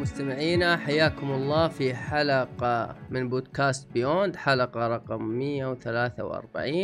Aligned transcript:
مستمعينا 0.00 0.76
حياكم 0.76 1.30
الله 1.30 1.68
في 1.68 1.94
حلقة 1.94 2.96
من 3.10 3.28
بودكاست 3.28 3.92
Beyond 3.92 4.36
حلقة 4.36 4.88
رقم 4.88 5.22
143 5.22 6.74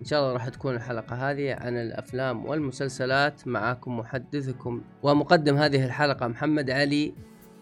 إن 0.00 0.04
شاء 0.04 0.20
الله 0.20 0.32
راح 0.32 0.48
تكون 0.48 0.74
الحلقة 0.74 1.30
هذه 1.30 1.54
عن 1.54 1.76
الأفلام 1.76 2.46
والمسلسلات. 2.46 3.48
معاكم 3.48 3.98
محدثكم 3.98 4.82
ومقدم 5.02 5.56
هذه 5.56 5.84
الحلقة 5.84 6.26
محمد 6.26 6.70
علي 6.70 7.14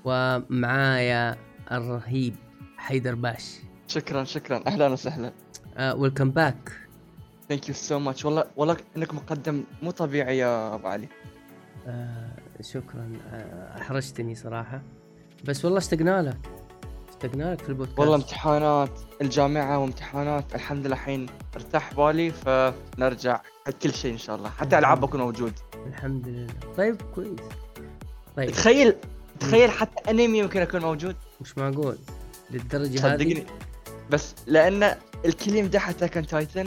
ومعايا 0.05 1.37
الرهيب 1.73 2.35
حيدر 2.77 3.15
باش. 3.15 3.61
شكرا 3.87 4.25
شكرا. 4.25 4.63
أهلا 4.67 4.89
وسهلا. 4.89 5.33
welcome 5.95 6.31
back 6.31 6.73
thank 7.49 7.69
you 7.69 7.75
so 7.75 7.99
much 7.99 8.25
والله 8.25 8.45
والله 8.57 8.77
إنك 8.97 9.15
مقدم 9.15 9.65
مو 9.83 9.91
طبيعي 9.91 10.39
يا 10.39 10.75
أبو 10.75 10.89
علي. 10.89 11.09
شكرا 12.61 13.13
آه، 13.33 13.79
أحرجتني 13.81 14.35
صراحة. 14.35 14.83
بس 15.45 15.65
والله 15.65 15.79
اشتقنا 15.79 16.23
لك. 16.23 16.39
اشتقنا 17.09 17.53
لك 17.53 17.61
في 17.63 17.69
البودكاست. 17.69 17.99
والله 17.99 18.15
امتحانات 18.15 19.01
الجامعة 19.23 19.79
وامتحانات 19.79 20.55
الحمد 20.55 20.87
لله 20.87 20.95
الحين 20.97 21.27
ارتاح 21.57 21.95
بالي 21.95 22.31
فنرجع 22.31 23.41
كل 23.83 23.95
شيء 23.95 24.13
إن 24.13 24.19
شاء 24.19 24.37
الله. 24.37 24.49
حتى 24.49 24.79
ألعاب 24.79 25.01
بكون 25.01 25.21
موجود. 25.21 25.53
الحمد 25.87 26.29
لله. 26.29 26.55
طيب 26.77 27.03
كويس. 27.15 27.41
طيب. 28.37 28.51
تخيل 28.51 28.95
تخيل 29.41 29.71
حتى 29.71 30.11
أنمي 30.11 30.39
يمكن 30.39 30.63
يكون 30.63 30.81
موجود. 30.81 31.17
مش 31.41 31.59
معقول. 31.59 31.99
للدرجة 32.51 33.07
هذه؟ 33.07 33.17
صدقني. 33.17 33.47
بس 34.11 34.35
لأن 34.47 34.95
الكل 35.25 35.55
يمدح 35.55 35.89
Attack 35.89 36.15
Titan 36.15 36.67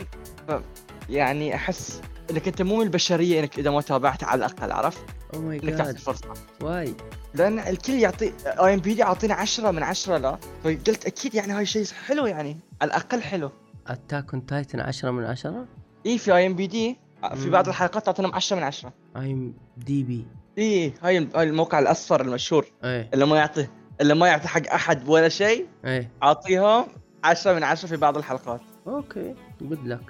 يعني 1.08 1.54
أحس 1.54 2.00
إنك 2.30 2.48
أنت 2.48 2.62
مو 2.62 2.76
من 2.76 2.82
البشرية 2.82 3.40
إنك 3.40 3.58
إذا 3.58 3.70
ما 3.70 3.80
تابعت 3.80 4.24
على 4.24 4.38
الأقل 4.38 4.72
عرفت؟ 4.72 5.04
أو 5.34 5.40
ماي 5.40 5.56
إنك 5.56 5.74
تعطي 5.74 5.92
جاد 5.92 5.98
فرصه 5.98 6.34
واي. 6.62 6.94
لأن 7.34 7.58
الكل 7.58 7.92
يعطي 7.92 8.32
أي 8.46 8.74
إم 8.74 8.80
بي 8.80 8.94
دي 8.94 9.02
عاطينا 9.02 9.34
10 9.34 9.70
من 9.70 9.82
10 9.82 10.16
لا؟ 10.16 10.38
فقلت 10.64 11.06
أكيد 11.06 11.34
يعني 11.34 11.52
هاي 11.52 11.66
شيء 11.66 11.86
حلو 12.06 12.26
يعني 12.26 12.56
على 12.82 12.88
الأقل 12.88 13.22
حلو. 13.22 13.50
اتاك 13.86 14.34
اون 14.34 14.46
تايتن 14.46 14.80
10 14.80 15.10
من 15.10 15.24
10 15.24 15.66
اي 16.06 16.18
في 16.18 16.34
أي 16.36 16.46
إم 16.46 16.54
بي 16.54 16.66
دي 16.66 16.96
في. 17.34 17.50
بعض 17.50 17.68
الحلقات 17.68 18.06
تعطينا 18.06 18.30
10 18.34 18.56
من 18.56 18.62
10 18.62 18.92
ايم 19.16 19.54
دي 19.76 20.02
بي 20.02 20.26
اي 20.58 20.94
هاي 21.02 21.28
هاي 21.34 21.42
الموقع 21.48 21.78
الأصفر 21.78 22.20
المشهور. 22.20 22.66
إيه. 22.84 23.10
اللي 23.14 23.26
ما 23.26 23.36
يعطي 23.36 23.66
اللي 24.00 24.14
ما 24.14 24.28
يعطي 24.28 24.48
حق 24.48 24.66
أحد 24.72 25.08
ولا 25.08 25.28
شيء 25.28 25.66
إيه. 25.84 26.10
اعطيهم 26.22 26.84
10 27.24 27.54
من 27.54 27.62
10 27.62 27.88
في 27.88 27.96
بعض 27.96 28.16
الحلقات. 28.16 28.60
okay 28.86 29.34
good 29.60 29.86
لك 29.86 30.00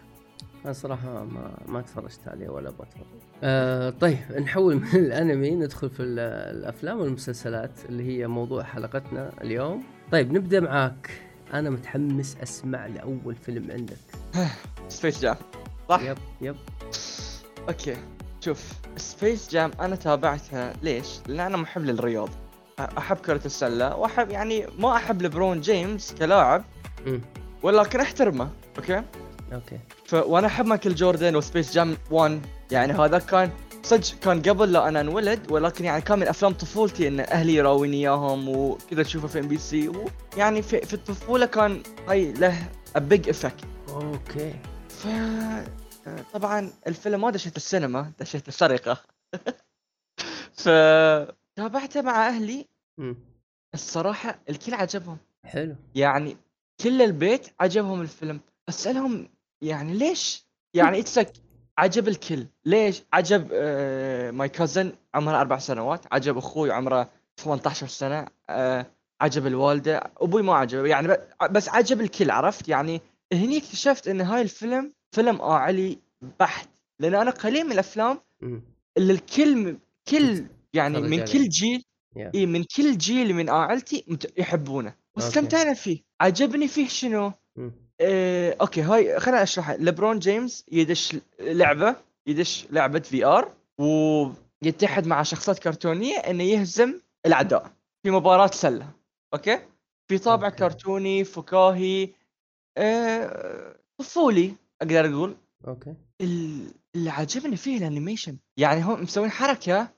أنا 0.64 0.72
صراحة 0.72 1.24
ما 1.24 1.50
ما 1.68 1.80
تفرجت 1.80 2.20
عليه 2.28 2.48
ولا 2.48 2.70
بتفرج. 2.70 3.04
آه 3.42 3.90
طيب 3.90 4.18
نحول 4.40 4.74
من 4.76 4.86
الأنمي 5.04 5.50
ندخل 5.50 5.90
في 5.90 6.02
ال- 6.02 6.18
الأفلام 6.58 7.00
والمسلسلات 7.00 7.70
اللي 7.88 8.08
هي 8.08 8.26
موضوع 8.26 8.62
حلقتنا 8.62 9.30
اليوم. 9.40 9.82
طيب 10.12 10.32
نبدأ 10.32 10.60
معاك. 10.60 11.10
أنا 11.54 11.70
متحمس 11.70 12.36
أسمع 12.42 12.86
لأول 12.86 13.34
فيلم 13.34 13.70
عندك. 13.70 13.96
Space 14.88 15.20
Jam 15.22 15.36
صح؟ 15.88 16.00
yep 16.02 16.18
yep 16.40 16.56
okay 17.68 17.96
شوف 18.40 18.72
Space 18.96 19.50
Jam 19.50 19.70
أنا 19.80 19.96
تابعتها 19.96 20.72
ليش؟ 20.82 21.18
لأن 21.26 21.40
أنا 21.40 21.56
محب 21.56 21.82
للرياضة 21.82 22.32
أ- 22.32 22.98
أحب 22.98 23.16
كرة 23.16 23.40
السلة 23.46 23.96
وأحب 23.96 24.30
يعني 24.30 24.66
ما 24.78 24.96
أحب 24.96 25.22
لبرون 25.22 25.60
جيمس 25.60 26.14
كلاعب 26.14 26.64
ولكن 27.62 28.00
أحترمه 28.00 28.50
okay؟ 28.78 29.02
okay. 29.52 29.78
ف... 30.06 30.14
وأنا 30.14 30.46
احب 30.46 30.66
مايكل 30.66 30.94
جوردن 30.94 31.36
و 31.36 31.42
Space 31.42 31.72
Jam 31.74 31.96
1 32.10 32.46
يعني 32.70 32.92
هذا 32.92 33.18
كان 33.18 33.50
صدق 33.82 34.18
كان 34.22 34.42
قبل 34.42 34.72
لا 34.72 34.88
أنا 34.88 35.00
انولد 35.00 35.50
ولكن 35.52 35.84
يعني 35.84 36.02
كان 36.02 36.18
من 36.18 36.28
أفلام 36.28 36.52
طفولتي 36.52 37.08
إن 37.08 37.20
أهلي 37.20 37.54
يراوني 37.54 37.96
إياهم 37.96 38.48
وكذا 38.48 39.02
تشوفه 39.02 39.28
في 39.28 39.38
MBC 39.40 39.88
ويعني 39.88 40.62
في, 40.62 40.80
في 40.80 40.94
الطفولة 40.94 41.46
كان 41.46 41.82
هاي 42.08 42.32
له 42.32 42.68
big 42.96 43.28
effect 43.28 43.64
okay. 43.88 44.54
ف 44.88 45.06
طبعا 46.32 46.72
الفيلم 46.86 47.20
ما 47.20 47.30
دشيت 47.30 47.56
السينما 47.56 48.12
دشيت 48.20 48.48
السرقة. 48.48 48.98
ف 50.62 50.68
تابعته 51.56 52.02
مع 52.02 52.28
أهلي. 52.28 52.66
امم 52.98 53.16
الصراحة 53.74 54.38
الكل 54.50 54.74
عجبهم. 54.74 55.18
حلو. 55.44 55.76
يعني 55.94 56.36
كل 56.80 57.02
البيت 57.02 57.48
عجبهم 57.60 58.00
الفيلم. 58.00 58.40
أسألهم 58.68 59.28
يعني 59.62 59.92
ليش؟ 59.92 60.46
يعني 60.74 60.98
اتسك 61.00 61.32
عجب 61.78 62.08
الكل. 62.08 62.46
ليش؟ 62.64 63.02
عجب 63.12 63.48
آه 63.52 64.30
ماي 64.30 64.48
كازن 64.48 64.92
عمره 65.14 65.40
أربع 65.40 65.58
سنوات 65.58 66.04
عجب 66.12 66.36
أخوي 66.38 66.70
عمره 66.72 67.10
18 67.36 67.86
سنة 67.86 68.26
آه 68.50 68.86
عجب 69.20 69.46
الوالدة. 69.46 70.12
أبوي 70.16 70.42
ما 70.42 70.54
عجبه 70.54 70.86
يعني 70.88 71.16
بس 71.50 71.68
عجب 71.68 72.00
الكل 72.00 72.30
عرفت؟ 72.30 72.68
يعني 72.68 73.00
هني 73.32 73.58
اكتشفت 73.58 74.08
إن 74.08 74.20
هاي 74.20 74.42
الفيلم 74.42 74.92
فيلم 75.14 75.40
أعلي 75.40 75.98
بحت. 76.40 76.68
لأن 77.00 77.14
أنا 77.14 77.30
قليل 77.30 77.64
من 77.64 77.72
الأفلام 77.72 78.20
اللي 78.98 79.12
الكل 79.12 79.76
كل 80.08 80.44
يعني 80.74 81.00
من 81.00 81.20
عليه. 81.20 81.32
كل 81.32 81.48
جيل. 81.48 81.84
اي 82.34 82.46
من 82.46 82.64
كل 82.76 82.98
جيل 82.98 83.34
من 83.34 83.50
عائلتي 83.50 84.18
يحبونه. 84.38 84.94
واستمتعنا 85.16 85.74
فيه. 85.74 86.02
عجبني 86.20 86.68
فيه 86.68 86.88
شنو. 86.88 87.32
إيه 88.00 88.56
okay 88.60 88.82
هاي 88.82 89.20
خليني 89.20 89.42
اشرح 89.42 89.70
ليبرون 89.70 90.18
جيمس 90.18 90.64
يدش 90.72 91.16
لعبة 91.40 91.96
يدش 92.26 92.66
لعبة 92.70 93.00
VR 93.00 93.52
ويتحد 93.78 95.06
مع 95.06 95.22
شخصيات 95.22 95.58
كرتونية 95.58 96.16
إنه 96.18 96.42
يهزم 96.44 97.00
الأعداء 97.26 97.72
في 98.02 98.10
مباراة 98.10 98.46
سلة. 98.46 98.90
okay؟ 99.34 99.58
في 100.08 100.18
طابع 100.18 100.46
okay. 100.46 100.56
كرتوني 100.58 101.24
فكاهي 101.24 102.08
إيه 102.78 103.76
طفولي 103.98 104.54
أقدر 104.82 105.06
أقول. 105.14 105.36
okay. 105.68 105.94
ال- 106.20 106.70
اللي 106.94 107.10
عجبني 107.10 107.56
فيه 107.56 107.78
ال 107.78 107.83
animation. 107.83 108.36
يعني 108.56 108.82
هم 108.82 109.02
مسوين 109.02 109.30
حركة 109.30 109.88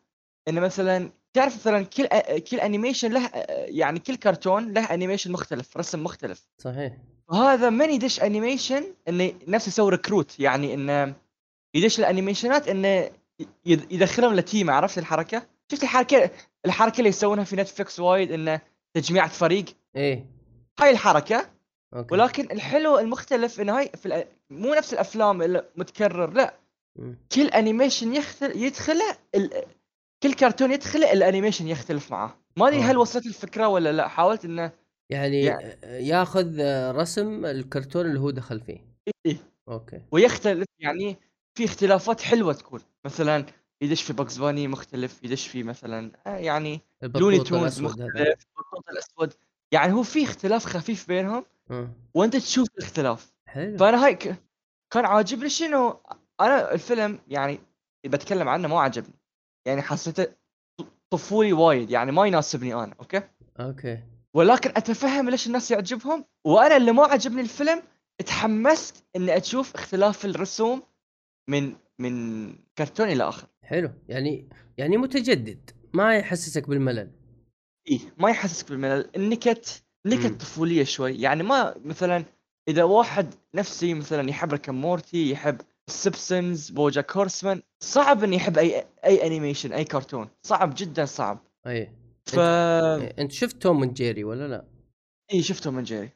انه 0.49 0.61
مثلا 0.61 1.11
تعرف 1.33 1.55
مثلا 1.57 1.85
كل 1.85 2.07
كل 2.41 2.61
animation 2.61 3.13
له 3.13 3.31
يعني 3.51 3.99
كل 3.99 4.17
كرتون 4.17 4.73
له 4.73 4.85
animation 4.95 5.33
مختلف 5.33 5.77
رسم 5.77 6.05
مختلف. 6.05 6.47
صحيح. 6.59 6.97
وهذا 7.31 7.71
من 7.71 7.91
يدش 7.91 8.21
animation 8.23 8.85
انه 9.09 9.33
نفسه 9.49 9.69
يسوي 9.69 9.91
recruit 9.91 10.41
يعني 10.41 10.75
انه 10.75 11.15
يدش 11.75 11.99
ال 11.99 12.05
animationات 12.05 12.69
انه 12.69 13.11
يد- 13.67 13.93
يدخلهم 13.93 14.35
ل 14.35 14.42
team 14.42 14.71
عرفت 14.71 14.99
الحركة؟ 14.99 15.43
شفت 15.73 15.83
الحركه 15.83 16.31
الحركة 16.67 16.99
اللي 16.99 17.09
يسوونها 17.09 17.45
في 17.45 17.57
Netflix 17.57 18.01
وايد 18.01 18.33
انه 18.33 18.61
تجميعة 18.95 19.29
فريق 19.29 19.65
إيه 19.97 20.27
هاي 20.81 20.91
الحركة 20.91 21.51
okay 21.95 22.15
ولكن 22.15 22.45
الحلو 22.51 22.99
المختلف 22.99 23.61
انه 23.61 23.79
هاي 23.79 23.91
في 23.97 24.09
الأ- 24.09 24.27
مو 24.53 24.75
نفس 24.75 24.93
الأفلام 24.93 25.43
اللي 25.43 25.65
متكرر 25.77 26.31
لا 26.31 26.55
مم. 26.97 27.19
كل 27.35 27.47
animation 27.49 28.15
يختل 28.15 28.57
يدخله 28.57 29.17
ال... 29.35 29.51
كل 30.23 30.33
كرتون 30.33 30.73
يدخله 30.73 31.13
ال 31.13 31.18
animation 31.18 31.69
يختلف 31.69 32.11
معاه 32.11 32.37
ما 32.57 32.69
أدري 32.69 32.79
آه. 32.81 32.83
هل 32.83 32.97
وصلت 32.99 33.27
الفكرة 33.27 33.69
ولا 33.69 33.93
لا 33.93 34.09
حاولت 34.09 34.45
انه 34.45 34.73
يعني 35.11 35.41
يعني- 35.43 36.07
ياخذ 36.09 36.61
رسم 36.97 37.47
الكرتون 37.47 38.07
اللي 38.07 38.21
هو 38.21 38.31
دخل 38.31 38.61
فيه. 38.61 38.85
إيه. 39.27 39.37
okay. 39.69 40.03
ويختلف 40.11 40.67
يعني 40.79 41.17
في 41.55 41.65
اختلافات 41.65 42.21
حلوة 42.21 42.53
تكون. 42.53 42.81
مثلا 43.05 43.47
يدش 43.83 44.03
في 44.03 44.13
Bugs 44.13 44.37
Bunny 44.39 44.69
مختلف 44.69 45.25
يدش 45.25 45.49
في 45.49 45.63
مثلا 45.63 46.13
آه 46.27 46.37
يعني 46.37 46.81
Looney 47.03 47.39
Tunes 47.39 47.81
مختلف 47.81 48.07
البطوط 48.59 48.89
الأسود. 48.91 49.33
يعني 49.73 49.93
هو 49.93 50.03
في 50.03 50.25
اختلاف 50.25 50.65
خفيف 50.67 51.09
بينهم. 51.09 51.45
آه. 51.71 51.91
وأنت 52.15 52.37
تشوف 52.37 52.69
الاختلاف. 52.79 53.33
حلو. 53.47 53.77
فأنا 53.79 54.05
هاي 54.07 54.15
ك- 54.15 54.37
كان 54.93 55.05
عاجبني 55.05 55.49
شنو؟ 55.49 56.01
أنا 56.41 56.73
الفيلم 56.75 57.19
يعني 57.29 57.61
بتكلم 58.07 58.49
عنه 58.49 58.69
ما 58.69 58.81
عجبني 58.81 59.15
يعني 59.67 59.83
حسيته 59.83 60.27
طفولي 61.11 61.53
وايد 61.53 61.91
يعني 61.91 62.13
ما 62.13 62.27
يناسبني 62.27 62.75
أنا 62.75 62.95
okay؟ 63.01 63.23
okay. 63.61 64.03
ولكن 64.35 64.71
أتفهم 64.71 65.31
ليش 65.31 65.47
الناس 65.47 65.71
يعجبهم 65.71 66.25
وأنا 66.45 66.77
اللي 66.77 66.93
ما 66.93 67.05
عجبني 67.05 67.41
الفيلم 67.41 67.83
تحمست 68.27 69.05
إني 69.17 69.37
أشوف 69.37 69.75
اختلاف 69.75 70.25
الرسوم 70.25 70.83
من 71.49 71.77
من 71.99 72.55
كرتون 72.79 73.09
إلى 73.09 73.29
آخر. 73.29 73.47
حلو. 73.63 73.91
يعني 74.09 74.49
يعني 74.79 74.97
متجدد 74.97 75.71
ما 75.93 76.17
يحسسك 76.17 76.69
بالملل. 76.69 77.11
إيه 77.89 78.01
ما 78.19 78.31
يحسسك 78.31 78.69
بالملل. 78.69 79.11
النكت 79.17 79.83
نكت. 80.07 80.41
طفولية 80.41 80.85
شوي. 80.85 81.21
يعني 81.21 81.43
ما 81.43 81.75
مثلا 81.85 82.25
إذا 82.69 82.83
واحد 82.83 83.35
نفسي 83.55 83.95
مثلا 83.95 84.31
يحب 84.31 84.53
ريك 84.53 84.69
مورتي 84.69 85.31
يحب 85.31 85.61
سيمبسونز 85.91 86.71
بوجاك 86.71 87.17
هورسمان 87.17 87.63
صعب 87.83 88.25
اني 88.25 88.37
يحب 88.37 88.59
أي 88.59 88.85
أي 89.05 89.27
انيميشن 89.27 89.73
أي 89.73 89.85
كرتون 89.85 90.29
صعب 90.43 90.75
جدا 90.77 91.05
صعب. 91.05 91.39
أي. 91.67 91.93
ف 92.27 92.39
أنت 93.19 93.33
شفت 93.33 93.63
توم 93.63 93.83
أند 93.83 93.95
جيري 93.95 94.25
ولا 94.25 94.49
لا؟ 94.49 94.65
إي 95.33 95.43
شفت 95.43 95.65
توم 95.65 95.79
أند 95.79 95.87
جيري 95.87 96.11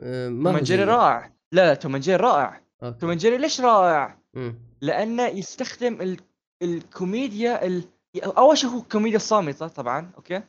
آه، 0.00 0.28
ما 0.28 0.50
توم 0.52 0.60
جيري. 0.60 0.84
رائع 0.84 1.32
لا 1.52 1.66
لا 1.66 1.74
توم 1.74 1.96
جيري 1.96 2.16
رائع 2.16 2.60
توم 2.80 2.88
okay 2.88 3.06
أند 3.12 3.18
جيري 3.18 3.38
ليش 3.38 3.60
رائع؟ 3.60 4.18
مم. 4.34 4.58
لأنه 4.80 5.26
يستخدم 5.26 6.00
ال... 6.00 6.16
الكوميديا 6.62 7.66
ال... 7.66 7.84
أول 8.24 8.58
شيء 8.58 8.70
هو 8.70 8.82
كوميديا 8.82 9.18
صامته 9.18 9.68
طبعا 9.68 10.10
okay 10.16 10.42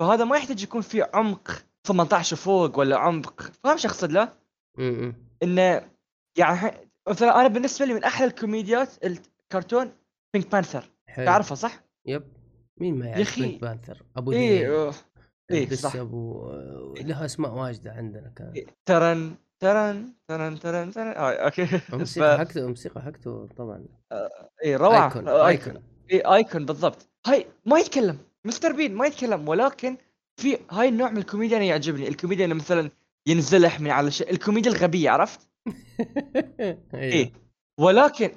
فهذا 0.00 0.24
ما 0.24 0.36
يحتاج 0.36 0.62
يكون 0.62 0.80
في 0.80 1.02
عمق 1.14 1.50
18 1.86 2.34
وفوق 2.34 2.78
ولا 2.78 2.96
عمق 2.98 3.42
فاهم 3.64 3.76
شو 3.76 3.88
أقصد 3.88 4.12
له؟ 4.12 4.32
إنه 5.42 5.88
يعني 6.38 6.70
مثلا 7.08 7.40
أنا 7.40 7.48
بالنسبة 7.48 7.86
لي 7.86 7.94
من 7.94 8.04
أحلى 8.04 8.26
الكوميديات 8.26 8.88
الكرتون 9.04 9.92
بينك 10.34 10.52
بانثر 10.52 10.90
حلو 11.08 11.26
تعرفه 11.26 11.54
صح؟ 11.54 11.84
yep 12.06 12.22
مين 12.80 12.98
ما 12.98 13.06
يعرف 13.06 13.20
أخي. 13.28 13.40
بينك 13.42 13.60
بانثر؟ 13.60 14.02
أبو 14.16 14.32
إيه. 14.32 14.90
إيه، 15.50 15.68
بس 15.68 15.80
صح. 15.80 15.96
ابو 15.96 16.50
له 17.00 17.24
أسماء 17.24 17.54
واجدة 17.54 17.92
عندنا 17.92 18.28
كان 18.36 18.52
إيه، 18.56 18.66
ترن 18.84 19.34
ترن 19.60 20.12
ترن 20.28 20.58
ترن 20.58 20.90
ترن. 20.92 21.06
آه 21.08 21.32
okay. 21.32 21.80
الموسيقى 21.92 22.26
ف- 22.36 22.40
حقته 22.40 22.60
الموسيقى 22.60 23.02
حقته 23.02 23.48
طبعا. 23.56 23.84
إيه 24.64 24.76
روعة. 24.76 25.06
icon 25.06 25.28
icon 25.28 25.82
اي 26.12 26.20
icon 26.20 26.66
بالضبط. 26.66 27.08
هاي 27.26 27.46
ما 27.66 27.78
يتكلم. 27.78 28.18
مستر 28.44 28.72
بين 28.72 28.94
ما 28.94 29.06
يتكلم 29.06 29.48
ولكن 29.48 29.96
في 30.36 30.58
هاي 30.70 30.88
النوع 30.88 31.10
من 31.10 31.18
الكوميديا 31.18 31.56
أنا 31.56 31.64
يعجبني. 31.64 32.08
الكوميديا 32.08 32.44
اللي 32.44 32.54
مثلا 32.54 32.90
ينزلح 33.26 33.80
من 33.80 33.90
على 33.90 34.10
شيء. 34.10 34.30
الكوميديا 34.30 34.70
الغبية 34.72 35.10
عرفت؟ 35.10 35.40
إيه 36.60 36.78
إيه. 36.94 37.32
ولكن 37.80 38.30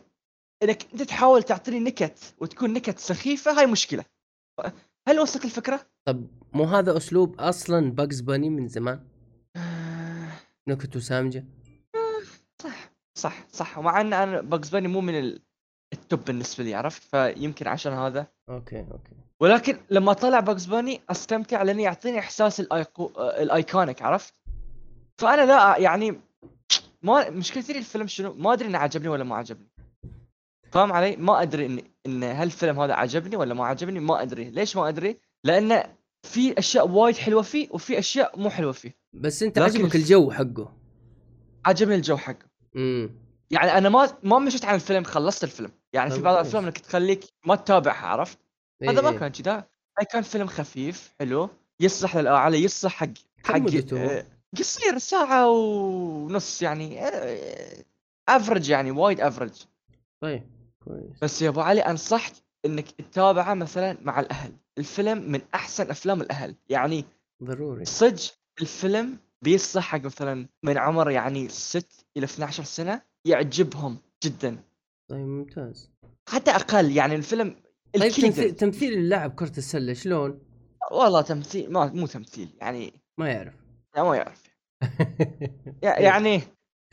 إنك 0.63 0.83
أنت 0.94 1.01
تحاول 1.01 1.44
تعطيني 1.44 1.80
نكت 1.80 2.36
وتكون 2.40 2.74
نكت 2.74 3.00
سخيفة 3.00 3.60
هاي 3.60 3.66
مشكلة. 3.66 4.06
هل 5.07 5.19
وصلك 5.19 5.45
الفكرة 5.45 5.81
طب 6.07 6.27
مو 6.54 6.63
هذا 6.63 6.98
أسلوب 6.98 7.39
أصلا 7.39 7.92
باقز 7.92 8.21
باني 8.21 8.50
من 8.50 8.68
زمان 8.68 9.04
نكته 10.68 11.00
سامجه 11.00 11.45
صح 12.62 12.89
صح 13.18 13.48
صح 13.51 13.77
ومع 13.77 14.01
إن 14.01 14.13
أنا 14.13 14.42
باقز 14.42 14.69
باني 14.69 14.88
مو 14.88 15.01
من 15.01 15.19
ال- 15.19 15.42
ال 15.94 16.01
top 16.01 16.25
بالنسبة 16.25 16.63
لي 16.63 16.75
عرفت 16.75 17.01
فيمكن 17.04 17.68
عشان 17.68 17.94
هذا 17.94 18.27
okay 18.50 18.80
okay 18.80 19.12
ولكن 19.39 19.77
لما 19.89 20.13
طلع 20.13 20.39
باقز 20.39 20.65
باني 20.65 21.01
أستمتع 21.09 21.63
لأنه 21.63 21.83
يعطيني 21.83 22.19
إحساس 22.19 22.59
الأيقو... 22.59 23.09
ال 23.19 23.31
iconic 23.31 24.01
عرفت؟ 24.01 24.33
فأنا 25.21 25.45
لا 25.45 25.77
يعني 25.77 26.19
ما 27.01 27.30
مشكلتي 27.30 27.77
الفيلم 27.77 28.07
شنو؟ 28.07 28.33
ما 28.33 28.54
أدري 28.54 28.68
إنه 28.68 28.77
عجبني 28.77 29.07
ولا 29.07 29.24
ما 29.24 29.36
عجبني. 29.36 29.68
فاهم 30.71 30.94
علي؟ 30.94 31.15
ما 31.15 31.42
أدري 31.42 31.65
ان 31.65 31.81
إن 32.07 32.24
هل 32.24 32.44
الفيلم 32.44 32.80
هذا 32.80 32.94
عجبني 32.94 33.36
ولا 33.36 33.54
ما 33.54 33.65
عجبني؟ 33.65 34.00
ما 34.00 34.21
أدري، 34.21 34.50
ليش 34.50 34.75
ما 34.75 34.89
أدري؟ 34.89 35.18
لأن 35.44 35.83
في 36.24 36.59
أشياء 36.59 36.88
وايد 36.88 37.15
حلوة 37.15 37.42
فيه 37.42 37.68
وفي 37.71 38.00
أشياء 38.00 38.39
مو 38.39 38.50
حلوة 38.50 38.71
فيه. 38.71 38.95
بس 39.13 39.44
أنت 39.44 39.57
عجبك 39.59 39.95
الجو 39.95 40.31
حقه 40.31 40.74
عجبني 41.65 41.95
الجو 41.95 42.18
حقه. 42.18 42.45
امم 42.75 43.09
يعني 43.51 43.77
أنا 43.77 43.89
ما 43.89 44.18
ما 44.24 44.39
مشيت 44.39 44.65
عن 44.65 44.75
الفيلم 44.75 45.04
خلصت 45.04 45.44
الفيلم، 45.44 45.71
يعني 45.94 46.12
في 46.12 46.21
بعض. 46.21 46.33
الأفلام 46.33 46.63
انك 46.63 46.77
تخليك 46.77 47.25
ما 47.45 47.56
تتابعها 47.56 48.07
عرفت؟ 48.07 48.38
إيه 48.81 48.89
هذا 48.89 49.01
ما 49.01 49.12
كان 49.12 49.31
كذا 49.31 49.56
هاي 50.00 50.06
كان 50.12 50.21
فيلم 50.21 50.48
خفيف 50.48 51.13
حلو 51.19 51.50
يصلح 51.80 52.18
للأعلى 52.18 52.63
يصلح 52.63 52.94
حق 52.94 53.09
حق؟ 53.44 53.94
آه، 53.94 54.25
قصير 54.57 54.98
ساعة 54.98 55.50
ونص 55.50 56.62
يعني 56.62 57.00
افرج 58.30 58.69
يعني 58.69 58.92
وايد 58.92 59.21
افرج 59.21 59.51
طيب 60.21 60.44
كويس. 60.88 61.19
بس 61.22 61.42
يا 61.42 61.50
أبو 61.50 61.62
علي 61.62 61.81
انصحك 61.81 62.34
إنك 62.66 62.92
تتابعه 62.92 63.54
مثلا 63.54 63.98
مع 64.01 64.19
الأهل. 64.19 64.54
الفيلم 64.78 65.31
من 65.31 65.42
أحسن 65.56 65.89
أفلام 65.89 66.22
الأهل. 66.22 66.56
يعني 66.69 67.06
ضروري. 67.44 67.86
صدق 67.86 68.22
الفيلم 68.62 69.18
بيصلح 69.42 69.84
حق 69.84 70.01
مثلا 70.06 70.48
من 70.63 70.78
عمر 70.78 71.12
يعني 71.12 71.50
6 71.50 71.86
إلى 72.18 72.25
12 72.25 72.63
سنة 72.63 73.01
يعجبهم 73.25 73.98
جدا. 74.24 74.57
طيب 75.10 75.25
ممتاز. 75.25 75.92
حتى 76.30 76.51
أقل 76.51 76.92
يعني 76.92 77.16
الفيلم 77.16 77.56
طيب 78.00 78.12
تمثيل, 78.12 78.56
تمثيل 78.56 78.94
اللاعب 78.94 79.31
كرة 79.36 79.57
السلة 79.57 79.94
شلون؟ 79.94 80.40
والله 80.92 81.22
تمثيل 81.22 81.72
ما 81.72 81.86
مو 81.86 82.07
تمثيل 82.07 82.50
يعني 82.62 82.94
ما 83.19 83.30
يعرف. 83.30 83.54
يعني 83.95 84.07
ما 84.07 84.16
يعرف. 84.16 84.44
يع- 85.83 86.00
يعني 86.00 86.42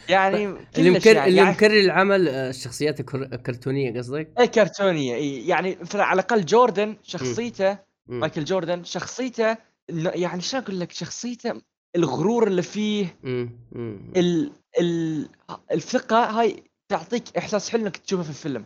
يعني 0.09 0.45
اللي 0.79 0.95
كلش 0.95 1.07
مكرر 1.07 1.15
يعني, 1.17 1.29
اللي 1.29 1.39
يعني 1.41 1.51
مكرر 1.51 1.81
العمل 1.81 2.29
آه، 2.29 2.51
الشخصيات 2.51 3.01
الكر- 3.01 3.23
الكرتونية 3.33 3.99
قصدك؟ 3.99 4.33
اي 4.39 4.47
كرتونية 4.49 5.15
إي 5.15 5.47
يعني 5.49 5.77
مثلا 5.81 6.05
على 6.05 6.21
الأقل 6.21 6.45
جوردن 6.47 6.97
شخصيته 7.03 7.79
مم. 8.07 8.21
مايكل 8.21 8.45
جوردن 8.45 8.85
شخصيته 8.85 9.57
يعني 9.89 10.41
شو 10.43 10.59
أقول 10.59 10.81
لك 10.81 10.93
شخصيته 10.93 11.53
الغرور 11.97 12.47
اللي 12.47 12.63
فيه 12.63 13.17
مم. 13.23 13.51
مم. 13.73 14.13
ال 14.17 14.53
ال 14.81 15.29
الثقة 15.73 16.41
هاي 16.41 16.63
تعطيك 16.89 17.37
إحساس 17.39 17.71
حلو 17.71 17.83
إنك 17.83 17.97
تشوفه 17.97 18.23
في 18.23 18.29
الفيلم 18.31 18.65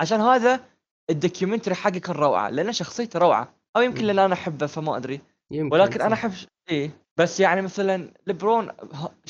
عشان 0.00 0.20
هذا 0.20 0.60
ال 1.10 1.15
documentary 1.15 1.74
حقه 1.74 1.98
كان 1.98 2.16
روعه 2.16 2.50
لأن 2.50 2.72
شخصيته 2.72 3.18
روعة 3.18 3.54
أو 3.76 3.82
يمكن. 3.82 4.04
لأن 4.04 4.18
أنا 4.18 4.34
أحبه 4.34 4.66
فما 4.66 4.96
أدري 4.96 5.20
يمكن 5.50 5.74
ولكن 5.80 6.00
أنا 6.00 6.14
صح. 6.14 6.24
أحب 6.24 6.34
ش- 6.34 6.46
إيه 6.70 6.90
بس 7.16 7.40
يعني 7.40 7.62
مثلا 7.62 8.10
لبرون 8.26 8.68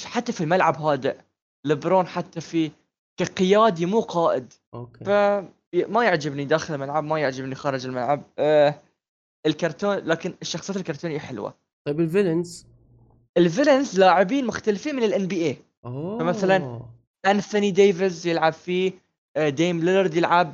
حتى 0.05 0.33
في 0.33 0.41
الملعب 0.41 0.77
هادئ 0.81 1.17
لبرون 1.65 2.07
حتى 2.07 2.41
في 2.41 2.71
كقيادي 3.17 3.87
مو 3.87 4.01
قائد. 4.01 4.53
okay. 4.75 5.05
ف 5.05 5.09
ما 5.89 6.05
يعجبني 6.05 6.45
داخل 6.45 6.75
الملعب 6.75 7.05
ما 7.05 7.19
يعجبني 7.19 7.55
خارج 7.55 7.87
الملعب. 7.87 8.23
آه 8.39 8.75
الكرتون 9.47 9.97
لكن 9.97 10.35
الشخصيات 10.43 10.77
الكرتونية 10.77 11.19
حلوة. 11.19 11.55
طيب 11.87 12.01
ال 12.01 12.07
villains؟ 12.07 12.67
ال 13.37 13.44
villains 13.44 13.99
لاعبين 13.99 14.47
مختلفين 14.47 14.97
من 14.97 15.03
ال 15.03 15.27
NBA 15.27 15.57
فمثلاً 15.85 16.81
أنثوني 17.27 17.71
ديفيز 17.71 18.27
يلعب 18.27 18.53
فيه 18.53 18.93
آه 19.37 19.49
ديم 19.49 19.85
ليلرد 19.85 20.15
يلعب 20.15 20.53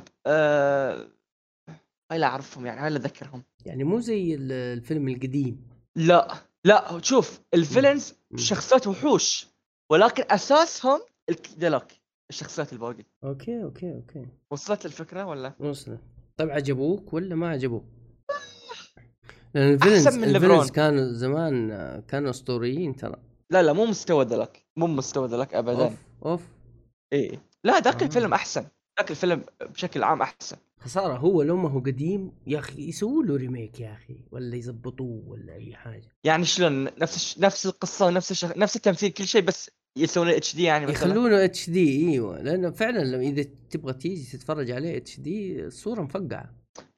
هاي 2.11 2.19
لا 2.19 2.27
أعرفهم 2.27 2.65
يعني 2.65 2.79
هاي 2.79 2.89
لا 2.89 2.97
اذكرهم 2.97 3.43
يعني 3.65 3.83
مو 3.83 3.99
زي 3.99 4.35
ال- 4.35 4.51
الفيلم 4.51 5.07
القديم. 5.07 5.67
لا 5.95 6.35
لا 6.65 6.99
شوف 7.01 7.39
ال 7.53 7.59
villains. 7.59 8.13
شخصيات 8.35 8.87
وحوش. 8.87 9.47
ولكن 9.91 10.23
أساسهم 10.29 10.99
الكدلك 11.29 12.01
الشخصيات 12.29 12.73
الباقي 12.73 13.05
okay 13.23 13.63
okay 13.63 13.93
okay. 13.95 14.27
وصلت 14.51 14.85
الفكرة 14.85 15.25
ولا؟ 15.25 15.53
وصلت. 15.59 15.99
طيب 16.37 16.49
عجبوك 16.49 17.13
ولا 17.13 17.35
ما 17.35 17.49
عجبوك؟ 17.49 17.85
لأن 19.55 19.73
ال 19.73 19.77
villains 19.77 20.07
أحسن 20.07 20.19
من 20.19 20.35
ال 20.35 20.39
villains. 20.39 20.71
كانوا 20.71 21.13
زمان 21.13 21.71
آه، 21.71 21.99
كانوا 21.99 22.29
أسطوريين 22.29 22.95
ترى. 22.95 23.15
لا 23.49 23.63
لا 23.63 23.73
مو 23.73 23.85
مستوى 23.85 24.25
ذلك 24.25 24.65
مو 24.77 24.87
مستوى 24.87 25.27
ذلك 25.27 25.53
ابدا. 25.53 25.83
أوف 25.83 25.93
أوف. 26.25 26.41
إيه. 27.13 27.49
لا 27.63 27.79
ذاك 27.79 28.01
آه. 28.01 28.05
الفيلم 28.05 28.33
أحسن. 28.33 28.67
ذاك 28.99 29.11
الفيلم 29.11 29.43
بشكل 29.61 30.03
عام 30.03 30.21
أحسن. 30.21 30.57
خسارة 30.79 31.17
هو 31.17 31.41
لو 31.41 31.57
ما 31.57 31.69
هو 31.69 31.79
قديم 31.79 32.31
يا 32.47 32.59
أخي 32.59 32.89
يسووا 32.89 33.23
له 33.23 33.35
remake 33.35 33.79
يا 33.79 33.93
أخي 33.93 34.17
ولا 34.31 34.55
يزبطوه 34.55 35.23
ولا 35.27 35.53
أي 35.53 35.75
حاجة. 35.75 36.09
يعني 36.23 36.45
شلون؟ 36.45 36.83
نفس 36.83 37.15
الش... 37.15 37.39
نفس 37.39 37.65
القصة 37.65 38.05
ونفس 38.05 38.31
الشخ... 38.31 38.57
نفس 38.57 38.75
التمثيل 38.75 39.11
كل 39.11 39.27
شيء 39.27 39.41
بس 39.41 39.71
يسوون 39.97 40.27
HD 40.27 40.63
يعني 40.63 40.85
مثلا. 40.85 40.95
يخلونه 40.95 41.45
HD 41.45 42.11
إيوه. 42.11 42.41
لأنه 42.41 42.71
فعلا 42.71 43.03
لو 43.03 43.19
إذا 43.19 43.45
تبغى 43.69 43.93
تيجي 43.93 44.37
تتفرج 44.37 44.71
عليه 44.71 44.97
HD 44.97 45.65
الصورة 45.65 46.01
مفقعة. 46.01 46.55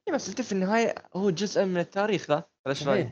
إيه 0.08 0.14
بس 0.14 0.30
انت 0.30 0.42
في 0.42 0.52
النهاية 0.52 0.96
هو 1.16 1.30
جزء 1.30 1.66
من 1.66 1.78
التاريخ 1.78 2.28
ذا 2.28 2.36
ولا 2.36 2.76
إيش 2.76 2.88
رأيك؟ 2.88 3.10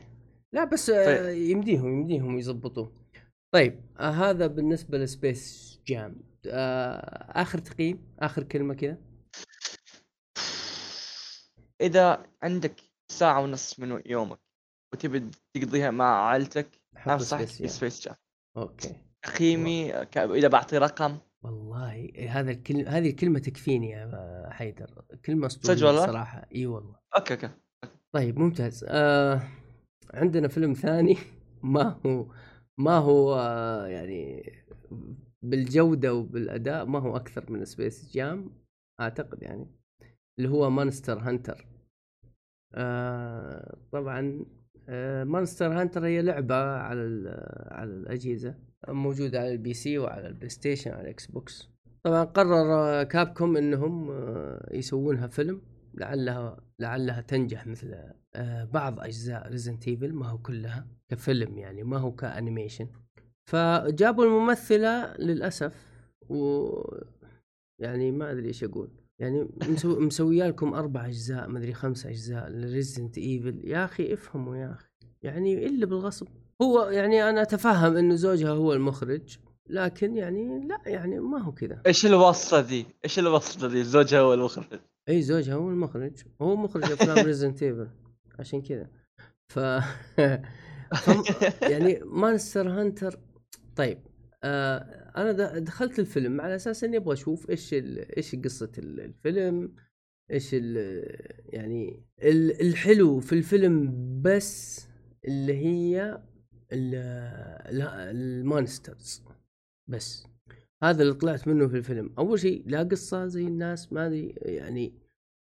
لا 0.52 0.64
بس 0.64 0.90
آه، 0.90 1.30
يمديهم 1.30 2.00
يمديهم 2.00 2.38
يزبطوه. 2.38 2.92
طيب 3.54 3.80
آه 3.98 4.10
هذا 4.10 4.46
بالنسبة 4.46 4.98
لسبيس 4.98 5.78
جام. 5.86 6.16
آخر 6.50 7.58
تقييم 7.58 8.14
آخر 8.18 8.42
كلمة 8.42 8.74
كذا 8.74 8.98
إذا 11.80 12.26
عندك 12.42 12.80
ساعة 13.12 13.40
ونص 13.40 13.80
من 13.80 14.02
يومك 14.06 14.38
وتبي 14.94 15.30
تقضيها 15.54 15.90
مع 15.90 16.28
عائلتك 16.28 16.80
أنصحك. 17.06 17.44
سبيس 17.44 18.00
جام 18.00 18.14
okay. 18.56 18.94
تقييمي 19.22 19.92
ك... 19.92 20.18
إذا 20.18 20.48
بعطي 20.48 20.78
رقم. 20.78 21.18
والله 21.42 22.12
هذا 22.28 22.50
الكلمة 22.50 22.88
هذه 22.88 23.10
الكلمة 23.10 23.38
تكفيني 23.38 23.90
يا 23.90 24.48
حيدر. 24.50 25.04
كلمة 25.24 25.46
أسطورية؟ 25.46 26.06
صراحة. 26.06 26.46
إي 26.54 26.66
والله. 26.66 26.96
okay 27.16 27.34
okay. 27.34 27.50
طيب 28.12 28.38
ممتاز. 28.38 28.84
آه 28.88 29.42
عندنا 30.14 30.48
فيلم 30.48 30.72
ثاني. 30.72 31.18
ما 31.62 32.00
هو 32.06 32.26
ما 32.78 32.98
هو 32.98 33.34
آه 33.34 33.86
يعني 33.86 34.52
بالجودة 35.50 36.14
وبالأداء 36.14 36.84
ما 36.84 36.98
هو 36.98 37.16
أكثر 37.16 37.52
من 37.52 37.64
سبيس 37.64 38.12
جام 38.14 38.50
أعتقد 39.00 39.42
يعني 39.42 39.66
اللي 40.38 40.48
هو 40.48 40.70
مانستر 40.70 41.18
هانتر 41.18 41.66
آه 42.74 43.78
طبعا 43.92 44.46
آه 44.88 45.24
مانستر 45.24 45.80
هانتر 45.80 46.06
هي 46.06 46.22
لعبة 46.22 46.56
على 46.56 47.00
على 47.70 47.90
الأجهزة 47.90 48.54
موجودة 48.88 49.40
على 49.40 49.52
البي 49.52 49.74
سي 49.74 49.98
وعلى 49.98 50.26
البلاي 50.26 50.48
ستيشن 50.48 50.90
وعلى 50.90 51.02
الإكس 51.02 51.26
بوكس 51.26 51.68
طبعا 52.02 52.24
قرر 52.24 53.02
كابكوم 53.04 53.56
إنهم 53.56 54.10
آه، 54.10 54.68
يسوونها 54.72 55.26
فيلم 55.26 55.62
لعلها 55.94 56.60
لعلها 56.78 57.20
تنجح 57.20 57.66
مثل 57.66 57.94
آه، 58.34 58.64
بعض 58.64 59.00
أجزاء 59.00 59.48
ريزنت 59.48 59.88
ايفل 59.88 60.12
ما 60.12 60.28
هو 60.28 60.38
كلها 60.38 60.86
كفيلم 61.08 61.58
يعني 61.58 61.82
ما 61.82 61.98
هو 61.98 62.14
كأنيميشن. 62.14 62.88
فجابوا 63.50 64.24
الممثلة 64.24 65.14
للأسف 65.18 65.74
و 66.28 66.68
يعني 67.82 68.10
ما 68.10 68.30
أدري 68.30 68.48
إيش 68.48 68.64
أقول. 68.64 68.90
يعني 69.20 69.48
مسو... 69.68 70.00
مسوية 70.00 70.48
لكم 70.48 70.74
أربع 70.74 71.06
أجزاء 71.06 71.48
ما 71.48 71.58
أدري 71.58 71.74
خمس 71.74 72.06
أجزاء 72.06 72.48
لريزنت 72.48 73.18
ايفل 73.18 73.60
يا 73.64 73.84
أخي 73.84 74.14
افهموا 74.14 74.56
يا 74.56 74.72
أخي. 74.72 74.88
يعني 75.22 75.66
إلا 75.66 75.86
بالغصب. 75.86 76.28
هو 76.62 76.82
يعني 76.82 77.30
أنا 77.30 77.42
أتفهم 77.42 77.96
إنه 77.96 78.14
زوجها 78.14 78.50
هو 78.50 78.72
المخرج 78.72 79.38
لكن 79.70 80.16
يعني 80.16 80.66
لا 80.66 80.80
يعني 80.86 81.20
ما 81.20 81.38
هو 81.38 81.52
كذا. 81.52 81.82
إيش 81.86 82.06
الوصفة 82.06 82.60
ذي؟ 82.60 82.86
إيش 83.04 83.18
الوصفة 83.18 83.66
ذي؟ 83.66 83.84
زوجها 83.84 84.20
هو 84.20 84.34
المخرج. 84.34 84.80
إي 85.08 85.22
زوجها 85.22 85.54
هو 85.54 85.70
المخرج. 85.70 86.12
هو 86.42 86.56
مخرج 86.56 86.92
أفلام 86.92 87.18
ريزنت 87.26 87.62
ايفل 87.62 87.88
عشان 88.38 88.62
كذا. 88.62 88.90
ف... 89.52 89.58
ف... 91.02 91.62
يعني 91.62 92.00
مانستر 92.04 92.68
هانتر 92.68 93.18
طيب 93.76 93.98
آه 94.44 94.76
أنا 95.16 95.58
دخلت 95.58 95.98
الفيلم 95.98 96.40
على 96.40 96.56
أساس 96.56 96.84
إني 96.84 96.96
أبغى 96.96 97.12
أشوف 97.12 97.50
إيش. 97.50 97.74
إيش 97.74 98.34
قصة 98.34 98.72
ال- 98.78 99.00
الفيلم 99.00 99.74
إيش. 100.30 100.52
يعني 101.52 102.02
ال- 102.22 102.60
الحلو 102.60 103.20
في 103.20 103.32
الفيلم 103.32 103.92
بس 104.22 104.80
اللي 105.28 105.54
هي 105.56 106.22
ال... 106.72 106.94
ال- 106.94 107.82
المونسترز 108.16 109.22
بس 109.88 110.26
هذا 110.82 111.02
اللي 111.02 111.14
طلعت 111.14 111.48
منه 111.48 111.68
في 111.68 111.76
الفيلم 111.76 112.14
أول 112.18 112.38
شيء 112.40 112.62
لا 112.66 112.82
قصة 112.82 113.26
زي 113.26 113.46
الناس 113.46 113.92
ما 113.92 114.06
أدري 114.06 114.34
يعني 114.42 114.92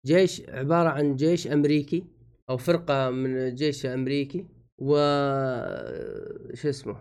جيش 0.07 0.43
عبارة 0.49 0.89
عن 0.89 1.17
جيش 1.17 1.47
أمريكي 1.47 2.05
أو 2.51 2.57
فرقة 2.57 3.11
من 3.11 3.37
الجيش 3.37 3.87
الامريكي 3.87 4.47
و 4.79 4.97
شو 6.55 6.69
اسمه 6.69 6.97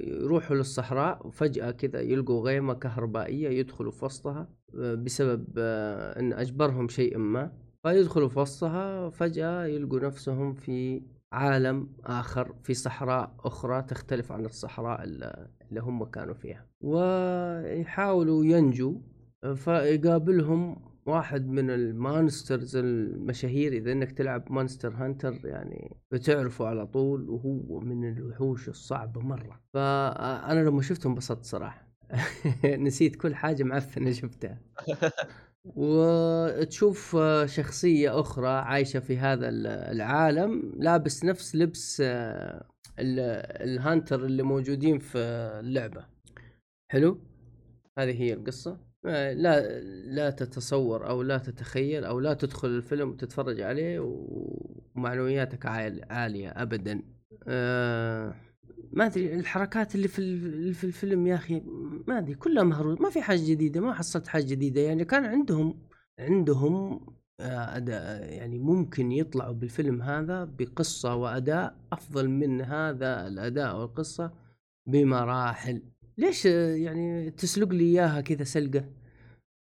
يروحوا 0.00 0.56
للصحراء 0.56 1.26
وفجأة 1.26 1.70
كذا 1.70 2.00
يلقوا 2.00 2.44
غيمة 2.44 2.74
كهربائية 2.74 3.48
يدخلوا 3.48 3.92
في 3.92 4.04
وسطها 4.04 4.48
بسبب 4.74 5.44
آه، 5.58 6.20
إن 6.20 6.32
أجبرهم 6.32 6.88
شيء 6.88 7.18
ما. 7.18 7.52
فيدخلوا 7.82 8.28
في 8.28 8.38
وسطها 8.38 9.10
فجأة 9.10 9.64
يلقوا 9.64 10.00
نفسهم 10.00 10.54
في 10.54 11.02
عالم 11.32 11.88
آخر 12.04 12.54
في 12.62 12.74
صحراء 12.74 13.34
أخرى 13.40 13.82
تختلف 13.82 14.32
عن 14.32 14.44
الصحراء 14.44 15.04
اللي 15.04 15.48
اللي 15.68 15.80
هم 15.80 16.04
كانوا 16.04 16.34
فيها. 16.34 16.66
ويحاولوا 16.80 18.44
ينجوا 18.44 18.94
فيقابلهم 19.54 20.87
واحد 21.08 21.48
من 21.48 21.70
ال 21.70 21.82
monsters 21.82 22.76
المشاهير 22.76 23.72
إذا 23.72 23.92
إنك 23.92 24.12
تلعب 24.12 24.52
مانستر 24.52 24.94
هانتر 24.94 25.40
يعني 25.44 25.96
بتعرفه 26.12 26.66
على 26.66 26.86
طول 26.86 27.30
وهو 27.30 27.80
من 27.80 28.12
الوحوش 28.12 28.68
الصعبة 28.68 29.20
مرة. 29.20 29.60
فأنا 29.74 30.60
لما 30.60 30.82
شفته 30.82 31.06
انبسطت 31.08 31.44
صراحة. 31.44 31.88
نسيت 32.64 33.16
كل 33.16 33.34
حاجة 33.34 33.62
معفنة 33.62 34.12
شفتها. 34.12 34.58
وتشوف 35.76 37.16
شخصية 37.44 38.20
أخرى 38.20 38.48
عايشة 38.48 39.00
في 39.00 39.18
هذا 39.18 39.48
العالم 39.92 40.72
لابس 40.76 41.24
نفس 41.24 41.56
لبس 41.56 42.02
آه، 42.04 42.66
ال- 42.98 43.62
الهانتر 43.68 44.24
اللي 44.24 44.42
موجودين 44.42 44.98
في 44.98 45.18
اللعبة. 45.60 46.06
حلو؟ 46.92 47.18
هذه 47.98 48.22
هي 48.22 48.32
القصة. 48.32 48.87
لا 49.04 49.80
لا 50.04 50.30
تتصور 50.30 51.08
أو 51.08 51.22
لا 51.22 51.38
تتخيل 51.38 52.04
أو 52.04 52.20
لا 52.20 52.34
تدخل 52.34 52.68
الفيلم 52.68 53.10
وتتفرج 53.10 53.60
عليه 53.60 54.00
ومعنوياتك 54.96 55.66
عال- 55.66 56.04
عالية 56.10 56.48
ابدا. 56.50 57.02
آه، 57.48 58.34
ما 58.92 59.06
أدري 59.06 59.34
الحركات 59.34 59.94
اللي 59.94 60.08
في 60.08 60.18
ال- 60.18 60.46
اللي 60.54 60.72
في 60.72 60.84
الفيلم 60.84 61.26
يا 61.26 61.34
أخي 61.34 61.60
ما 62.06 62.18
أدري 62.18 62.34
كلها 62.34 62.62
مهروس 62.64 63.00
ما 63.00 63.10
في 63.10 63.22
حاجة 63.22 63.40
جديدة 63.50 63.80
ما 63.80 63.92
حصلت 63.94 64.26
حاجة 64.28 64.44
جديدة. 64.44 64.80
يعني 64.80 65.04
كان 65.04 65.24
عندهم 65.24 65.78
عندهم 66.18 67.00
آه، 67.40 67.76
اداء 67.76 68.32
يعني 68.32 68.58
ممكن 68.58 69.12
يطلعوا 69.12 69.52
بالفيلم 69.54 70.02
هذا 70.02 70.44
بقصة 70.44 71.14
وأداء 71.14 71.76
أفضل 71.92 72.28
من 72.28 72.60
هذا 72.60 73.26
الأداء 73.26 73.80
والقصة 73.80 74.32
بمراحل. 74.86 75.82
ليش 76.18 76.44
يعني 76.44 77.30
تسلق 77.30 77.68
لي 77.68 77.84
إياها 77.84 78.20
كذا 78.20 78.44
سلقة؟ 78.44 78.84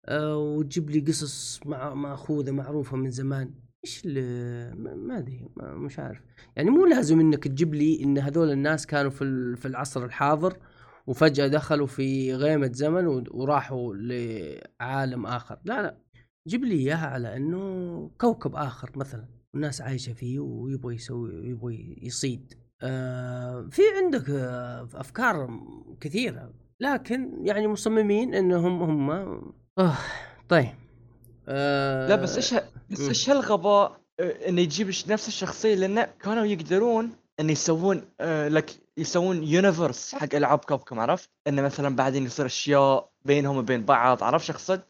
آه 0.05 0.38
وتجيب 0.38 0.89
لي 0.89 1.00
قصص 1.00 1.60
مع 1.65 1.93
ماخوذه 1.93 2.51
معروفة 2.51 2.98
من 2.98 3.10
زمان. 3.10 3.53
إيش 3.86 4.05
ما 4.05 5.17
أدري 5.17 5.48
مش 5.57 6.00
عارف. 6.00 6.22
يعني 6.55 6.69
مو 6.69 6.86
لازم 6.86 7.19
إنك 7.19 7.43
تجيب 7.43 7.74
لي 7.74 8.03
إن 8.03 8.17
هذول 8.17 8.51
الناس 8.51 8.88
كانوا 8.88 9.12
في 9.12 9.55
في 9.55 9.67
العصر 9.67 10.05
الحاضر 10.05 10.57
وفجأة 11.07 11.48
دخلوا 11.48 11.88
في 11.88 12.33
غيمة 12.33 12.72
زمن 12.74 13.05
وراحوا 13.31 13.95
لعالم 13.95 15.25
آخر. 15.25 15.60
لا 15.65 15.81
لا. 15.81 15.98
جيب 16.48 16.63
لي 16.63 16.75
إياها 16.75 17.07
على 17.07 17.36
إنه 17.38 18.12
كوكب 18.17 18.55
آخر 18.55 18.91
مثلا 18.95 19.25
والناس 19.53 19.81
عايشة 19.81 20.13
فيه 20.13 20.39
ويبغى 20.39 20.95
يسوي 20.95 21.48
يبغى 21.50 21.98
يصيد. 22.01 22.53
آه 22.84 23.68
في 23.72 23.82
عندك 23.98 24.30
آه 24.30 24.88
أفكار 24.96 25.60
كثيرة 26.02 26.54
لكن 26.80 27.40
يعني 27.42 27.68
مصممين 27.68 28.34
إنهم 28.34 28.82
هم 28.84 29.12
آه 29.78 29.98
طيب 30.50 30.70
آه 31.48 32.08
لا 32.08 32.16
بس 32.16 32.36
إيش 32.36 32.56
بس. 32.90 33.08
إيش 33.08 33.30
هالغباء 33.30 34.00
آه، 34.20 34.50
إنه 34.50 34.62
يجيب 34.62 34.88
نفس 34.88 35.28
الشخصية 35.28 35.75
لأن 35.75 36.04
كانوا 36.04 36.46
يقدرون 36.46 37.12
إن 37.40 37.50
يسوون 37.50 38.02
آه، 38.22 38.48
لك 38.48 38.70
يسوون 38.98 39.44
universe 39.44 40.15
حق 40.16 40.36
ألعاب 40.36 40.60
كوبكم 40.60 41.00
عرفت؟ 41.00 41.30
إنه 41.48 41.62
مثلا 41.62 41.96
بعدين 41.96 42.25
يصير 42.25 42.46
أشياء 42.46 43.10
بينهم 43.25 43.58
وبين 43.58 43.86
بعض 43.86 44.24
عرفت 44.24 44.46
شو 44.46 44.54
أقصد؟ 44.54 44.82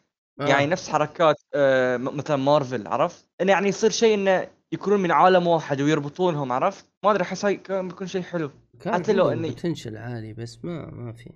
آه. 0.41 0.47
يعني 0.47 0.65
نفس 0.65 0.89
حركات 0.89 1.35
آه، 1.53 1.97
مثلا 1.97 2.35
مارفل 2.35 2.87
عرفت؟ 2.87 3.25
إنه 3.41 3.51
يعني 3.51 3.69
يصير 3.69 3.89
شيء 3.89 4.13
إنه 4.13 4.47
يكونون 4.73 4.99
من 4.99 5.11
عالم 5.11 5.47
واحد 5.47 5.81
ويربطونهم 5.81 6.51
عرفت؟ 6.51 6.85
ما 7.03 7.11
أدري 7.11 7.23
أحس 7.23 7.45
هاي 7.45 7.55
كان 7.55 7.87
بيكون 7.87 8.07
شيء 8.07 8.21
حلو. 8.21 8.51
كان 8.79 8.93
حتى 8.93 9.13
لو 9.13 9.31
إني- 9.31 9.37
potential 9.47 9.97
عالي 9.97 10.33
بس 10.33 10.65
ما 10.65 10.91
ما 10.91 11.13
في. 11.13 11.29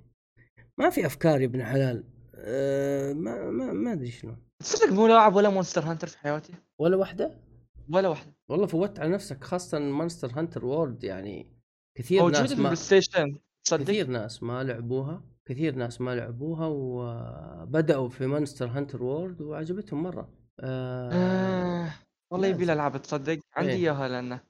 ما 0.77 0.89
في 0.89 1.05
أفكار 1.05 1.41
يا 1.41 1.45
ابن 1.45 1.63
حلال. 1.63 2.03
آه 2.35 3.13
ما 3.13 3.49
ما 3.51 3.73
ما 3.73 3.93
أدري 3.93 4.11
شنو 4.11 4.35
تصدق 4.59 4.93
مو 4.93 5.07
لاعب 5.07 5.35
ولا 5.35 5.49
Monster 5.49 5.81
Hunter 5.83 6.07
في 6.07 6.17
حياتي؟ 6.17 6.53
ولا 6.79 6.97
واحدة؟ 6.97 7.31
ولا 7.89 8.07
واحدة. 8.09 8.33
والله 8.49 8.65
فوتت 8.65 8.99
على 8.99 9.09
نفسك 9.09 9.43
خاصة 9.43 9.79
Monster 9.79 10.31
Hunter 10.39 10.65
World 10.65 11.03
يعني 11.03 11.53
كثير 11.97 12.21
موجودة 12.21 12.41
ناس 12.41 12.53
ما 12.59 12.75
ستيشن 12.75 13.37
تصدق؟ 13.63 13.83
كثير 13.83 14.07
ناس 14.07 14.43
ما 14.43 14.63
لعبوها 14.63 15.23
كثير 15.45 15.75
ناس 15.75 16.01
ما 16.01 16.15
لعبوها 16.15 16.67
وبدأوا 16.67 18.09
في 18.09 18.27
Monster 18.27 18.67
Hunter 18.67 19.03
World 19.03 19.41
وعجبتهم 19.41 20.03
مرة. 20.03 20.29
آه 20.59 21.11
آه. 21.11 21.93
والله 22.31 22.47
يبي 22.47 22.57
لازم. 22.57 22.67
لي 22.67 22.73
العاب 22.73 23.01
تصدق 23.01 23.39
عندي 23.55 23.71
إيه. 23.71 23.77
إياها 23.77 24.07
لأنه 24.07 24.43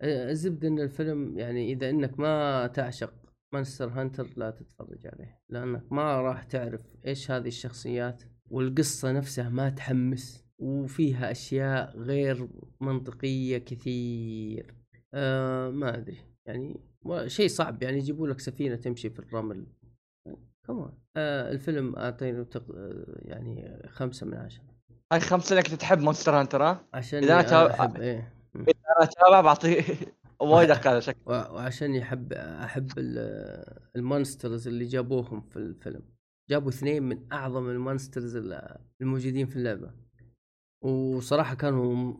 آه، 0.00 0.30
الزبدة 0.30 0.68
إن 0.68 0.78
الفيلم 0.80 1.38
يعني 1.38 1.72
إذا 1.72 1.90
إنك 1.90 2.20
ما 2.20 2.66
تعشق 2.66 3.14
مانستر 3.52 3.88
هانتر 3.88 4.28
لا 4.36 4.50
تتفرج 4.50 5.06
عليه 5.06 5.40
لأنك 5.48 5.92
ما 5.92 6.20
راح 6.20 6.42
تعرف 6.42 6.82
إيش 7.06 7.30
هذه 7.30 7.48
الشخصيات 7.48 8.22
والقصة 8.50 9.12
نفسها 9.12 9.48
ما 9.48 9.70
تحمس 9.70 10.44
وفيها 10.58 11.30
أشياء 11.30 11.98
غير 11.98 12.48
منطقية 12.80 13.58
كثير 13.58 14.74
آه 15.14 15.70
ما 15.70 15.96
أدري 15.96 16.18
يعني 16.46 16.80
شيء 17.26 17.48
صعب 17.48 17.82
يعني 17.82 17.98
يجيبوا 17.98 18.28
لك 18.28 18.40
سفينة 18.40 18.76
تمشي 18.76 19.10
في 19.10 19.18
الرمل 19.18 19.66
كمان 20.66 20.92
آه 21.16 21.50
الفيلم 21.50 21.96
اعطينه 21.96 22.44
تق... 22.44 22.64
يعني 23.18 23.82
خمسة 23.88 24.26
من 24.26 24.34
عشرة 24.34 24.77
هاي 25.12 25.20
خمسة 25.20 25.56
لك 25.56 25.66
تحب 25.66 25.98
Monster 25.98 26.40
Hunter 26.40 26.62
ها؟ 26.62 26.84
عشان 26.94 27.22
إذا 27.22 27.32
أنا 27.34 27.42
تاب- 27.42 27.70
أحب 27.70 27.96
إيه 27.96 28.32
مم. 28.54 28.62
أنا 28.68 29.04
اتابع 29.04 29.40
بعطيه 29.40 29.84
وايد 30.40 30.70
أقل 30.70 31.02
شكل 31.02 31.18
وعشان 31.26 31.94
يحب 31.94 32.32
أحب 32.32 32.90
ال- 32.98 33.88
ال 33.96 34.04
monsters 34.04 34.68
اللي 34.68 34.84
جابوهم 34.84 35.40
في 35.40 35.56
الفيلم 35.56 36.02
جابوا 36.50 36.68
اثنين 36.70 37.02
من 37.02 37.32
أعظم 37.32 37.68
ال 37.70 37.77
monsters 37.77 38.36
ال- 38.36 38.76
الموجودين 39.00 39.46
في 39.46 39.56
اللعبة 39.56 39.90
وصراحة 40.84 41.54
كانوا 41.54 42.14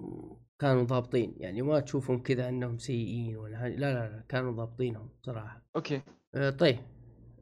كانوا 0.59 0.83
ضابطين 0.85 1.35
يعني 1.37 1.62
ما 1.62 1.80
تشوفهم 1.80 2.23
كذا 2.23 2.49
إنهم 2.49 2.78
سيئين 2.78 3.37
ولا. 3.37 3.57
لا 3.68 3.76
لا 3.76 4.09
لا 4.09 4.25
كانوا 4.28 4.52
ضابطينهم 4.52 5.09
صراحة 5.26 5.62
okay 5.76 6.02
آه 6.35 6.50
طيب 6.50 6.78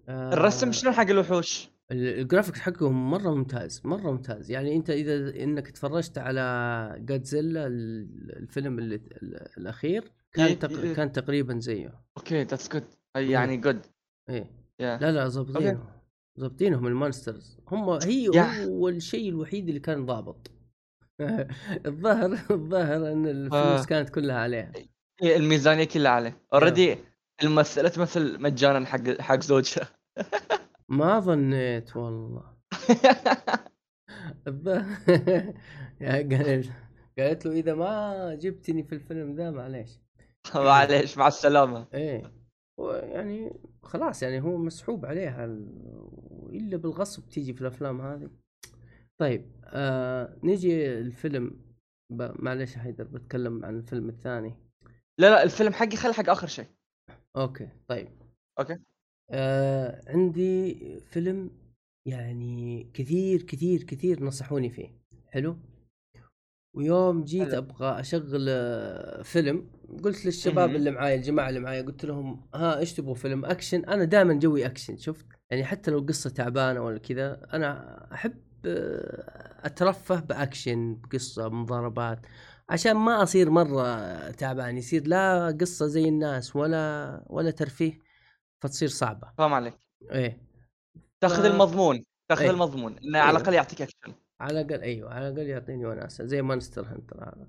آه 0.08 0.32
الرسم 0.32 0.72
شنو 0.72 0.92
حق 0.92 1.06
الوحوش؟ 1.10 1.68
ال- 1.92 2.20
ال 2.20 2.25
graphics 2.25 2.60
حقهم 2.60 3.10
مرة 3.10 3.34
ممتاز 3.34 3.80
مرة 3.84 4.10
ممتاز. 4.10 4.50
يعني 4.50 4.76
أنت 4.76 4.90
إذا 4.90 5.42
إنك 5.44 5.70
تفرجت 5.70 6.18
على 6.18 6.96
جادزيلا 6.98 7.66
ال- 7.66 8.36
الفيلم 8.36 8.78
اللي 8.78 8.94
ال- 8.94 9.48
الأخير 9.58 10.12
كان 10.32 10.58
تق... 10.58 10.70
ي- 10.84 10.94
كان 10.94 11.12
تقريبا 11.12 11.58
زيه. 11.60 12.02
okay 12.18 12.38
that's 12.42 12.68
good 12.72 12.84
يعني 13.16 13.56
good 13.56 13.80
إيه. 14.28 14.50
لا 14.80 15.12
لا 15.12 15.28
ظابطينهم 15.28 15.84
ظابطينهم 16.40 16.86
ال 16.86 16.93
monsters. 16.93 17.58
هم 17.68 17.88
هي. 17.90 18.28
هو 18.66 18.88
الشيء 18.88 19.28
الوحيد 19.28 19.68
اللي 19.68 19.80
كان 19.80 20.06
ضابط. 20.06 20.50
الظاهر 21.86 22.38
الظاهر 22.50 23.12
إن 23.12 23.26
آه. 23.26 23.30
الفلوس 23.30 23.86
كانت 23.86 24.08
كلها 24.10 24.36
عليها 24.36 24.72
إيه، 25.22 25.36
الميزانية 25.36 25.84
كلها 25.84 26.10
عليه. 26.10 26.36
already 26.52 26.96
الممثله 27.42 27.88
تمثل 27.88 28.42
مجانا 28.42 28.86
حق 28.86 29.20
حق 29.20 29.40
زوجها 29.42 29.88
ما 30.88 31.20
ظنيت 31.20 31.96
والله. 31.96 32.56
يا 36.00 36.12
قالت 36.22 36.72
قالت 37.18 37.46
له 37.46 37.52
إذا 37.52 37.74
ما 37.74 38.34
جبتني 38.34 38.82
في 38.82 38.94
الفيلم 38.94 39.34
ذا 39.36 39.50
معليش. 39.50 40.00
معليش 40.54 41.18
مع 41.18 41.26
السلامة. 41.28 41.86
إيه. 41.94 42.32
يعني 43.02 43.60
خلاص 43.82 44.22
يعني 44.22 44.40
هو 44.40 44.56
مسحوب 44.56 45.06
عليها 45.06 45.44
ال- 45.44 46.50
الا 46.52 46.76
بالغصب 46.76 47.28
تيجي 47.28 47.52
في 47.54 47.60
الأفلام 47.60 48.00
هذه. 48.00 48.30
طيب 49.18 49.52
آه 49.64 50.36
نيجي 50.42 50.98
الفيلم. 50.98 51.66
ب... 52.12 52.42
معلش 52.42 52.76
حيدر 52.76 53.04
بتكلم 53.04 53.64
عن 53.64 53.76
الفيلم 53.76 54.08
الثاني. 54.08 54.54
لا 55.18 55.30
لا 55.30 55.42
الفيلم 55.42 55.72
حقي 55.72 55.96
خلي 55.96 56.12
حق 56.12 56.30
آخر 56.30 56.46
شيء. 56.46 56.66
okay 57.36 57.68
طيب. 57.88 58.08
okay. 58.58 58.78
آه 59.30 60.02
عندي 60.06 60.76
فيلم 61.10 61.50
يعني 62.06 62.90
كثير 62.94 63.42
كثير 63.42 63.82
كثير 63.82 64.24
نصحوني 64.24 64.70
فيه. 64.70 64.88
حلو؟ 65.28 65.56
ويوم 66.76 67.24
جيت 67.24 67.48
حلو. 67.48 67.58
أبغى 67.58 68.00
أشغل 68.00 68.46
آه، 68.48 69.22
فيلم 69.22 69.70
قلت 70.04 70.26
للشباب. 70.26 70.74
اللي 70.74 70.90
معاي 70.90 71.14
الجماعة 71.14 71.48
اللي 71.48 71.60
معاي 71.60 71.82
قلت 71.82 72.04
لهم 72.04 72.46
ها 72.54 72.78
إيش 72.78 72.92
تبغوا 72.92 73.14
فيلم؟ 73.14 73.44
أكشن. 73.44 73.84
أنا 73.84 74.04
دائما 74.04 74.34
جوي 74.34 74.66
أكشن 74.66 74.96
شفت؟ 74.96 75.26
يعني 75.50 75.64
حتى 75.64 75.90
لو 75.90 76.00
قصة 76.00 76.30
تعبانة 76.30 76.80
ولا 76.80 76.98
كذا 76.98 77.46
أنا 77.52 77.98
أحب 78.14 78.34
آه، 78.66 79.66
أترفه 79.66 80.20
بأكشن 80.20 80.94
بقصة 80.94 81.48
مضاربات 81.48 82.18
عشان 82.68 82.92
ما 82.96 83.22
أصير 83.22 83.50
مرة 83.50 84.30
تعبان. 84.30 84.76
يصير 84.76 85.06
لا 85.06 85.56
قصة 85.60 85.86
زي 85.86 86.08
الناس 86.08 86.56
ولا 86.56 87.24
ولا 87.26 87.50
ترفيه. 87.50 88.05
فتصير 88.62 88.88
صعبة. 88.88 89.32
فاهم 89.38 89.54
عليك. 89.54 89.74
إيه. 90.12 90.40
تاخذ 91.20 91.42
ف- 91.42 91.46
المضمون 91.46 92.04
تاخذ 92.30 92.42
إيه. 92.42 92.50
المضمون 92.50 92.98
انه 92.98 93.18
على 93.18 93.28
أيوه. 93.28 93.36
الأقل 93.40 93.54
يعطيك 93.54 93.82
أكشن. 93.82 94.14
على 94.40 94.60
الأقل 94.60 94.80
أيوه 94.82 95.14
على 95.14 95.28
الأقل 95.28 95.46
يعطيني 95.46 95.86
وناسه 95.86 96.24
زي 96.24 96.42
Monster 96.42 96.86
Hunter 96.86 97.24
هذا 97.24 97.46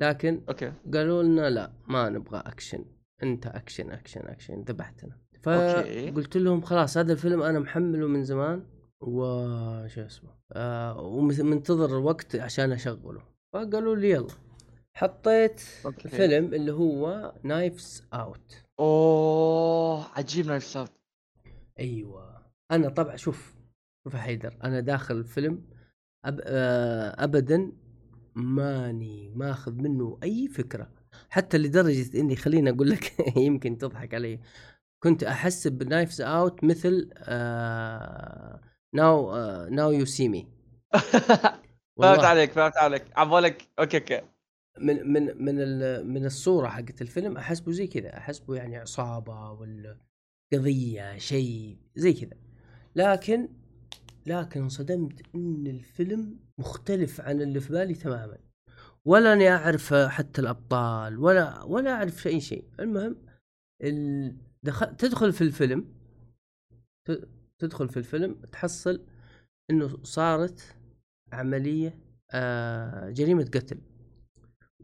لكن 0.00 0.44
okay. 0.48 0.72
قالوا 0.94 1.22
لنا 1.22 1.50
لا 1.50 1.72
ما 1.88 2.08
نبغى 2.08 2.38
أكشن. 2.46 2.84
أنت 3.22 3.46
أكشن 3.46 3.90
أكشن 3.90 4.20
أكشن 4.20 4.62
ذبحتنا. 4.62 5.18
فقلت 5.42 6.36
لهم 6.36 6.60
خلاص 6.60 6.98
هذا 6.98 7.12
الفيلم 7.12 7.42
أنا 7.42 7.58
محمله 7.58 8.06
من 8.06 8.24
زمان 8.24 8.66
وش 9.00 9.98
اسمه 9.98 10.30
آه 10.52 11.00
ومنتظر 11.00 11.98
الوقت 11.98 12.36
عشان 12.36 12.72
أشغله. 12.72 13.22
فقالوا 13.54 13.96
لي 13.96 14.10
يلا. 14.10 14.28
حطيت 14.96 15.62
okay. 15.86 16.04
الفيلم 16.04 16.54
اللي 16.54 16.72
هو 16.72 17.32
Knives 17.42 18.04
Out 18.14 18.64
أوه 18.80 20.06
عجيب 20.18 20.46
Knives 20.46 20.64
Out 20.64 20.92
أيوه. 21.78 22.42
أنا 22.70 22.88
طبعا 22.88 23.16
شوف 23.16 23.54
شوف 24.04 24.16
حيدر 24.16 24.56
أنا 24.64 24.80
داخل 24.80 25.16
الفيلم 25.16 25.64
أب... 26.24 26.40
آه، 26.44 27.24
ابدا 27.24 27.72
ماني 28.34 29.32
ماخذ 29.34 29.72
منه 29.72 30.18
أي 30.22 30.48
فكرة. 30.48 30.90
حتى 31.30 31.58
لدرجة 31.58 32.20
إني 32.20 32.36
خليني 32.36 32.70
أقول 32.70 32.90
لك 32.90 33.12
يمكن 33.36 33.78
تضحك 33.78 34.14
علي. 34.14 34.40
كنت 35.02 35.24
أحس 35.24 35.68
ب 35.68 35.75
Knives 35.75 36.20
Out 36.20 36.64
مثل 36.64 37.10
Now 38.94 39.36
Now 39.68 39.90
You 39.92 40.04
See 40.04 40.28
Me 40.28 40.48
فهمت 41.98 42.24
عليك 42.24 42.52
فهمت 42.52 42.76
عليك. 42.76 43.04
عبالك 43.18 43.68
okay 43.78 43.98
okay. 43.98 44.35
من 44.80 45.12
من 45.12 45.44
من 45.44 45.56
من 46.06 46.26
الصورة 46.26 46.68
حقت 46.68 47.02
الفيلم 47.02 47.36
أحسبه 47.36 47.72
زي 47.72 47.86
كذا 47.86 48.16
أحسبه 48.16 48.56
يعني 48.56 48.76
عصابة 48.76 49.50
ولا 49.52 49.98
قضية 50.52 51.18
شيء 51.18 51.78
زي 51.96 52.12
كذا. 52.12 52.38
لكن 52.96 53.48
لكن 54.26 54.60
انصدمت 54.62 55.22
إن 55.34 55.66
الفيلم 55.66 56.38
مختلف 56.58 57.20
عن 57.20 57.42
اللي 57.42 57.60
في 57.60 57.72
بالي 57.72 57.94
تماما. 57.94 58.38
ولا 59.04 59.32
أني 59.32 59.48
اعرف 59.50 59.94
حتى 59.94 60.40
الأبطال 60.40 61.18
ولا 61.18 61.62
ولا 61.62 61.90
أعرف 61.92 62.26
أي 62.26 62.40
شيء. 62.40 62.64
المهم 62.80 63.16
ال... 63.82 64.36
دخل... 64.62 64.96
تدخل 64.96 65.32
في 65.32 65.40
الفيلم 65.44 65.84
تدخل 67.58 67.88
في 67.88 67.96
الفيلم 67.96 68.34
تحصل 68.52 69.06
إنه 69.70 70.02
صارت 70.02 70.76
عملية 71.32 71.98
آه 72.30 73.10
جريمة 73.10 73.44
قتل. 73.44 73.78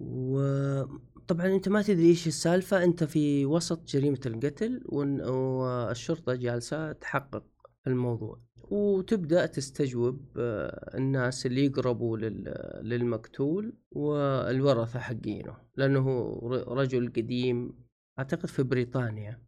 وطبعا 0.02 1.46
أنت 1.46 1.68
ما 1.68 1.82
تدري 1.82 2.06
إيش 2.08 2.26
السالفة 2.26 2.84
أنت 2.84 3.04
في 3.04 3.46
وسط 3.46 3.84
جريمة 3.88 4.20
القتل 4.26 4.82
والشرطة 4.86 6.34
جالسة 6.34 6.92
تحقق 6.92 7.44
الموضوع. 7.86 8.40
وتبدأ 8.70 9.46
تستجوب 9.46 10.20
آه، 10.36 10.96
الناس 10.98 11.46
اللي 11.46 11.64
يقربوا 11.64 12.18
لل- 12.18 12.80
للمقتول 12.82 13.72
والورثة 13.90 14.98
حقينه. 14.98 15.56
لأنه 15.76 16.08
ر- 16.42 16.68
رجل 16.78 17.12
قديم 17.16 17.72
أعتقد 18.18 18.46
في 18.46 18.62
بريطانيا 18.62 19.42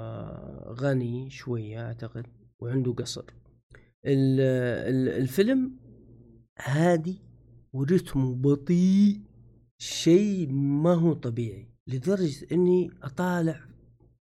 وغني 0.00 1.30
شوية 1.30 1.86
أعتقد 1.86 2.26
وعنده 2.60 2.92
قصر. 2.92 3.24
ال- 4.06 4.40
ال- 4.94 5.22
الفيلم 5.22 5.76
هادي 6.58 7.22
ورتمه 7.72 8.34
بطيء. 8.34 9.20
شيء 9.82 10.52
ما 10.52 10.94
هو 10.94 11.12
طبيعي 11.12 11.68
لدرجة 11.86 12.46
إني 12.52 12.90
أطالع 13.02 13.60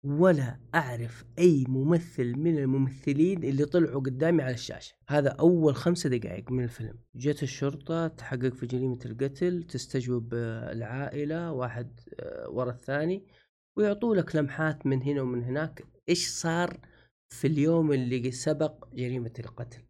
ولا 0.04 0.58
أعرف 0.74 1.24
أي 1.38 1.64
ممثل 1.68 2.34
من 2.38 2.58
الممثلين 2.58 3.44
اللي 3.44 3.64
طلعوا 3.64 4.00
قدامي 4.00 4.42
على 4.42 4.54
الشاشة. 4.54 4.94
هذا 5.08 5.28
أول 5.28 5.74
خمسة 5.74 6.08
دقائق 6.08 6.50
من 6.50 6.64
الفيلم. 6.64 6.98
جت 7.16 7.42
الشرطة 7.42 8.08
تحقق 8.08 8.54
في 8.54 8.66
جريمة 8.66 8.98
القتل 9.04 9.62
تستجوب 9.62 10.34
العائلة 10.34 11.52
واحد 11.52 12.00
آه، 12.20 12.48
ورا 12.50 12.70
الثاني 12.70 13.26
ويعطوا 13.78 14.14
لك 14.16 14.36
لمحات 14.36 14.86
من 14.86 15.02
هنا 15.02 15.22
ومن 15.22 15.42
هناك. 15.42 15.84
إيش 16.08 16.28
صار 16.28 16.78
في 17.30 17.46
اليوم 17.46 17.92
اللي 17.92 18.30
سبق 18.30 18.94
جريمة 18.94 19.32
القتل؟ 19.38 19.82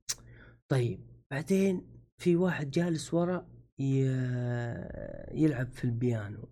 طيب 0.68 1.00
بعدين 1.30 1.86
في 2.18 2.36
واحد 2.36 2.70
جالس 2.70 3.14
ورا 3.14 3.51
يلعب 5.34 5.72
في 5.72 5.84
البيانو. 5.84 6.48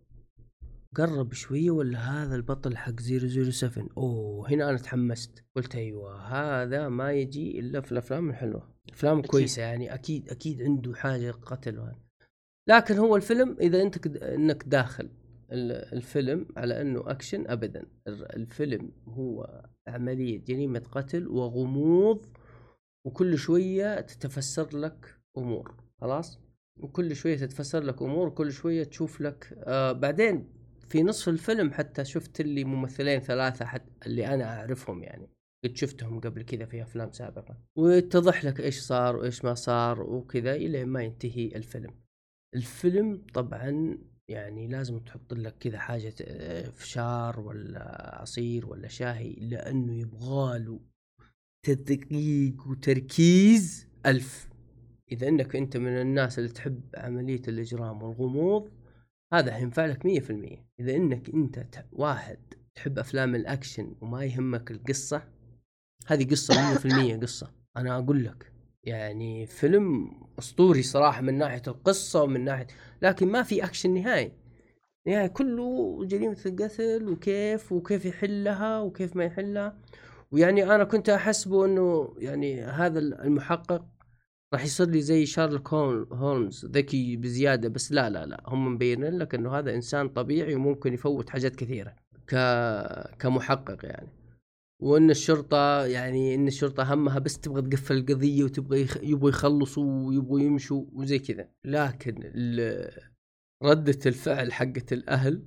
قرب 0.97 1.33
شوية 1.33 1.71
ولا 1.71 1.99
هذا 1.99 2.35
البطل 2.37 2.77
حق 2.77 3.01
007 3.01 3.89
أوه 3.97 4.51
هنا 4.51 4.71
أنا 4.71 4.79
تحمست. 4.79 5.45
قلت 5.57 5.75
أيوه 5.75 6.23
هذا 6.27 6.89
ما 6.89 7.13
يجي 7.13 7.61
إلا 7.61 7.81
في 7.81 7.93
الأفلام 7.93 8.31
الحلوة. 8.31 8.75
أفلام. 8.93 9.23
كويسة 9.23 9.63
يعني 9.63 9.95
أكيد 9.95 10.29
أكيد 10.29 10.63
عنده 10.63 10.95
حاجة 10.95 11.31
قتل 11.31 11.79
وهذا. 11.79 11.99
لكن 12.69 12.95
هو 12.99 13.17
الفيلم 13.17 13.57
إذا 13.61 13.83
أنت 13.83 13.99
كد... 13.99 14.17
إنك 14.17 14.65
داخل 14.67 15.05
ال- 15.53 15.95
الفيلم 15.97 16.47
على 16.57 16.81
أنه 16.81 17.11
أكشن 17.11 17.47
ابدا. 17.47 17.87
ال- 18.09 18.37
الفيلم 18.37 18.93
هو 19.09 19.63
عملية 19.89 20.45
جريمة 20.45 20.83
قتل 20.93 21.29
وغموض 21.29 22.27
وكل 23.07 23.39
شوية 23.39 24.01
تتفسر 24.01 24.77
لك 24.79 25.17
أمور. 25.39 25.75
خلاص؟ 26.01 26.41
وكل 26.83 27.17
شوية 27.17 27.37
تتفسر 27.37 27.83
لك 27.83 28.03
أمور 28.03 28.29
وكل 28.29 28.53
شوية 28.53 28.85
تشوف 28.85 29.21
لك 29.21 29.59
آه 29.65 29.93
بعدين 29.93 30.49
في 30.89 31.03
نصف 31.03 31.29
الفيلم 31.29 31.73
حتى 31.73 32.05
شفت 32.05 32.43
لي 32.43 32.65
ممثلين 32.65 33.21
ثلاثة 33.21 33.65
حتى 33.65 33.91
اللي 34.07 34.27
أنا 34.35 34.45
أعرفهم 34.59 35.03
يعني. 35.03 35.29
قد 35.65 35.77
شفتهم 35.77 36.21
قبل 36.21 36.43
كذا 36.43 36.65
في 36.65 36.83
أفلام 36.83 37.13
سابقة. 37.13 37.57
ويتضح 37.79 38.45
لك 38.45 38.61
إيش 38.61 38.79
صار 38.81 39.17
وإيش 39.17 39.45
ما 39.45 39.55
صار 39.55 40.03
وكذا 40.03 40.55
إلى 40.55 40.85
ما 40.85 41.03
ينتهي 41.03 41.47
الفيلم. 41.57 41.95
الفيلم 42.57 43.27
طبعا 43.35 43.99
يعني 44.29 44.69
لازم 44.69 44.99
تحط 44.99 45.35
لك 45.35 45.59
كذا 45.59 45.79
حاجة 45.79 46.15
آه، 46.23 46.71
فشار 46.71 47.41
ولا 47.41 48.17
عصير 48.21 48.67
ولا 48.67 48.89
شاهي 48.89 49.33
لأنه 49.33 49.95
يبغاله 49.95 50.81
تدقيق 51.67 52.67
وتركيز 52.67 53.87
ألف. 54.07 54.50
إذا 55.13 55.29
أنك 55.29 55.57
أنت 55.57 55.77
من 55.77 56.01
الناس 56.01 56.39
اللي 56.39 56.51
تحب 56.51 56.81
عملية 56.97 57.43
الإجرام 57.49 58.03
والغموض 58.03 58.69
هذا 59.33 59.53
حينفع 59.53 59.87
لك 59.87 60.07
مية 60.07 60.21
في 60.21 60.31
المية. 60.31 60.67
إذا 60.81 60.97
أنك 60.97 61.31
أنت 61.35 61.59
ت- 61.59 61.87
واحد 61.93 62.39
تحب 62.75 62.99
أفلام 62.99 63.35
الأكشن 63.35 63.95
وما 64.01 64.25
يهمك 64.25 64.71
القصة 64.71 65.23
هذه 66.07 66.25
في 66.79 66.85
المية 66.87 67.17
قصة. 67.17 67.51
أنا 67.77 67.99
أقول 67.99 68.25
لك 68.25 68.53
يعني 68.85 69.47
فيلم 69.47 70.11
أسطوري 70.39 70.83
صراحة 70.83 71.21
من 71.23 71.39
ناحية 71.39 71.63
القصة 71.69 72.23
ومن 72.23 72.45
ناحية 72.45 72.67
لكن 73.03 73.29
ما 73.29 73.43
في 73.43 73.65
أكشن 73.65 73.95
نهائي. 73.95 74.33
يعني 75.07 75.29
كله 75.29 75.99
جريمة 76.05 76.37
القتل 76.47 77.09
وكيف 77.09 77.73
وكيف 77.73 78.05
يحلها 78.05 78.81
وكيف 78.81 79.17
ما 79.17 79.25
يحلها. 79.25 79.79
ويعني 80.33 80.75
أنا 80.75 80.85
كنت 80.85 81.09
احسبه 81.09 81.65
إنه 81.67 82.15
يعني 82.19 82.63
هذا 82.65 82.99
المحقق 82.99 83.85
راح 84.55 84.65
يصير 84.65 84.87
لي 84.91 85.01
زي 85.03 85.27
شارلوك 85.27 85.69
هول- 85.75 86.09
هولمز 86.13 86.67
ذكي 86.67 87.17
بزيادة 87.17 87.69
بس 87.69 87.93
لا 87.93 88.11
لا 88.11 88.27
لا 88.27 88.43
هم 88.47 88.75
مبينين 88.75 89.19
لك 89.19 89.35
إنه 89.35 89.59
هذا 89.59 89.75
إنسان 89.75 90.09
طبيعي 90.09 90.55
وممكن 90.55 90.95
يفوت 90.95 91.31
حاجات 91.31 91.57
كثيرة 91.57 91.97
ك 92.29 92.35
كمحقق 93.19 93.85
يعني. 93.85 94.09
وإن 94.83 95.11
الشرطة 95.11 95.85
يعني 95.87 96.35
إن 96.35 96.47
الشرطة 96.49 96.95
همها 96.95 97.19
بس 97.19 97.39
تبغى 97.39 97.63
تقفل 97.63 97.97
القضية 97.97 98.45
وتبغى 98.45 98.81
يخ... 98.83 98.97
يبغوا 99.03 99.31
يخلصوا 99.31 100.07
ويبغوا 100.09 100.41
يمشوا 100.41 100.85
وزي 100.93 101.19
كذا. 101.19 101.49
لكن 101.65 102.21
ال... 102.25 102.91
ردة 103.63 103.99
الفعل 104.07 104.53
حقت 104.53 104.93
الأهل 104.93 105.43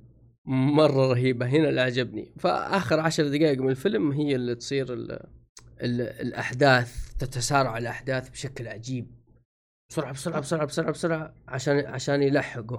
مرة 0.46 1.12
رهيبة. 1.12 1.46
هنا 1.46 1.68
اللي 1.68 1.80
عجبني 1.80 2.32
فآخر 2.38 3.00
عشر 3.00 3.28
دقائق 3.28 3.60
من 3.60 3.70
الفيلم 3.70 4.10
هي 4.12 4.34
اللي 4.34 4.54
تصير 4.54 4.92
ال 4.92 5.18
الأحداث 5.80 7.14
تتسارع 7.18 7.78
الأحداث 7.78 8.30
بشكل 8.30 8.68
عجيب. 8.68 9.06
بسرعة 9.90 10.12
بسرعة 10.12 10.40
بسرعة 10.40 10.64
بسرعة 10.66 10.90
بسرعة 10.92 11.34
عشان 11.48 11.86
عشان 11.86 12.22
يلحقوا. 12.22 12.78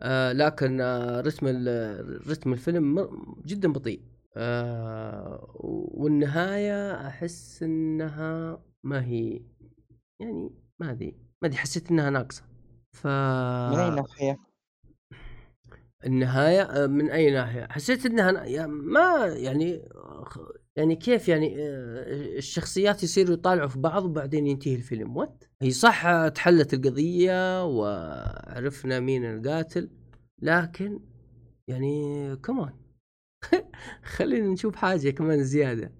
آه 0.00 0.32
لكن 0.32 0.80
آه 0.80 1.20
رتم 1.20 1.46
رتم 2.30 2.52
الفيلم 2.52 3.08
جدا 3.46 3.72
بطيء. 3.72 4.02
آه 4.36 5.50
والنهاية 5.94 7.06
أحس 7.08 7.62
إنها 7.62 8.62
ما 8.84 9.04
هي 9.04 9.40
يعني 10.20 10.50
ما 10.78 10.90
أدري 10.90 11.16
ما 11.42 11.48
أدري 11.48 11.58
حسيت 11.58 11.90
إنها 11.90 12.10
ناقصة. 12.10 12.42
ف 12.92 13.06
من 13.06 13.78
أي 13.78 13.90
ناحية؟ 13.90 14.38
النهاية 16.06 16.62
آه، 16.62 16.86
من 16.86 17.10
أي 17.10 17.30
ناحية؟ 17.30 17.66
حسيت 17.70 18.06
إنها 18.06 18.44
يا- 18.44 18.66
ما 18.66 19.26
يعني 19.26 19.88
يعني 20.76 20.96
كيف 20.96 21.28
يعني 21.28 21.54
آه، 21.58 22.36
الشخصيات 22.38 23.02
يصيروا 23.02 23.34
يطالعوا 23.34 23.68
في 23.68 23.78
بعض 23.78 24.04
وبعدين 24.04 24.46
ينتهي 24.46 24.74
الفيلم 24.74 25.16
what 25.16 25.44
هي 25.62 25.70
صح 25.70 26.28
تحلت 26.28 26.74
القضية 26.74 27.64
وعرفنا 27.64 29.00
مين 29.00 29.24
القاتل 29.24 29.90
لكن 30.42 31.00
يعني 31.68 32.36
كمان 32.36 32.72
خلينا 34.16 34.46
نشوف 34.48 34.76
حاجة 34.76 35.10
كمان 35.10 35.44
زيادة. 35.44 35.92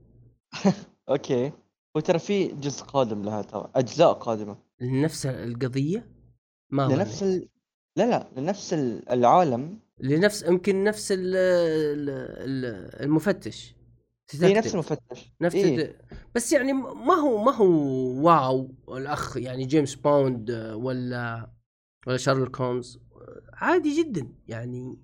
okay. 1.08 1.52
وترى 1.96 2.18
في 2.18 2.46
جزء 2.48 2.82
قادم 2.82 3.22
لها 3.22 3.42
ترى 3.42 3.70
أجزاء 3.74 4.12
قادمة. 4.12 4.56
لنفس 4.80 5.26
القضية؟ 5.26 6.06
ما 6.70 6.82
لنفس. 6.82 7.22
ال... 7.22 7.48
لا 7.96 8.10
لا 8.10 8.28
لنفس 8.40 8.74
ال- 8.74 9.08
العالم. 9.08 9.78
لنفس 10.00 10.42
يمكن 10.42 10.84
نفس 10.84 11.12
ال- 11.12 13.00
المفتش. 13.02 13.74
هي 14.40 14.54
نفس. 14.54 14.74
المفتش 14.74 15.32
نفس 15.40 15.54
إيه. 15.54 15.98
بس 16.34 16.52
يعني 16.52 16.72
ما 16.72 17.14
هو 17.14 17.44
ما 17.44 17.52
هو 17.54 17.66
wow 18.26 18.74
الأخ 18.88 19.36
يعني 19.36 19.64
جيمس 19.64 19.94
بوند 19.94 20.50
آه، 20.50 20.76
ولا 20.76 21.50
ولا 22.06 22.16
شارلوك 22.16 22.60
هولمز. 22.60 22.98
آه، 23.16 23.42
عادي 23.52 24.02
جدا. 24.02 24.28
يعني 24.48 24.98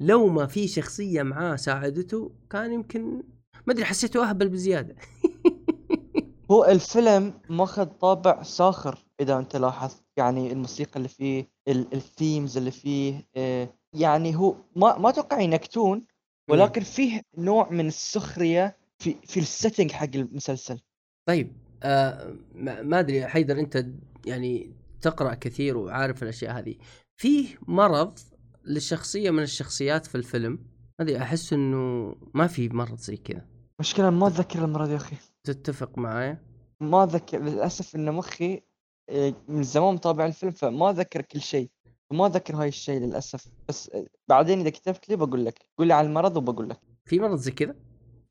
لو 0.00 0.28
ما 0.28 0.46
في 0.46 0.68
شخصية 0.68 1.22
معاه 1.22 1.56
ساعدته 1.56 2.32
كان 2.50 2.72
يمكن 2.72 3.22
ما 3.66 3.72
أدري 3.72 3.84
حسيته 3.84 4.28
أهبل 4.30 4.48
بزيادة. 4.48 4.96
هو 6.50 6.64
الفيلم 6.64 7.34
ماخذ 7.50 7.84
طابع 7.86 8.42
ساخر 8.42 8.98
إذا 9.20 9.38
أنت 9.38 9.56
لاحظت. 9.56 10.02
يعني 10.16 10.52
الموسيقى 10.52 10.96
اللي 10.96 11.08
فيه 11.08 11.48
ال- 11.68 11.94
ال 11.94 12.03
themes 12.03 12.56
اللي 12.56 12.70
فيه 12.70 13.28
آه، 13.36 13.68
يعني 13.92 14.36
هو 14.36 14.56
ما 14.76 14.98
ما 14.98 15.08
أتوقع 15.08 15.40
ينكتون. 15.40 16.06
ولكن 16.50 16.80
فيه 16.80 17.22
نوع 17.38 17.70
من 17.70 17.86
السخرية 17.86 18.76
في 18.98 19.14
في 19.24 19.40
ال 19.40 19.46
setting 19.46 19.92
حق 19.92 20.08
المسلسل. 20.14 20.80
طيب 21.28 21.52
آه 21.82 22.36
ما 22.54 23.00
أدري 23.00 23.26
حيدر 23.26 23.60
أنت 23.60 23.86
يعني 24.26 24.72
تقرأ 25.00 25.34
كثير 25.34 25.76
وعارف 25.76 26.22
الأشياء 26.22 26.58
هذه. 26.58 26.74
فيه 27.16 27.48
مرض 27.68 28.18
للشخصيه 28.64 29.30
من 29.30 29.42
الشخصيات 29.42 30.06
في 30.06 30.14
الفيلم؟ 30.14 30.58
هذه 31.00 31.22
أحس 31.22 31.52
إنه 31.52 32.14
ما 32.34 32.46
في 32.46 32.68
مرض 32.68 32.98
زي 32.98 33.16
كذا. 33.16 33.46
مشكلة 33.80 34.10
ما 34.10 34.26
أتذكر 34.26 34.64
المرة 34.64 34.88
يا 34.88 34.96
أخي. 34.96 35.16
تتفق 35.44 35.98
معايا؟ 35.98 36.42
ما 36.80 37.04
أتذكر 37.04 37.42
للأسف 37.42 37.96
إن 37.96 38.12
مخي 38.12 38.62
آه، 39.10 39.34
من 39.48 39.62
زمان 39.62 39.94
متابع 39.94 40.26
الفيلم 40.26 40.52
فما 40.52 40.90
أتذكر 40.90 41.22
كل 41.22 41.40
شيء. 41.40 41.70
ما 42.12 42.26
اتذكر 42.26 42.56
هاي 42.56 42.68
الشيء 42.68 43.00
للأسف 43.00 43.46
بس 43.68 43.90
بعدين 44.28 44.60
إذا 44.60 44.70
كتبت 44.70 45.08
لي 45.08 45.16
بقول 45.16 45.44
لك 45.44 45.66
قول 45.78 45.88
لي 45.88 45.94
على 45.94 46.06
المرض 46.06 46.36
وبقول 46.36 46.68
لك. 46.68 46.80
في 47.04 47.18
مرض 47.18 47.38
زي 47.38 47.50
كذا 47.50 47.74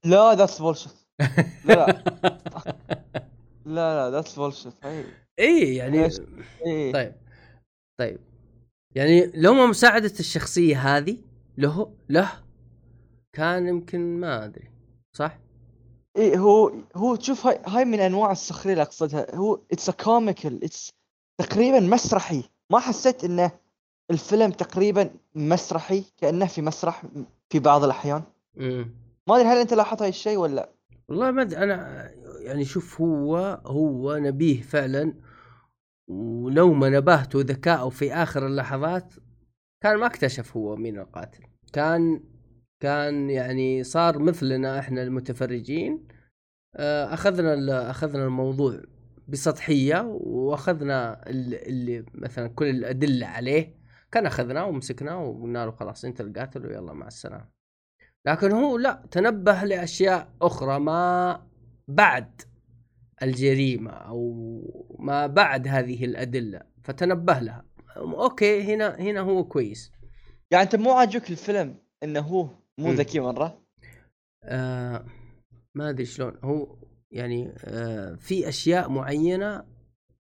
لا 0.06 0.34
that's 0.34 0.62
bullshit 0.62 0.94
لا 1.66 1.76
لا. 1.76 2.04
لا 3.76 4.10
that's 4.10 4.36
bullshit 4.36 4.74
إيه 5.40 5.78
يعني 5.78 6.04
إيش؟ 6.06 6.20
إيه. 6.66 6.94
طيب 6.94 7.16
طيب. 8.00 8.20
يعني 8.96 9.32
لو 9.36 9.54
ما 9.54 9.66
مساعدة 9.66 10.14
الشخصية 10.20 10.98
هذه 10.98 11.18
له 11.58 11.94
له 12.10 12.32
كان 13.34 13.68
يمكن 13.68 14.20
ما 14.20 14.46
أدري 14.46 14.70
صح؟ 15.16 15.40
إيه 16.18 16.38
هو 16.38 16.74
هو 16.96 17.20
شوف 17.20 17.48
هاي 17.48 17.60
هاي 17.68 17.86
من 17.86 18.00
أنواع 18.00 18.32
السخريه 18.32 18.74
اللي 18.74 18.82
أقصدها. 18.82 19.36
هو 19.36 19.62
it's 19.72 19.90
comical 19.90 20.64
it's 20.64 20.90
تقريبا 21.38 21.80
مسرحي. 21.80 22.44
ما 22.72 22.80
حسيت 22.80 23.24
إنه 23.24 23.52
الفيلم 24.12 24.52
تقريبا 24.52 25.10
مسرحي 25.36 26.04
كأنه 26.18 26.46
في 26.46 26.62
مسرح 26.62 27.04
في 27.50 27.60
بعض 27.60 27.84
الأحيان. 27.84 28.24
امم 28.60 28.96
ما 29.28 29.36
أدري 29.36 29.48
هل 29.48 29.58
أنت 29.58 29.74
لاحظت 29.74 30.02
هاي 30.02 30.10
الشيء 30.10 30.38
ولا 30.38 30.70
والله 31.10 31.32
ما 31.32 31.42
أدري 31.42 31.58
أنا 31.64 32.10
يعني 32.40 32.66
شوف 32.66 33.02
هو 33.02 33.62
هو 33.66 34.18
نبيه 34.18 34.62
فعلا 34.62 35.14
ولو 36.08 36.74
ما 36.74 36.90
نبهته 36.90 37.40
ذكائه 37.42 37.90
في 37.90 38.14
آخر 38.14 38.48
اللحظات 38.48 39.14
كان 39.84 39.98
ما 39.98 40.06
اكتشف 40.06 40.58
هو 40.58 40.76
مين 40.76 41.00
القاتل. 41.00 41.44
كان 41.74 42.24
كان 42.80 43.30
يعني 43.30 43.84
صار 43.84 44.20
مثلنا 44.20 44.80
إحنا 44.80 45.04
المتفرجين. 45.04 46.08
آه، 46.76 47.14
أخذنا 47.14 47.90
أخذنا 47.90 48.26
الموضوع 48.26 48.82
بسطحية 49.28 50.02
وأخذنا 50.22 51.30
ال- 51.30 51.68
اللي 51.68 52.06
مثلا 52.14 52.48
كل 52.48 52.66
الأدلة 52.70 53.28
عليه. 53.28 53.76
كان 54.12 54.26
أخذناه 54.26 54.66
ومسكناه 54.66 55.24
وقلنا 55.24 55.66
له 55.66 55.72
خلاص 55.72 56.06
أنت 56.06 56.22
القاتل 56.22 56.66
ويلا 56.66 56.94
مع 56.94 57.08
السلامة. 57.08 57.50
لكن 58.26 58.52
هو 58.52 58.78
لا 58.78 59.06
تنبه 59.12 59.64
لأشياء 59.64 60.34
أخرى 60.42 60.80
ما 60.80 61.48
بعد 61.88 62.42
الجريمة 63.24 63.92
أو 63.92 64.34
ما 65.00 65.28
بعد 65.28 65.68
هذه 65.68 66.06
الأدلة 66.06 66.62
فتنبه 66.84 67.40
لها. 67.40 67.66
أوكي 67.98 68.74
هنا 68.74 69.00
هنا 69.00 69.20
هو 69.20 69.44
كويس. 69.44 69.92
يعني 70.52 70.64
أنت 70.64 70.76
مو 70.76 70.92
عاجبك 70.92 71.30
الفيلم 71.30 71.76
إنه 72.04 72.20
هو 72.20 72.50
مو. 72.78 72.92
ذكي 72.92 73.20
مرة؟ 73.20 73.62
آه 74.44 75.06
ما 75.76 75.90
أدري 75.90 76.06
شلون. 76.06 76.38
هو 76.44 76.78
يعني 77.12 77.56
آه 77.66 78.16
في 78.16 78.50
أشياء 78.50 78.90
معينة 78.90 79.66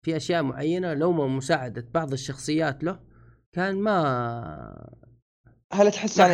في 0.01 0.15
أشياء 0.15 0.43
معينة 0.43 0.93
لو 0.93 1.11
ما 1.11 1.27
مساعدة 1.27 1.87
بعض 1.93 2.13
الشخصيات 2.13 2.83
له 2.83 2.99
كان 3.51 3.75
ما 3.75 4.89
هل 5.73 5.91
تحس 5.91 6.17
يعني 6.17 6.33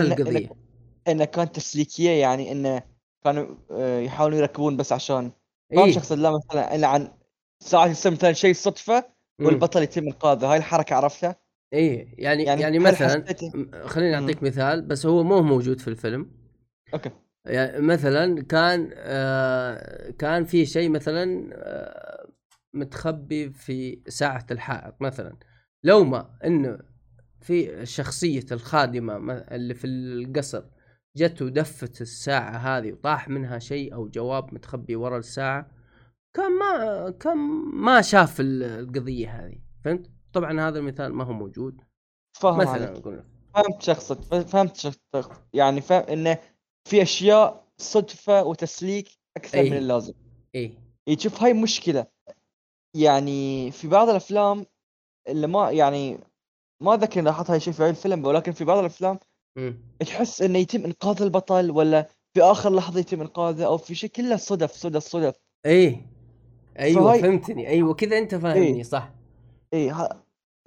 انه 1.08 1.26
كانت 1.26 1.56
تسليكية 1.56 2.12
يعني 2.12 2.52
انه 2.52 2.84
كانوا 3.24 3.56
آه، 3.72 4.00
يحاولون 4.00 4.40
يركبون 4.40 4.78
بس 4.78 4.92
عشان 4.92 5.32
ما 5.74 5.86
إيه. 5.86 5.92
شخص 5.92 6.12
لا 6.12 6.32
مثلا 6.32 6.76
إلا 6.76 6.88
عن 6.88 7.12
ساعات 7.60 7.92
يصير 7.92 8.12
مثلا 8.12 8.34
شيء 8.34 8.54
صدفه 8.54 9.06
مم. 9.40 9.46
والبطل 9.46 9.84
يتم 9.84 10.04
إنقاذه 10.04 10.52
هاي 10.52 10.58
الحركة 10.58 10.96
عرفتها؟ 10.96 11.36
إيه 11.74 12.08
يعني 12.18 12.44
يعني, 12.44 12.62
يعني 12.62 12.80
مثلا 12.80 13.26
خليني 13.86 14.18
مم. 14.18 14.22
أعطيك 14.22 14.44
مثال 14.44 14.82
بس 14.82 15.06
هو 15.06 15.24
مو 15.24 15.42
موجود 15.42 15.80
في 15.80 15.88
الفيلم 15.88 16.32
أوكي 16.94 17.10
يعني 17.46 17.82
مثلا 17.82 18.44
كان 18.44 18.90
آه 18.94 20.12
كان 20.12 20.46
في 20.46 20.66
شيء 20.66 20.90
مثلا 20.90 21.50
آه 21.54 22.30
متخبي 22.74 23.50
في 23.50 24.02
ساعة 24.08 24.46
الحائط 24.52 25.02
مثلا 25.02 25.36
لو 25.84 26.04
ما 26.04 26.38
إنه 26.46 26.80
في 27.48 27.86
شخصية 27.86 28.46
الخادمة 28.52 29.34
اللي 29.34 29.74
في 29.74 29.88
القصر. 29.88 30.64
جت 31.18 31.42
ودفت 31.42 32.02
الساعة 32.02 32.58
هذه 32.58 32.92
وطاح 32.92 33.30
منها 33.30 33.60
شيء 33.60 33.94
أو 33.94 34.08
جواب 34.08 34.54
متخبي 34.54 34.96
ورا 34.96 35.18
الساعة. 35.18 35.72
كان 36.36 36.52
ما 36.60 37.10
كان 37.10 37.38
ما 37.74 38.02
شاف 38.02 38.40
ال- 38.40 38.64
القضية 38.64 39.30
هذه. 39.30 39.60
فهمت؟ 39.86 40.12
طبعا 40.34 40.68
هذا 40.68 40.80
المثال 40.80 41.14
ما 41.14 41.24
هو 41.24 41.34
موجود. 41.34 41.82
فاهم 42.42 42.58
مثلا 42.58 42.72
عليك. 42.72 42.90
نقول 43.00 43.24
فهمت 43.56 43.82
شخصك 43.82 44.22
فهمت 44.22 44.76
شخصك 44.76 45.44
يعني 45.54 45.82
فاهم 45.82 46.04
إنه 46.04 46.38
في 46.90 47.02
أشياء 47.02 47.68
صدفة 47.78 48.44
وتسليك 48.44 49.08
أكثر 49.38 49.58
أي. 49.58 49.70
من 49.70 49.78
اللازم. 49.78 50.14
إيه. 50.56 50.80
إيه، 51.08 51.18
شوف 51.18 51.44
هاي 51.44 51.54
مشكلة. 51.54 52.08
يعني 52.96 53.72
في 53.72 53.88
بعض 53.88 54.10
الأفلام 54.10 54.66
اللي 55.28 55.48
ما 55.48 55.72
يعني 55.72 56.20
ما 56.82 56.96
ذكر 56.98 57.22
لاحظت 57.22 57.50
هاي 57.50 57.58
الشيء 57.58 57.74
في 57.74 57.84
هاي 57.84 57.90
الفيلم 57.90 58.26
ولكن 58.26 58.52
في 58.52 58.64
بعض 58.64 58.78
الأفلام. 58.78 59.20
تحس 60.00 60.42
إنه 60.42 60.60
يتم 60.60 60.86
إنقاذ 60.86 61.22
البطل 61.22 61.72
ولا 61.72 62.08
في 62.34 62.42
آخر 62.42 62.76
لحظة 62.76 63.00
يتم 63.00 63.22
إنقاذه 63.22 63.66
أو 63.66 63.78
في 63.78 63.96
شيء 63.96 64.10
كله 64.10 64.36
صدف 64.36 64.72
صدف 64.72 65.04
صدف. 65.04 65.36
إيه. 65.66 66.06
أيوه 66.80 67.04
فهاي- 67.04 67.22
فهمتني. 67.22 67.68
أيوه 67.68 67.94
كذا 67.94 68.18
أنت 68.18 68.36
فاهمني 68.36 68.78
إيه. 68.78 68.84
صح. 68.84 69.14
اي 69.74 69.94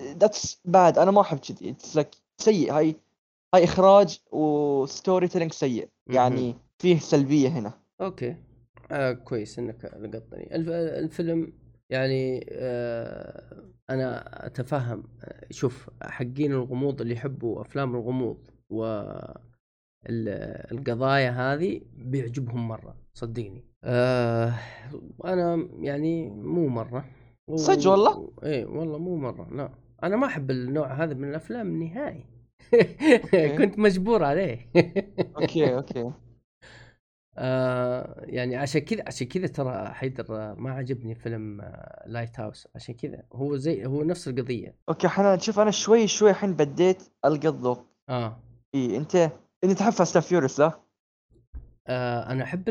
that's 0.02 0.60
bad 0.64 0.98
أنا 0.98 1.10
ما 1.10 1.20
أحب 1.20 1.38
كذي. 1.38 1.70
it's 1.70 1.96
like 1.96 2.08
سيء. 2.38 2.72
هاي 2.72 2.96
هاي 3.54 3.64
إخراج 3.64 4.18
و 4.32 5.28
storytelling 5.28 5.52
سيء. 5.52 5.88
يعني 6.06 6.56
فيه 6.78 6.98
سلبية 6.98 7.48
هنا. 7.48 7.72
أوكي. 8.00 8.36
آه 8.90 9.12
كويس 9.12 9.58
إنك 9.58 9.84
لقطتني. 9.84 10.54
الف... 10.56 10.68
الفيلم 10.70 11.52
يعني 11.90 12.46
آه 12.52 13.62
أنا 13.90 14.46
أتفهم 14.46 15.04
آه، 15.24 15.46
شوف 15.50 15.90
حقين 16.02 16.52
الغموض 16.52 17.00
اللي 17.00 17.14
يحبوا 17.14 17.60
أفلام 17.60 17.94
الغموض 17.96 18.38
و 18.70 18.84
ال- 20.08 20.72
القضايا 20.78 21.30
هذه 21.30 21.80
بيعجبهم 21.96 22.68
مرة 22.68 22.96
صدقني. 23.14 23.64
آه 23.84 24.54
أنا 25.24 25.68
يعني 25.78 26.30
مو 26.30 26.68
مرة. 26.68 27.04
و- 27.48 27.56
صدق 27.56 27.90
والله؟ 27.90 28.32
إيه 28.44 28.66
والله 28.66 28.98
مو 28.98 29.16
مرة 29.16 29.48
لا. 29.54 29.70
أنا 30.02 30.16
ما 30.16 30.26
أحب 30.26 30.50
النوع 30.50 30.92
هذا 30.92 31.14
من 31.14 31.28
الأفلام 31.30 31.82
نهائي. 31.82 32.24
كنت 33.58 33.78
مجبور 33.78 34.24
عليه. 34.24 34.58
okay 35.40 35.74
okay. 35.74 36.12
آه 37.42 38.24
يعني 38.26 38.56
عشان 38.56 38.80
كذا 38.80 39.04
عشان 39.06 39.26
كذا 39.26 39.46
ترى 39.46 39.88
حيدر 39.88 40.36
آه، 40.36 40.54
ما 40.54 40.72
عجبني 40.72 41.14
فيلم 41.14 41.60
آه 41.60 42.04
Lighthouse 42.06 42.68
عشان 42.74 42.94
كذا 42.94 43.22
هو 43.32 43.56
زي 43.56 43.86
هو 43.86 44.02
نفس 44.02 44.28
القضية. 44.28 44.76
okay 44.88 45.08
حنان 45.08 45.38
شوف 45.38 45.58
أنا 45.58 45.70
شوي 45.70 46.06
شوي 46.06 46.30
الحين 46.30 46.54
بديت 46.54 47.02
ألقى 47.24 47.48
الذوق 47.48 47.86
آه, 48.08 48.36
إي 48.74 48.96
أنت 48.96 49.16
أنت 49.64 49.72
تحب 49.72 49.92
Fast 49.92 50.18
Furious 50.18 50.60
لا؟ 50.60 50.80
آه 51.86 52.32
أنا 52.32 52.44
أحب 52.44 52.64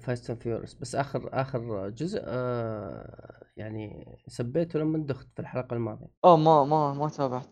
Fast 0.00 0.30
and 0.30 0.40
Furious 0.40 0.74
بس 0.74 0.94
آخر 0.94 1.28
آخر 1.32 1.88
جزء 1.88 2.20
آه 2.24 3.42
يعني 3.56 4.16
سبيته 4.26 4.78
لما 4.78 4.98
دخت 4.98 5.28
في 5.34 5.40
الحلقة 5.42 5.74
الماضية. 5.74 6.06
أوه 6.24 6.36
ما 6.36 6.64
ما 6.64 6.94
ما 6.94 7.08
تابعت. 7.08 7.48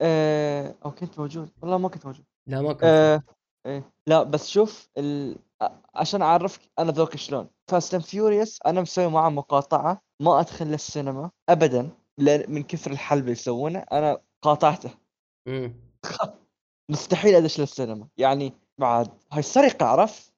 آه... 0.00 0.74
أو 0.84 0.90
كنت 0.90 1.18
موجود. 1.18 1.50
والله 1.62 1.78
ما 1.78 1.88
كنت 1.88 2.06
موجود. 2.06 2.24
لا 2.46 2.60
ما 2.60 2.72
كنت. 2.72 2.84
آه... 2.84 3.22
إيه. 3.66 3.92
لا 4.06 4.22
بس 4.22 4.48
شوف 4.48 4.88
ال... 4.98 5.36
عشان 5.94 6.22
أعرفك 6.22 6.60
أنا 6.78 6.92
ذوقي 6.92 7.18
شلون. 7.18 7.48
Fast 7.70 7.94
and 7.94 8.02
Furious 8.02 8.58
أنا 8.66 8.80
مسوي 8.80 9.08
معاه 9.08 9.30
مقاطعة 9.30 10.00
ما 10.22 10.40
أدخل 10.40 10.66
للسينما 10.66 11.30
ابدا 11.48 11.90
لأن 12.18 12.52
من 12.52 12.62
كثر 12.62 12.90
الحلب 12.90 13.20
اللي 13.20 13.32
يسوونه 13.32 13.78
أنا 13.78 14.18
قاطعته. 14.42 14.90
مستحيل 16.90 17.34
أدش 17.34 17.60
للسينما. 17.60 18.08
يعني 18.16 18.52
بعد 18.78 19.08
هاي 19.32 19.42
سرقه 19.42 19.86
عرفت؟ 19.86 20.32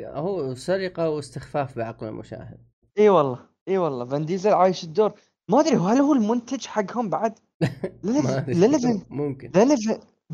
هو 0.00 0.54
سرقة 0.54 1.10
واستخفاف 1.10 1.76
بعقل 1.78 2.06
المشاهد. 2.06 2.58
إي 2.98 3.08
والله 3.08 3.38
إي 3.68 3.78
والله. 3.78 4.04
فان 4.04 4.26
ديزل 4.26 4.52
عايش 4.52 4.84
الدور. 4.84 5.12
ما 5.50 5.60
أدري 5.60 5.76
هل 5.76 5.98
هو 6.00 6.12
المنتج 6.12 6.66
حقهم 6.66 7.08
بعد. 7.10 7.38
لأن 8.02 8.78
فان 8.78 9.02
ممكن. 9.10 9.50
لأن 9.54 9.76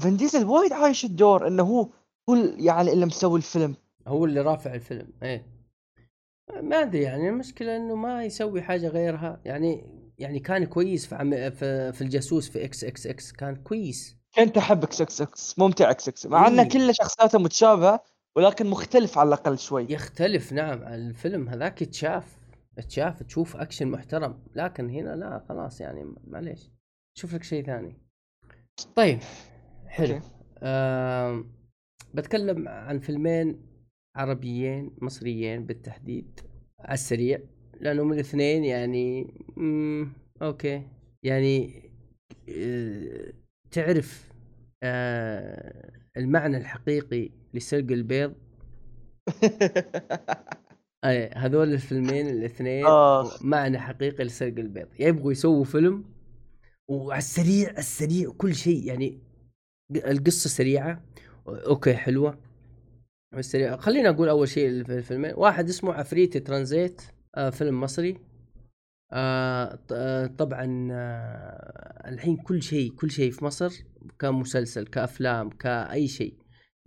فان- 0.01 0.17
ديزل 0.17 0.45
وايد 0.45 0.73
عايش 0.73 1.05
الدور 1.05 1.47
إنه 1.47 1.63
هو 1.63 1.89
هو 2.31 2.35
يعني 2.57 2.93
اللي 2.93 3.07
مسوي 3.07 3.39
الفيلم. 3.39 3.75
هو 4.09 4.25
اللي 4.25 4.41
رافع 4.41 4.75
الفيلم 4.75 5.09
إيه. 5.23 5.47
ما 6.63 6.83
أدري 6.83 7.03
يعني 7.03 7.29
المشكلة 7.29 7.77
إنه 7.77 7.95
ما 7.95 8.25
يسوي 8.25 8.63
حاجة 8.63 8.89
غيرها. 8.89 9.41
يعني 9.45 9.99
يعني 10.19 10.41
كان 10.41 10.65
كويس 10.65 11.07
في 11.07 11.15
عم 11.15 11.31
في, 11.51 11.93
في 11.93 12.01
الجاسوس 12.01 12.51
في 12.51 12.65
إكس 12.65 12.85
إكس 12.85 13.07
إكس 13.07 13.33
كان 13.33 13.57
كويس. 13.57 14.17
كنت 14.35 14.57
أحب 14.57 14.85
إكس 14.85 15.01
إكس 15.01 15.21
إكس 15.21 15.59
ممتع 15.59 15.91
إكس 15.91 16.09
إكس 16.09 16.27
مع 16.27 16.49
انه 16.49 16.63
إيه. 16.63 16.69
كل 16.69 16.95
شخصياته 16.95 17.39
متشابهة 17.39 18.03
ولكن 18.37 18.67
مختلف 18.67 19.19
على 19.19 19.29
الأقل 19.29 19.59
شوي. 19.59 19.87
يختلف 19.91 20.53
نعم. 20.53 20.83
الفيلم 20.83 21.49
هذاك 21.49 21.83
يتشاف 21.83 22.39
تشاف 22.89 23.23
تشوف 23.23 23.57
أكشن 23.57 23.89
محترم. 23.89 24.43
لكن 24.55 24.91
هنا 24.91 25.17
لا 25.17 25.45
خلاص 25.49 25.81
يعني 25.81 26.15
معليش. 26.25 26.71
شوف 27.15 27.35
لك 27.35 27.43
شيء 27.43 27.65
ثاني. 27.67 27.97
طيب 28.97 29.19
حلو. 29.87 30.21
آم 30.63 31.59
بتكلم 32.15 32.69
عن 32.69 32.99
فيلمين 32.99 33.68
عربيين 34.17 34.91
مصريين 35.01 35.67
بالتحديد. 35.67 36.41
على 36.81 36.95
السريع 36.95 37.41
لانهم 37.81 38.13
الاثنين 38.13 38.65
يعني 38.65 39.35
مم 39.57 40.13
okay. 40.43 40.83
يعني 41.23 41.83
آه، 42.49 43.33
تعرف 43.71 44.29
آه 44.83 45.93
المعنى 46.17 46.57
الحقيقي 46.57 47.31
لسرق 47.55 47.91
البيض؟ 47.91 48.35
أي 51.05 51.31
هذول 51.35 51.73
الفيلمين 51.73 52.27
الاثنين 52.29 52.87
آخ. 52.87 53.43
معنى 53.43 53.79
حقيقي 53.79 54.25
لسرق 54.25 54.59
البيض. 54.59 54.89
يبغوا 54.99 55.33
يسووا 55.33 55.65
فيلم 55.65 56.05
وعلى 56.89 57.19
السريع 57.19 57.71
السريع 57.79 58.31
كل 58.39 58.55
شيء 58.55 58.85
يعني 58.87 59.19
القصة 59.97 60.49
سريعة 60.49 61.03
okay 61.49 61.95
حلوة. 61.95 62.39
السريع 63.35 63.77
خلينا 63.77 64.09
أقول 64.09 64.29
أول 64.29 64.49
شيء 64.49 64.85
في 64.85 64.99
الفيلمين 64.99 65.33
واحد 65.37 65.69
اسمه 65.69 65.93
عفريت 65.93 66.37
ترانزيت 66.37 67.03
آه 67.35 67.51
فيلم 67.51 67.81
مصري. 67.81 68.19
آه 69.13 69.79
آه، 69.93 70.27
طبعا 70.27 70.89
آه 70.93 72.09
الحين 72.09 72.37
كل 72.37 72.63
شيء 72.63 72.93
كل 72.93 73.11
شيء 73.11 73.31
في 73.31 73.45
مصر 73.45 73.73
كمسلسل 74.19 74.87
كأفلام 74.87 75.51
كأي 75.51 76.09
شيء. 76.09 76.39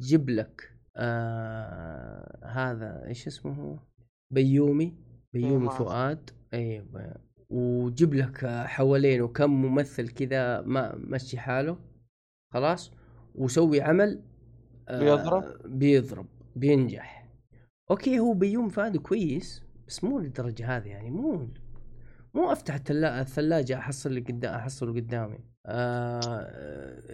جيب 0.01 0.29
لك 0.29 0.61
آه 0.97 2.39
هذا 2.45 3.03
إيش 3.07 3.27
اسمه 3.27 3.53
هو؟ 3.53 3.79
بيومي 4.31 4.93
بيومي. 5.33 5.69
فؤاد. 5.69 6.29
أيوه 6.53 7.15
وجيب 7.49 8.13
لك 8.13 8.43
آه، 8.43 8.65
حوالينه 8.65 9.27
كم 9.27 9.49
ممثل 9.61 10.07
كذا 10.09 10.61
ما 10.61 10.95
مشي 10.95 11.37
حاله. 11.37 11.77
خلاص؟ 12.53 12.91
وسوي 13.35 13.81
عمل 13.81 14.23
بيضرب؟ 14.89 15.43
بيضرب 15.65 16.25
بينجح 16.55 17.27
أوكي 17.91 18.19
هو 18.19 18.33
بيوم 18.33 18.69
فؤاد 18.69 18.97
كويس 18.97 19.63
بس 19.87 20.03
مو 20.03 20.19
للدرجة 20.19 20.77
هذه 20.77 20.87
يعني 20.87 21.09
مو 21.09 21.47
مو 22.33 22.51
أفتح. 22.51 22.79
الثلاجة 22.89 23.77
أحصل 23.77 24.09
اللي 24.09 24.21
قدام 24.21 24.53
أحصله 24.53 24.93
قدامي 24.93 25.39
آه 25.65 26.41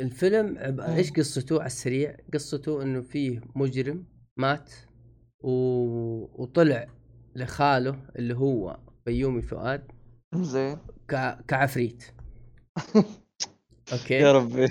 الفيلم. 0.02 0.58
إيش 0.82 1.12
قصته 1.12 1.56
على 1.60 1.66
السريع 1.66 2.18
قصته 2.34 2.82
إنه 2.82 3.02
فيه 3.02 3.42
مجرم 3.56 4.06
مات 4.38 4.74
و... 5.40 5.52
وطلع 6.44 6.88
لخاله 7.36 8.00
اللي 8.16 8.34
هو 8.36 8.80
بيومي 9.06 9.42
فؤاد 9.42 9.92
زين 10.36 10.78
ك... 11.08 11.38
كعفريت 11.48 12.04
أوكي. 13.94 14.14
يا 14.14 14.32
ربي. 14.32 14.68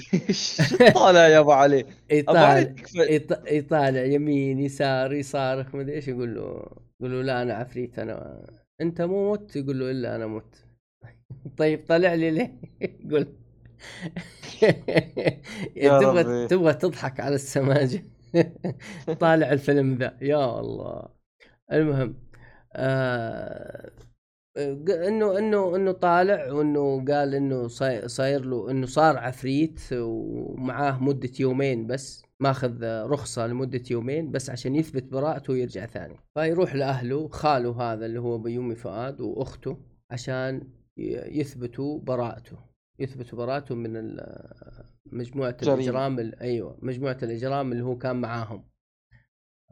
طالع 0.94 1.28
يا 1.28 1.38
أبو 1.38 1.52
علي. 1.52 1.86
يطالع 2.10 2.74
يطالع 3.46 4.04
يمين 4.04 4.58
يسار 4.60 5.12
يصارخ 5.12 5.74
مدري 5.74 5.94
إيش 5.94 6.08
يقول 6.08 6.34
له 6.34 6.66
يقول 7.00 7.12
له 7.12 7.22
لا 7.22 7.42
أنا 7.42 7.54
عفريت 7.54 7.98
أنا 7.98 8.46
أنت 8.80 9.02
مو 9.02 9.32
مت؟ 9.32 9.56
يقول 9.56 9.78
له 9.78 9.90
إلا 9.90 10.16
أنا 10.16 10.26
مت. 10.26 10.64
طيب 11.58 11.84
طلع 11.88 12.14
لي 12.14 12.30
ليه؟ 12.30 12.60
يقول 13.04 13.26
تبغى. 15.76 16.46
تبغى 16.46 16.74
تضحك 16.74 17.20
على 17.20 17.34
السماجة. 17.34 18.04
طالع 19.20 19.52
الفيلم 19.52 19.94
ذا. 19.94 20.16
يا 20.22 20.60
الله. 20.60 21.08
المهم 21.72 22.14
آه 22.72 23.90
انه 24.58 25.38
انه 25.38 25.76
إنه 25.76 25.92
طالع 25.92 26.52
وإنه 26.52 27.04
قال 27.04 27.34
إنه 27.34 27.68
صاي- 27.68 28.08
صاير 28.08 28.44
له 28.44 28.70
إنه 28.70 28.86
صار 28.86 29.16
عفريت 29.18 29.80
ومعاه 29.92 31.02
مدة 31.02 31.30
يومين 31.40 31.86
بس 31.86 32.22
ماخذ 32.40 32.84
رخصة 32.84 33.46
لمدة 33.46 33.82
يومين 33.90 34.30
بس 34.30 34.50
عشان 34.50 34.74
يثبت 34.76 35.02
براءته 35.04 35.52
ويرجع 35.52 35.86
ثاني. 35.86 36.16
فيروح 36.34 36.74
لأهله 36.74 37.28
خاله 37.28 37.82
هذا 37.82 38.06
اللي 38.06 38.20
هو 38.20 38.38
بيومي 38.38 38.74
فؤاد 38.74 39.20
وأخته 39.20 39.76
عشان 40.10 40.68
يثبتوا 41.26 41.98
براءته. 42.00 42.56
يثبتوا 42.98 43.38
براءته 43.38 43.74
من 43.74 44.16
مجموعة 45.12 45.56
جريمة. 45.62 45.74
الإجرام 45.74 46.18
ال- 46.18 46.40
أيوه 46.40 46.78
مجموعة 46.82 47.18
الإجرام 47.22 47.72
اللي 47.72 47.84
هو 47.84 47.98
كان 47.98 48.16
معاهم. 48.16 48.64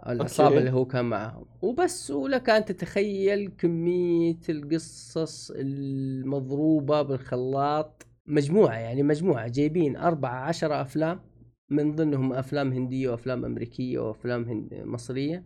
العصابة 0.08 0.48
أوكي. 0.48 0.58
اللي 0.58 0.70
هو 0.70 0.84
كان 0.84 1.04
معاهم. 1.04 1.44
وبس 1.62 2.10
ولك 2.10 2.50
أن 2.50 2.64
تتخيل 2.64 3.50
كمية 3.58 4.40
القصص 4.48 5.50
المضروبة 5.54 7.02
بالخلاط. 7.02 8.06
مجموعة 8.26 8.74
يعني 8.74 9.02
مجموعة 9.02 9.48
جايبين 9.48 9.96
أربعة 9.96 10.44
عشرة 10.44 10.80
أفلام. 10.82 11.20
من 11.70 11.94
ضمنهم 11.94 12.32
أفلام 12.32 12.72
هندية 12.72 13.08
وأفلام 13.08 13.44
أمريكية 13.44 13.98
وأفلام 13.98 14.44
هند 14.44 14.74
مصرية. 14.74 15.44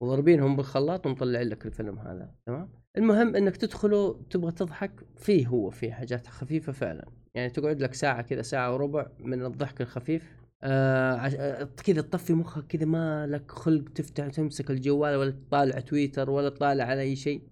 وضربينهم 0.00 0.56
بالخلاط 0.56 1.06
ومطلعين 1.06 1.48
لك 1.48 1.66
الفيلم 1.66 1.98
هذا. 1.98 2.34
تمام؟ 2.46 2.68
المهم 2.96 3.36
إنك 3.36 3.56
تدخله 3.56 4.20
تبغى 4.30 4.52
تضحك 4.52 4.92
فيه 5.16 5.46
هو 5.46 5.70
فيه 5.70 5.92
حاجات 5.92 6.26
خفيفة 6.26 6.72
فعلا. 6.72 7.08
يعني 7.34 7.50
تقعد 7.50 7.80
لك 7.80 7.94
ساعة 7.94 8.22
كذا 8.22 8.42
ساعة 8.42 8.74
وربع 8.74 9.06
من 9.20 9.44
الضحك 9.44 9.80
الخفيف. 9.80 10.41
آه. 10.64 11.16
آه، 11.16 11.68
كذا 11.84 12.00
تطفي 12.00 12.32
مخك 12.32 12.66
كذا 12.66 12.84
ما 12.84 13.26
لك 13.26 13.50
خلق 13.50 13.88
تفتح 13.88 14.28
تمسك 14.28 14.70
الجوال 14.70 15.16
ولا 15.16 15.30
تطالع 15.30 15.80
تويتر 15.80 16.30
ولا 16.30 16.48
تطالع 16.48 16.84
على 16.84 17.00
أي 17.00 17.16
شيء 17.16 17.42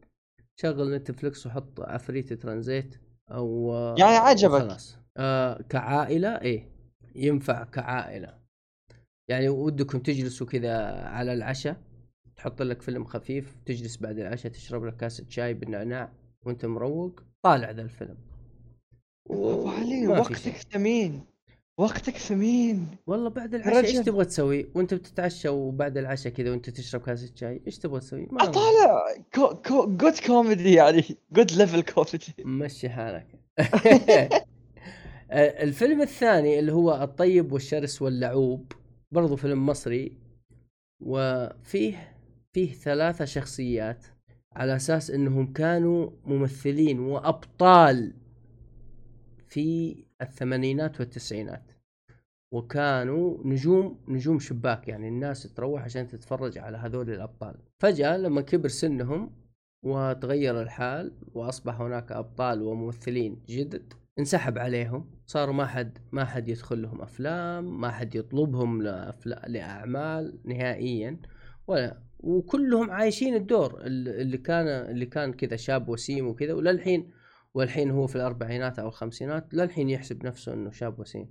شغل 0.60 0.94
نتفلكس 0.94 1.46
وحط 1.46 1.80
عفريت 1.80 2.32
ترانزيت 2.32 2.96
أو 3.30 3.72
آه، 3.74 3.94
يعني 3.98 4.16
عجبك؟ 4.16 4.60
خلاص 4.60 4.98
آه 5.16 5.62
كعائلة 5.68 6.40
إيه 6.40 6.70
ينفع 7.14 7.64
كعائلة 7.64 8.40
يعني 9.28 9.48
ودكم 9.48 9.98
تجلسوا 9.98 10.46
كذا 10.46 10.76
على 11.04 11.32
العشاء 11.32 11.76
تحط 12.36 12.62
لك 12.62 12.82
فيلم 12.82 13.04
خفيف 13.04 13.56
تجلس 13.66 13.96
بعد 13.96 14.18
العشاء 14.18 14.52
تشرب 14.52 14.84
لك 14.84 14.96
كاسة 14.96 15.26
شاي 15.28 15.54
بالنعناع 15.54 16.12
وأنت 16.46 16.66
مروق 16.66 17.20
طالع 17.42 17.70
ذا 17.70 17.82
الفيلم 17.82 18.16
أبو 19.30 19.68
علي 19.68 20.08
وقتك. 20.08 20.56
ثمين 20.72 21.29
وقتك 21.80 22.16
ثمين 22.16 22.86
والله 23.06 23.30
بعد 23.30 23.54
العشاء 23.54 23.84
إيش. 23.84 23.96
تبغى 23.96 24.24
تسوي؟ 24.24 24.70
وأنت 24.74 24.94
بتتعشى 24.94 25.48
وبعد 25.48 25.96
العشاء 25.96 26.32
كذا 26.32 26.50
وأنت 26.50 26.70
تشرب 26.70 27.00
كاسة 27.00 27.32
شاي 27.34 27.62
إيش 27.66 27.78
تبغى 27.78 28.00
تسوي؟ 28.00 28.28
ما 28.30 28.42
أطالع. 28.42 29.04
كو 29.34 29.54
كو 29.54 29.96
good 29.96 30.18
comedy 30.26 30.72
يعني. 30.72 31.04
good 31.32 31.52
level 31.52 31.82
comedy 31.82 32.34
مشي 32.44 32.88
حالك. 32.88 33.26
الفيلم 35.32 36.02
الثاني 36.02 36.58
اللي 36.58 36.72
هو 36.72 37.02
الطيب 37.02 37.52
والشرس 37.52 38.02
واللعوب 38.02 38.72
برضو 39.12 39.36
فيلم 39.36 39.66
مصري 39.66 40.18
وفيه 41.00 42.16
فيه 42.52 42.72
ثلاثة 42.72 43.24
شخصيات 43.24 44.06
على 44.52 44.76
أساس 44.76 45.10
إنهم 45.10 45.52
كانوا 45.52 46.10
ممثلين 46.24 47.00
وأبطال 47.00 48.14
في 49.48 49.96
الثمانينات 50.22 51.00
والتسعينات. 51.00 51.69
وكانوا 52.52 53.38
نجوم 53.44 54.04
نجوم 54.08 54.38
شباك 54.38 54.88
يعني 54.88 55.08
الناس 55.08 55.54
تروح 55.54 55.82
عشان 55.84 56.08
تتفرج 56.08 56.58
على 56.58 56.76
هذول 56.78 57.10
الأبطال. 57.10 57.54
فجأة 57.78 58.16
لما 58.16 58.40
كبر 58.40 58.68
سنهم 58.68 59.36
وتغير 59.82 60.62
الحال 60.62 61.12
وأصبح 61.34 61.80
هناك 61.80 62.12
أبطال 62.12 62.62
وممثلين 62.62 63.42
جدد 63.48 63.92
انسحب 64.18 64.58
عليهم. 64.58 65.10
صاروا 65.26 65.54
ما 65.54 65.66
حد 65.66 65.98
ما 66.12 66.24
حد 66.24 66.48
يدخل 66.48 66.82
لهم 66.82 67.00
أفلام 67.02 67.80
ما 67.80 67.90
حد 67.90 68.14
يطلبهم. 68.14 68.82
لأعمال 69.46 70.40
نهائيا. 70.44 71.20
ولا 71.66 72.02
وكلهم 72.18 72.90
عايشين 72.90 73.34
الدور 73.34 73.80
ال- 73.80 74.08
اللي 74.08 74.38
كان 74.38 74.66
اللي 74.66 75.06
كان 75.06 75.32
كذا 75.32 75.56
شاب 75.56 75.88
وسيم 75.88 76.26
وكذا. 76.26 76.52
وللحين 76.54 77.10
والحين 77.54 77.90
هو 77.90 78.06
في 78.06 78.16
الأربعينات 78.16 78.78
أو 78.78 78.88
الخمسينات 78.88 79.54
للحين 79.54 79.90
يحسب 79.90 80.26
نفسه 80.26 80.52
إنه 80.52 80.70
شاب 80.70 80.98
وسيم. 81.00 81.28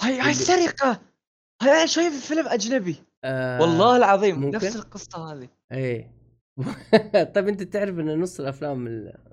هاي 0.00 0.12
هاي 0.14 0.20
اللي- 0.20 0.34
سرقة 0.34 1.00
هاي 1.62 1.70
أنا 1.70 1.86
شايف 1.86 2.26
فيلم 2.26 2.48
أجنبي. 2.48 2.96
آه 3.24 3.60
والله 3.60 3.96
العظيم 3.96 4.40
ممكن؟ 4.40 4.56
نفس 4.56 4.76
القصة 4.76 5.32
هذه. 5.32 5.48
إيه. 5.72 6.14
طيب 7.34 7.48
أنت 7.48 7.62
تعرف 7.62 7.98
إن 7.98 8.20
نص 8.20 8.40
الأفلام 8.40 8.86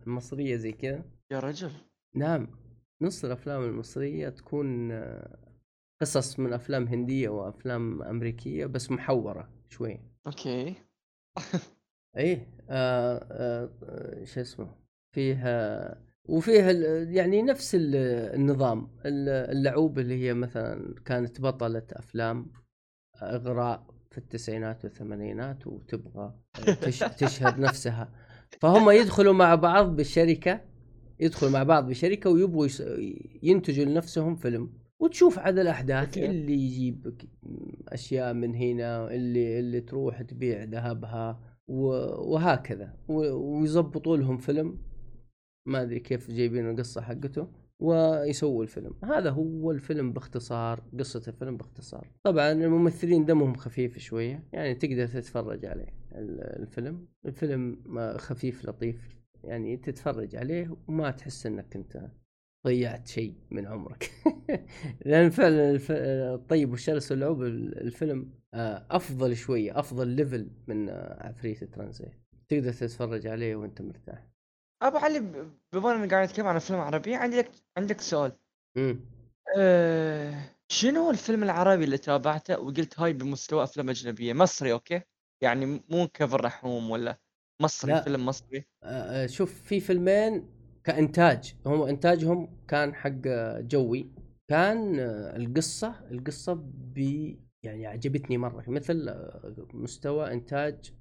المصرية 0.08 0.56
زي 0.56 0.72
كذا؟ 0.72 1.04
يا 1.32 1.40
رجل. 1.40 1.72
نعم. 2.16 2.48
نص 3.02 3.26
الأفلام 3.26 3.64
المصرية 3.64 4.30
تكون 4.30 4.92
آه، 4.92 5.38
قصص 6.02 6.40
من 6.40 6.54
أفلام 6.54 6.88
هندية 6.88 7.30
وأفلام 7.30 8.02
أمريكية 8.04 8.66
بس 8.66 8.92
محورة 8.92 9.50
شوي. 9.70 10.00
أوكي. 10.28 10.76
إيه 12.18 12.48
آه 12.70 13.28
آه 13.32 13.70
آه، 13.84 14.24
شو 14.26 14.42
اسمه؟ 14.42 14.76
فيها 15.16 15.98
وفيها 16.30 16.72
ال- 16.72 17.16
يعني 17.16 17.42
نفس 17.42 17.76
ال- 17.76 17.96
النظام 18.36 18.88
ال- 19.06 19.30
اللعوب 19.58 20.00
اللي 20.00 20.24
هي 20.24 20.34
مثلا 20.34 20.96
كانت 21.06 21.42
بطلة 21.42 21.84
أفلام 21.92 22.52
إغراء 23.24 23.86
في 24.12 24.18
التسعينات 24.18 24.86
والثمانينات 24.86 25.68
وتبغى 25.68 26.34
تش 26.82 27.00
تشهر 27.00 27.60
نفسها. 27.60 28.12
فهم 28.62 28.90
يدخلوا 28.90 29.34
مع 29.34 29.56
بعض 29.56 29.96
بالشركة 29.96 30.62
يدخلوا 31.20 31.52
مع 31.52 31.64
بعض 31.64 31.88
بشركة 31.90 32.30
ويبغوا 32.30 32.68
ينتجوا 33.44 33.86
لنفسهم 33.86 34.36
فيلم. 34.36 34.74
وتشوف 35.00 35.40
عاد 35.40 35.60
الأحداث 35.60 36.08
أوكي. 36.08 36.26
اللي 36.26 36.54
يجيب 36.54 37.14
أشياء 37.88 38.34
من 38.34 38.56
هنا 38.56 39.12
اللي 39.14 39.60
اللي 39.60 39.82
تروح 39.82 40.22
تبيع 40.22 40.64
ذهبها 40.64 41.40
وهكذا. 41.68 42.94
ويظبطوا 43.08 44.18
لهم 44.18 44.38
فيلم. 44.38 44.78
ما 45.66 45.82
أدري 45.82 46.00
كيف 46.00 46.32
جايبين 46.32 46.70
القصة 46.70 47.02
حقته 47.02 47.48
ويسووا 47.80 48.64
الفيلم. 48.64 48.94
هذا 49.04 49.30
هو 49.30 49.72
الفيلم 49.72 50.14
باختصار 50.14 50.84
قصة 51.00 51.24
الفيلم 51.28 51.58
باختصار. 51.58 52.08
طبعا 52.24 52.52
الممثلين 52.52 53.26
دمهم 53.26 53.54
خفيف 53.56 53.98
شوية 53.98 54.44
يعني 54.54 54.76
تقدر 54.76 55.08
تتفرج 55.08 55.66
عليه 55.66 55.88
ال- 56.12 56.62
الفيلم. 56.62 57.08
الفيلم 57.26 57.82
ما- 57.86 58.18
خفيف 58.18 58.66
لطيف 58.66 59.16
يعني 59.44 59.78
تتفرج 59.78 60.36
عليه 60.36 60.78
وما 60.88 61.12
تحس 61.12 61.46
إنك 61.46 61.76
أنت 61.76 62.08
ضيعت 62.68 63.08
شيء 63.08 63.34
من 63.52 63.66
عمرك. 63.68 64.12
لأن 65.06 65.30
فعلا. 65.30 65.80
الطيب 66.34 66.72
والشرس 66.72 67.12
واللعوب 67.12 67.44
الفيلم 67.44 68.30
آه، 68.54 68.86
أفضل 68.92 69.36
شوية 69.36 69.80
أفضل 69.80 70.08
level 70.08 70.50
من 70.68 70.90
آه، 70.90 71.28
عفريت 71.28 71.64
الترانزيت 71.64 72.12
تقدر 72.50 72.74
تتفرج 72.74 73.28
عليه 73.28 73.56
وأنت 73.56 73.82
مرتاح. 73.82 74.28
أبو 74.82 74.98
علي 74.98 75.20
بما 75.74 75.92
إننا 75.96 76.08
قاعد 76.08 76.28
نتكلم 76.30 76.48
عن 76.48 76.56
افلام 76.56 76.80
عربية 76.80 77.18
عندك 77.18 77.52
عندك 77.78 78.02
سؤال. 78.02 78.32
امم 78.78 79.00
أه... 79.58 80.34
شنو 80.72 81.12
الفيلم 81.12 81.44
العربي 81.44 81.84
اللي 81.84 81.98
تابعته 81.98 82.60
وقلت 82.60 83.00
هاي 83.00 83.14
بمستوى 83.14 83.64
أفلام 83.64 83.90
أجنبية؟ 83.90 84.34
مصري 84.34 84.72
okay؟ 84.72 85.02
يعني 85.44 85.84
مو 85.90 86.08
كيفن 86.08 86.36
رحوم 86.36 86.90
ولا 86.92 87.20
مصري 87.62 87.92
لا. 87.92 88.02
فيلم 88.02 88.26
مصري. 88.26 88.66
آه، 88.84 89.24
آه، 89.24 89.28
شوف 89.28 89.62
في 89.62 89.80
فيلمين 89.80 90.50
كإنتاج. 90.84 91.56
هم 91.66 91.82
إنتاجهم 91.82 92.58
كان 92.68 92.96
حق 92.96 93.12
جوي. 93.60 94.12
كان 94.50 95.00
آه، 95.00 95.36
القصة 95.36 95.96
القصة 96.12 96.54
ب 96.64 96.98
يعني 97.64 97.88
عجبتني 97.88 98.38
مرة. 98.38 98.64
مثل 98.70 99.10
آه، 99.10 99.56
مستوى 99.74 100.34
إنتاج 100.34 100.94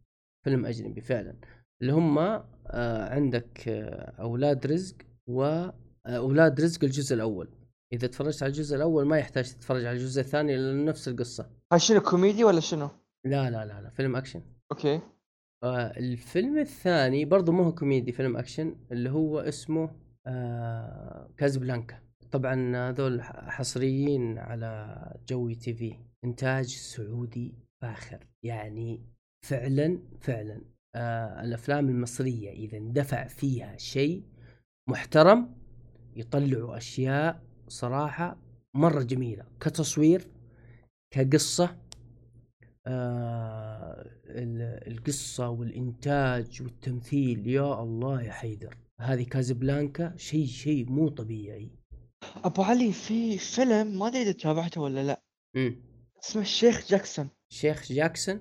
فيلم 0.44 0.66
أجنبي 0.66 1.00
فعلا. 1.00 1.36
اللي 1.82 1.92
هم 1.92 2.18
آه، 2.18 3.14
عندك 3.14 3.68
آه، 3.68 4.14
أولاد 4.20 4.66
رزق 4.66 4.96
واولاد 5.26 6.60
رزق 6.60 6.84
الجزء 6.84 7.14
الأول. 7.14 7.48
إذا 7.92 8.06
تفرجت 8.06 8.42
على 8.42 8.50
الجزء 8.50 8.76
الأول 8.76 9.06
ما 9.06 9.18
يحتاج 9.18 9.52
تتفرج 9.52 9.84
على 9.84 9.96
الجزء 9.96 10.20
الثاني 10.20 10.56
لأن 10.56 10.84
نفس 10.84 11.08
القصة. 11.08 11.50
هاي 11.72 11.80
شنو 11.80 12.00
كوميدي 12.00 12.44
ولا 12.44 12.60
شنو؟ 12.60 12.88
لا 13.24 13.50
لا 13.50 13.66
لا 13.66 13.80
لا 13.80 13.90
فيلم 13.90 14.16
أكشن. 14.16 14.42
أوكي. 14.72 15.00
آه، 15.62 15.98
الفيلم 15.98 16.58
الثاني 16.58 17.24
برضو 17.24 17.52
مو 17.52 17.62
هو 17.62 17.74
كوميدي 17.74 18.12
فيلم 18.12 18.36
أكشن 18.36 18.76
اللي 18.92 19.10
هو 19.10 19.38
اسمه 19.38 19.90
آه 20.26 21.30
كازبلانكا 21.36 21.98
طبعا 22.32 22.76
هذول 22.90 23.22
حصريين 23.22 24.38
على 24.38 24.96
جوي 25.28 25.54
TV 25.54 25.94
إنتاج 26.24 26.66
سعودي 26.66 27.54
فاخر. 27.82 28.26
يعني 28.42 29.00
فعلا 29.46 29.98
فعلا 30.20 30.60
آه 30.94 31.42
الأفلام 31.44 31.88
المصرية 31.88 32.50
إذا 32.50 32.76
اندفع 32.78 33.26
فيها 33.28 33.76
شيء 33.76 34.22
محترم 34.88 35.54
يطلعوا 36.16 36.76
أشياء 36.76 37.42
صراحة 37.68 38.36
مرة 38.74 39.02
جميلة 39.02 39.44
كتصوير 39.60 40.28
كقصة 41.14 41.76
آه 42.86 44.04
ال- 44.26 44.92
القصة 44.92 45.48
والإنتاج 45.48 46.62
والتمثيل 46.62 47.46
يا 47.46 47.82
الله 47.82 48.22
يا 48.22 48.32
حيدر 48.32 48.76
هذه 49.00 49.22
كازبلانكا 49.22 50.16
شيء 50.16 50.46
شيء 50.46 50.90
مو 50.90 51.08
طبيعي. 51.08 51.70
أبو 52.44 52.62
علي 52.62 52.92
في 52.92 53.38
فيلم 53.38 53.98
ما 53.98 54.06
أدري 54.06 54.22
إذا 54.22 54.32
تابعته 54.32 54.80
ولا 54.80 55.04
لا. 55.04 55.22
امم 55.56 55.76
اسمه 56.24 56.42
الشيخ 56.42 56.88
جاكسون. 56.88 57.28
شيخ 57.52 57.92
جاكسون؟ 57.92 58.40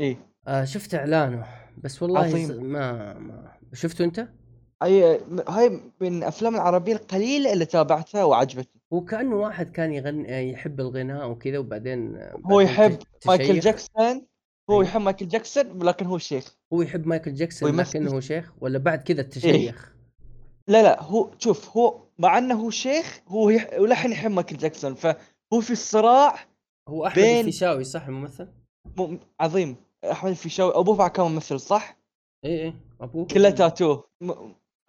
إيه. 0.00 0.30
آه 0.46 0.64
شفت 0.64 0.94
إعلانه. 0.94 1.46
بس 1.84 2.02
والله 2.02 2.20
عظيم. 2.20 2.64
ما 2.64 3.18
ما 3.18 3.52
شفته 3.72 4.04
أنت؟ 4.04 4.28
هاي 4.82 5.20
هاي 5.48 5.80
من 6.00 6.18
الافلام 6.18 6.54
العربية 6.54 6.92
القليلة 6.92 7.52
اللي 7.52 7.64
تابعتها 7.64 8.24
وعجبتني 8.24 8.80
هو 8.92 9.04
كأنه 9.04 9.36
واحد 9.36 9.70
كان 9.70 9.92
يغني 9.92 10.52
يحب 10.52 10.80
الغناء 10.80 11.30
وكذا 11.30 11.58
وبعدين 11.58 12.18
هو 12.46 12.60
يحب 12.60 12.98
مايكل 13.26 13.44
تشيخ. 13.48 13.64
جاكسون 13.64 14.26
هو 14.70 14.74
أيوه. 14.74 14.84
يحب 14.84 15.00
مايكل 15.00 15.28
جاكسون 15.28 15.82
لكن 15.82 16.06
هو 16.06 16.18
شيخ 16.18 16.56
هو 16.72 16.82
يحب 16.82 17.06
مايكل 17.06 17.34
جاكسون 17.34 17.70
ويمثل- 17.70 17.96
لكنه 17.96 18.20
شيخ 18.20 18.52
ولا 18.60 18.78
بعد 18.78 19.02
كذا 19.02 19.16
إيه. 19.20 19.24
التشيخ 19.24 19.94
لا 20.68 20.82
لا 20.82 21.02
هو 21.02 21.30
شوف 21.38 21.76
هو 21.76 22.00
مع 22.18 22.38
إنه 22.38 22.54
هو 22.54 22.70
شيخ 22.70 23.20
هو 23.28 23.50
يح... 23.50 23.70
ولحن 23.78 24.12
يحب 24.12 24.30
مايكل 24.30 24.56
جاكسون 24.56 24.94
فهو 24.94 25.60
في 25.60 25.70
الصراع 25.70 26.34
هو 26.88 27.06
أحمد 27.06 27.22
بين- 27.22 27.40
الفيشاوي 27.40 27.84
صح 27.84 28.06
الممثل؟ 28.06 28.48
م... 28.98 29.16
عظيم 29.40 29.76
احمد 30.04 30.30
الفيشاوي 30.30 30.72
ابوه 30.74 31.08
كان 31.08 31.26
ممثل 31.26 31.60
صح؟ 31.60 31.98
اي 32.44 32.64
اي 32.64 32.74
ابوه 33.00 33.26
كله 33.26 33.50
تاتو. 33.50 34.02
م... 34.20 34.32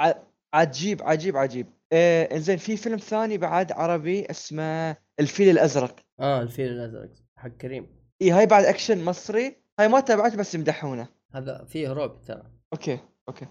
ع... 0.01 0.13
عجيب 0.53 1.03
عجيب 1.03 1.37
عجيب. 1.37 1.67
آه 1.93 2.23
إنزين 2.23 2.57
في 2.57 2.77
فيلم 2.77 2.97
ثاني 2.97 3.37
بعد 3.37 3.71
عربي 3.71 4.25
اسمه 4.25 4.97
الفيل 5.19 5.49
الأزرق. 5.49 5.95
آه 6.19 6.41
الفيل 6.41 6.71
الأزرق 6.71 7.09
حق 7.37 7.47
كريم. 7.47 7.87
إي 8.21 8.31
هاي 8.31 8.45
بعد 8.45 8.63
أكشن 8.65 9.05
مصري. 9.05 9.55
هاي 9.79 9.87
ما 9.87 9.99
تابعته 9.99 10.37
بس 10.37 10.55
يمدحونه. 10.55 11.07
هذا 11.33 11.65
فيه 11.65 11.93
رعب 11.93 12.21
ترى. 12.21 12.43
أوكي 12.73 12.99
أوكي. 13.29 13.47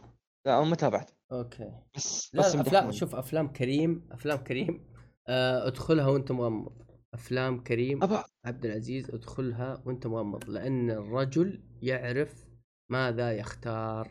لا 0.47 0.59
أنا 0.59 0.65
ما 0.65 0.77
تابعته 0.77 1.13
أوكي. 1.33 1.73
بس 1.97 2.35
لا 2.35 2.41
بس 2.41 2.57
افلام 2.57 2.93
شوف 2.93 3.15
أفلام 3.15 3.49
كريم 3.53 4.09
أفلام 4.13 4.39
كريم 4.39 4.87
آه 5.29 5.67
ادخلها 5.67 6.07
وأنت 6.07 6.33
مغمض. 6.33 6.88
أفلام 7.15 7.61
كريم 7.61 8.25
عبد 8.45 8.65
العزيز 8.65 9.11
ادخلها 9.11 9.83
وأنت 9.87 10.07
مغمض 10.07 10.51
لأن 10.51 10.91
الرجل 10.91 11.61
يعرف 11.83 12.47
ماذا 12.91 13.33
يختار. 13.33 14.11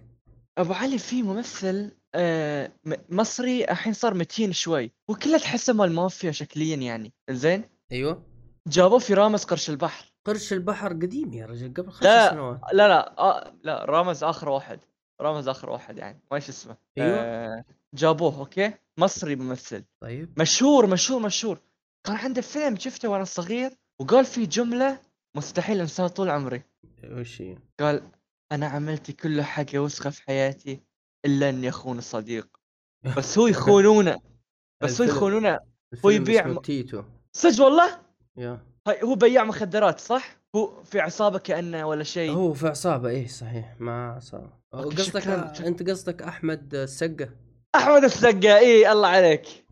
أبو 0.58 0.74
علي 0.74 0.98
في 0.98 1.24
ممثل 1.24 1.92
آه 2.16 2.72
مصري 3.10 3.64
الحين 3.64 3.94
صار 3.94 4.14
متين 4.14 4.54
شوي 4.54 4.92
وكله 5.10 5.38
تحسه 5.38 5.74
مال 5.74 5.92
مافيا 5.92 6.32
شكليا 6.32 6.76
يعني. 6.76 7.14
زين 7.30 7.64
أيوه. 7.92 8.24
جابوه 8.68 9.00
في 9.00 9.14
رامز 9.14 9.44
قرش 9.44 9.70
البحر. 9.70 10.14
قرش 10.26 10.54
البحر 10.54 10.94
قديم 10.94 11.34
يا 11.34 11.46
رجل 11.46 11.74
قبل 11.74 11.92
خمس 11.92 12.04
لا. 12.04 12.30
سنوات. 12.30 12.60
لا 12.74 12.88
لا 12.88 13.20
آه 13.20 13.54
لا 13.64 13.86
رامز 13.86 14.24
آخر 14.24 14.50
واحد. 14.50 14.80
رامز 15.22 15.48
آخر 15.48 15.70
واحد 15.70 15.98
يعني 15.98 16.20
ما 16.32 16.36
إيش 16.38 16.50
اسمه. 16.50 16.78
أيوة. 16.98 17.18
آه 17.18 17.64
جابوه 17.94 18.40
أوكي؟ 18.40 18.74
مصري 19.00 19.36
ممثل. 19.36 19.84
طيب. 20.02 20.40
مشهور 20.40 20.88
مشهور 20.88 21.22
مشهور. 21.22 21.60
كان 22.08 22.16
عنده 22.16 22.42
فيلم 22.42 22.76
شفته 22.80 23.10
وأنا 23.10 23.24
صغير 23.24 23.72
وقال 24.02 24.26
فيه 24.26 24.46
جملة 24.46 25.00
مستحيل 25.38 25.80
أنساها 25.82 26.08
طول 26.08 26.30
عمري. 26.30 26.62
وش 27.04 27.42
هي؟ 27.42 27.58
قال 27.80 28.02
أنا 28.52 28.68
عملت 28.68 29.12
كل 29.12 29.42
حاجة 29.42 29.78
وسخة 29.80 30.10
في 30.10 30.22
حياتي 30.24 30.82
إلا 31.26 31.50
إني 31.50 31.70
أخون 31.70 31.98
الصديق 31.98 32.48
بس 33.18 33.38
هو 33.38 33.48
يخونونه. 33.48 34.20
بس 34.84 35.02
هو 35.02 35.08
يخونونه. 35.08 35.60
الفيلم 35.94 36.14
يبيع 36.22 36.48
م- 36.48 36.60
تيتو. 36.60 37.04
صدق 37.34 37.64
والله؟ 37.66 38.02
يا. 38.38 38.60
هاي 38.88 39.04
هو 39.04 39.16
بياع 39.16 39.44
مخدرات 39.44 40.00
صح؟ 40.00 40.38
هو 40.56 40.84
في 40.84 41.00
عصابة 41.00 41.40
كأنه 41.40 41.88
ولا 41.88 42.04
شيء. 42.04 42.32
هو 42.32 42.54
في 42.54 42.68
عصابة 42.68 43.10
إيه 43.10 43.28
صحيح 43.28 43.76
مع 43.80 44.20
أوكي، 44.74 44.96
قصدك 44.96 45.20
شكراً. 45.24 45.54
أنت 45.68 45.90
قصدك 45.90 46.22
أحمد 46.22 46.76
السقة 46.76 47.30
أحمد 47.76 48.04
السقا 48.04 48.58
اي 48.58 48.92
الله 48.92 49.08
عليك. 49.08 49.66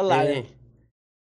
الله 0.00 0.14
إيه. 0.22 0.28
عليك. 0.28 0.57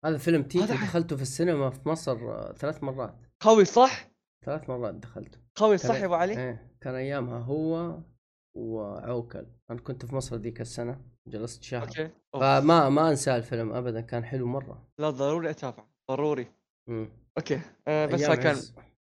هذا 0.06 0.18
فيلم 0.18 0.44
تيتو 0.44 0.64
هذا 0.66 0.76
ح- 0.76 0.84
دخلته 0.86 1.16
في 1.16 1.22
السينما 1.22 1.70
في 1.70 1.90
مصر 1.90 2.12
آه، 2.32 2.54
ثلاث 2.54 2.84
مرات. 2.84 3.16
قوي 3.40 3.66
صح؟ 3.66 4.12
ثلاث 4.46 4.70
مرات 4.70 4.94
دخلته. 4.96 5.38
قوي 5.56 5.78
صح 5.78 5.96
يا 5.96 6.06
أبو 6.06 6.14
علي؟ 6.14 6.38
إيه 6.38 6.72
كان 6.82 6.96
أيامها 6.96 7.40
هو 7.40 8.00
وعوكل. 8.58 9.46
أنا 9.72 9.80
كنت 9.80 10.06
في 10.06 10.16
مصر 10.16 10.36
ذيك 10.36 10.62
السنة 10.62 11.02
جلست 11.28 11.64
شهر. 11.64 11.88
okay. 11.88 12.10
أوف. 12.36 12.44
فما 12.44 12.90
ما 12.90 13.10
انسى 13.10 13.36
الفيلم 13.36 13.74
ابدا 13.74 14.02
كان 14.02 14.26
حلو 14.26 14.48
مرة. 14.48 14.88
لا 15.00 15.10
ضروري 15.10 15.50
اتابع 15.50 15.84
ضروري. 16.12 16.48
مم. 16.90 17.10
okay. 17.38 17.62
آه 17.88 18.06
بس 18.06 18.26
كان. 18.26 18.58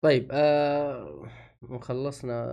طيب 0.03 0.29
آه 0.33 1.29
وخلصنا 1.63 2.45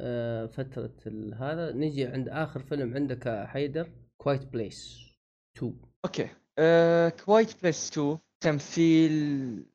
آه 0.00 0.46
فترة 0.46 0.94
ال- 1.06 1.34
هذا. 1.34 1.72
نجي 1.72 2.06
عند 2.06 2.28
آخر 2.28 2.60
فيلم 2.60 2.94
عندك 2.94 3.28
حيدر 3.46 3.90
Quiet 4.22 4.44
Place 4.46 4.98
2 5.56 5.80
okay. 6.04 6.28
Quiet 7.24 7.62
Place 7.62 7.90
2 7.90 8.18
تمثيل. 8.40 9.66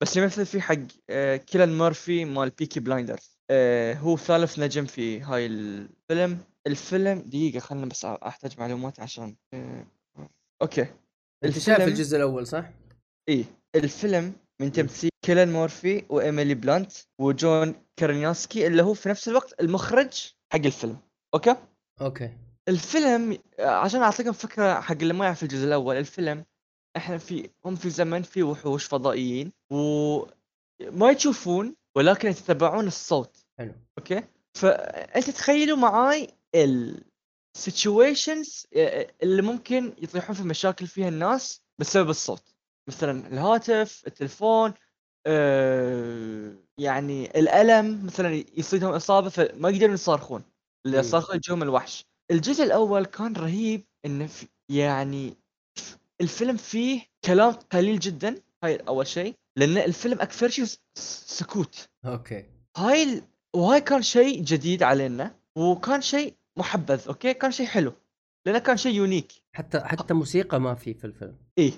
بس 0.00 0.16
يمثل 0.16 0.46
فيه 0.46 0.60
حق 0.60 0.76
آه 1.10 1.36
كيليان 1.36 1.78
مورفي 1.78 2.24
مال 2.24 2.50
Peaky 2.50 2.80
Blinders 2.80 3.38
آه 3.50 3.94
هو 3.94 4.16
ثالث 4.16 4.58
نجم 4.58 4.86
في 4.86 5.20
هاي 5.20 5.46
الفيلم. 5.46 6.38
الفيلم 6.66 7.18
دقيقة 7.18 7.58
خلنا 7.58 7.86
بس 7.86 8.04
أحتاج 8.04 8.60
معلومات 8.60 9.00
عشان 9.00 9.36
آه 9.54 9.86
okay. 10.62 10.86
أنت 11.44 11.58
شايف 11.58 11.80
الجزء 11.80 12.16
الأول 12.16 12.46
صح؟ 12.46 12.70
إيه. 13.28 13.44
الفيلم 13.74 14.32
من 14.60 14.72
تمثيل 14.72 15.10
كيليان 15.24 15.52
مورفي 15.52 16.04
وإيميلي 16.08 16.54
بلانت 16.54 16.92
وجون 17.20 17.74
كرازينسكي 17.96 18.66
اللي 18.66 18.82
هو 18.82 18.94
في 18.94 19.08
نفس 19.08 19.28
الوقت 19.28 19.60
المخرج 19.60 20.32
حق 20.52 20.60
الفيلم. 20.64 20.98
okay? 21.34 21.56
okay. 22.00 22.30
الفيلم 22.72 23.38
آه، 23.58 23.66
عشان 23.66 24.02
أعطيكم 24.02 24.32
فكرة 24.32 24.80
حق 24.80 24.92
اللي 24.92 25.14
ما 25.14 25.24
يعرف 25.24 25.42
الجزء 25.42 25.66
الأول 25.66 25.96
الفيلم 25.96 26.44
إحنا 26.96 27.18
في 27.18 27.50
هم 27.64 27.76
في 27.76 27.90
زمن 27.90 28.22
في 28.22 28.42
وحوش 28.42 28.84
فضائيين 28.84 29.52
وما 29.70 31.10
يشوفون 31.10 31.76
ولكن 31.96 32.28
يتتبعون 32.28 32.86
الصوت. 32.86 33.36
حلو. 33.58 33.72
okay? 33.98 34.22
فأنت 34.54 35.30
تخيلوا 35.30 35.76
معاي 35.76 36.28
ال 37.56 37.66
situations 37.66 38.66
اللي 39.22 39.42
ممكن 39.42 39.92
يطيحون 39.98 40.36
في 40.36 40.42
مشاكل 40.42 40.86
فيها 40.86 41.08
الناس 41.08 41.62
بسبب 41.80 42.10
الصوت. 42.10 42.54
مثلا 42.88 43.26
الهاتف 43.26 44.02
التلفون 44.06 44.74
آه 45.26 46.52
يعني 46.78 47.38
الألم 47.40 48.06
مثلا 48.06 48.44
يصيدهم 48.56 48.92
إصابة 48.92 49.28
فما 49.28 49.70
يقدرون 49.70 49.94
يصارخون. 49.94 50.44
اللي 50.86 50.96
مم. 50.96 51.02
يصارخون 51.02 51.36
يجوهم 51.36 51.62
الوحش. 51.62 52.04
الجزء 52.32 52.64
الأول 52.64 53.04
كان 53.04 53.32
رهيب 53.32 53.84
انه 54.06 54.26
في 54.26 54.46
يعني 54.68 55.36
الفيلم 56.20 56.56
فيه 56.56 57.02
كلام 57.24 57.52
قليل 57.52 57.98
جدا 57.98 58.40
هاي 58.64 58.76
أول 58.76 59.06
شيء 59.06 59.34
لأن 59.56 59.78
الفيلم 59.78 60.20
أكثر 60.20 60.48
شيء 60.48 60.64
سكوت. 60.94 61.88
okay. 62.04 62.44
هاي 62.76 63.02
ال... 63.02 63.22
وهاي 63.56 63.80
كان 63.80 64.02
شيء 64.02 64.42
جديد 64.42 64.82
علينا 64.82 65.34
وكان 65.56 66.00
شيء 66.00 66.34
محبذ 66.58 67.08
okay? 67.08 67.34
كان 67.34 67.50
شيء 67.50 67.66
حلو 67.66 67.92
لأنه 68.46 68.58
كان 68.58 68.76
شيء 68.76 68.94
unique. 68.94 69.32
حتى 69.52 69.80
حتى 69.80 70.14
موسيقى 70.14 70.60
ما 70.60 70.74
في 70.74 70.94
في 70.94 71.04
الفيلم. 71.04 71.36
إيه. 71.58 71.72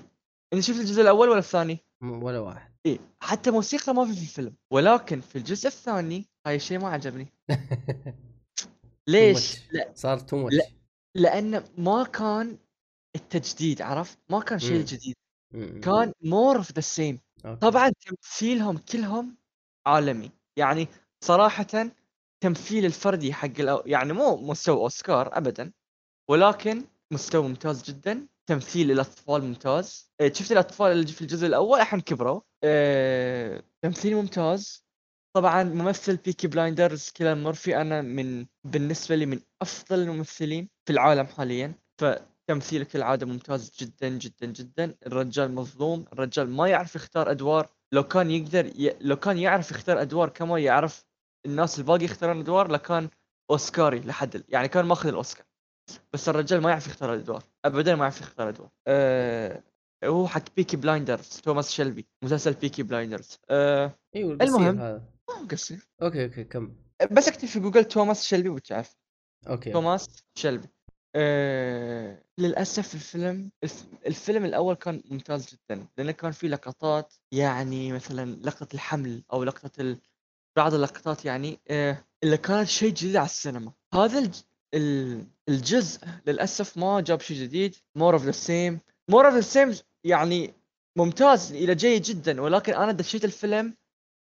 انت 0.52 0.62
شفت 0.62 0.80
الجزء 0.80 1.02
الأول 1.02 1.28
ولا 1.28 1.38
الثاني؟ 1.38 1.78
ولا 2.02 2.38
واحد. 2.38 2.72
إيه. 2.86 2.98
حتى 3.20 3.50
موسيقى 3.50 3.94
ما 3.94 4.05
في 4.05 4.12
في 4.14 4.22
الفيلم 4.22 4.55
ولكن 4.70 5.20
في 5.20 5.36
الجزء 5.36 5.66
الثاني 5.66 6.24
هاي 6.46 6.57
الشيء 6.57 6.78
ما 6.78 6.88
عجبني. 6.88 7.26
ليش. 9.09 9.59
لا. 9.72 9.92
صار 9.94 10.18
تو 10.18 10.48
لا. 10.48 10.66
لأن 11.14 11.64
ما 11.78 12.05
كان 12.05 12.59
التجديد 13.16 13.82
عرفت؟ 13.82 14.18
ما 14.28 14.40
كان 14.40 14.59
شيء 14.59 14.78
مم. 14.78 14.84
جديد. 14.84 15.16
كان 15.82 16.12
more 16.20 16.57
of 16.57 16.72
the 16.72 16.80
same. 16.80 17.20
طبعا 17.61 17.90
تمثيلهم 17.90 18.78
كلهم 18.78 19.36
عالمي. 19.86 20.30
يعني 20.57 20.88
صراحة 21.24 21.90
تمثيل 22.40 22.84
الفردي 22.84 23.32
حق 23.32 23.61
الأو... 23.61 23.82
يعني 23.86 24.12
مو 24.12 24.36
مستوى 24.36 24.76
أوسكار 24.76 25.38
ابدا 25.38 25.72
ولكن 26.30 26.84
مستوى 27.11 27.48
ممتاز 27.48 27.82
جدا. 27.82 28.26
تمثيل 28.46 28.90
الأطفال 28.90 29.44
ممتاز. 29.44 30.11
إيه، 30.20 30.32
شفت 30.32 30.52
الأطفال 30.52 30.92
اللي 30.92 31.07
في 31.07 31.22
الجزء 31.22 31.46
الأول؟ 31.46 31.80
الحين 31.80 32.00
كبروا. 32.00 32.40
إيه، 32.64 33.64
تمثيل 33.82 34.16
ممتاز. 34.16 34.84
طبعا 35.37 35.62
ممثل 35.62 36.16
Peaky 36.16 36.49
Blinders 36.49 37.11
كيليان 37.11 37.43
مورفي 37.43 37.76
أنا 37.76 38.03
من 38.03 38.47
بالنسبة 38.64 39.16
لي 39.16 39.26
من 39.26 39.41
أفضل 39.62 39.99
الممثلين 39.99 40.68
في 40.87 40.93
العالم 40.93 41.26
حاليا. 41.26 41.74
فتمثيله 42.01 42.85
كالعاده 42.85 43.26
ممتاز 43.26 43.72
جدا 43.80 44.09
جدا 44.09 44.47
جدا. 44.47 44.95
الرجال 45.07 45.55
مظلوم 45.55 46.05
الرجال 46.12 46.51
ما 46.51 46.68
يعرف 46.68 46.95
يختار 46.95 47.30
أدوار. 47.30 47.68
لو 47.93 48.03
كان 48.03 48.30
يقدر 48.30 48.66
ي... 48.66 48.97
لو 49.01 49.16
كان 49.16 49.39
يعرف 49.39 49.70
يختار 49.70 50.01
أدوار 50.01 50.28
كما 50.28 50.59
يعرف 50.59 51.05
الناس 51.47 51.78
الباقي 51.78 52.05
يختارون 52.05 52.41
أدوار 52.41 52.70
لكان 52.70 53.09
أوسكاري 53.51 54.01
لحد 54.01 54.35
ال- 54.35 54.45
يعني 54.49 54.68
كان 54.68 54.85
ماخذ 54.87 55.09
الأوسكار. 55.09 55.47
بس 56.12 56.28
الرجال 56.28 56.61
ما 56.61 56.70
يعرف 56.70 56.87
يختار 56.87 57.14
الأدوار. 57.14 57.43
ابدا 57.64 57.95
ما 57.95 58.03
يعرف 58.03 58.20
يختار 58.20 58.49
أدوار. 58.49 58.70
أه... 58.87 59.62
هو 60.05 60.26
حق 60.26 60.45
Peaky 60.57 60.76
Blinders 60.76 61.41
توماس 61.45 61.70
شيلبي 61.70 62.07
مسلسل 62.24 62.53
Peaky 62.53 62.82
Blinders. 62.82 63.39
أه... 63.51 63.99
إيوه 64.16 64.39
المهم. 64.41 64.78
هذا. 64.78 65.14
قصير 65.45 65.88
okay 66.03 66.24
okay 66.24 66.45
كم. 66.45 66.74
بس 67.11 67.28
اكتب 67.28 67.49
في 67.49 67.61
جوجل 67.61 67.84
توماس 67.84 68.24
شيلبي 68.26 68.49
وتعرف. 68.49 68.97
okay. 69.49 69.70
توماس 69.70 70.09
شيلبي. 70.38 70.68
أه... 71.16 72.22
للأسف 72.38 72.95
الفيلم 72.95 73.51
الف... 73.64 73.84
الفيلم 74.07 74.45
الأول 74.45 74.74
كان 74.74 75.03
ممتاز 75.11 75.47
جدا 75.47 75.86
لأنه 75.99 76.12
كان 76.12 76.32
فيه 76.32 76.49
لقطات 76.49 77.14
يعني 77.32 77.92
مثلا 77.92 78.36
لقطة 78.42 78.74
الحمل 78.74 79.22
أو 79.32 79.45
لقطة 79.45 79.80
ال... 79.80 79.99
بعض 80.57 80.74
اللقطات 80.74 81.24
يعني 81.24 81.61
أه... 81.68 82.05
اللي 82.24 82.36
كانت 82.36 82.68
شيء 82.68 82.90
جديد 82.90 83.16
على 83.16 83.26
السينما. 83.26 83.72
هذا 83.95 84.18
الج... 84.18 84.36
ال- 84.74 85.26
الجزء 85.49 86.01
للأسف 86.26 86.78
ما 86.78 87.01
جاب 87.01 87.20
شيء 87.20 87.36
جديد. 87.36 87.76
more 87.97 88.14
of 88.14 88.24
the 88.24 88.32
same 88.32 88.80
more 89.11 89.26
of 89.26 89.35
the 89.35 89.41
same 89.41 89.74
يعني 90.05 90.55
ممتاز 90.99 91.53
إلى 91.53 91.74
جيد 91.74 92.03
جدا 92.03 92.40
ولكن 92.40 92.74
أنا 92.74 92.92
دشيت 92.92 93.24
الفيلم 93.24 93.74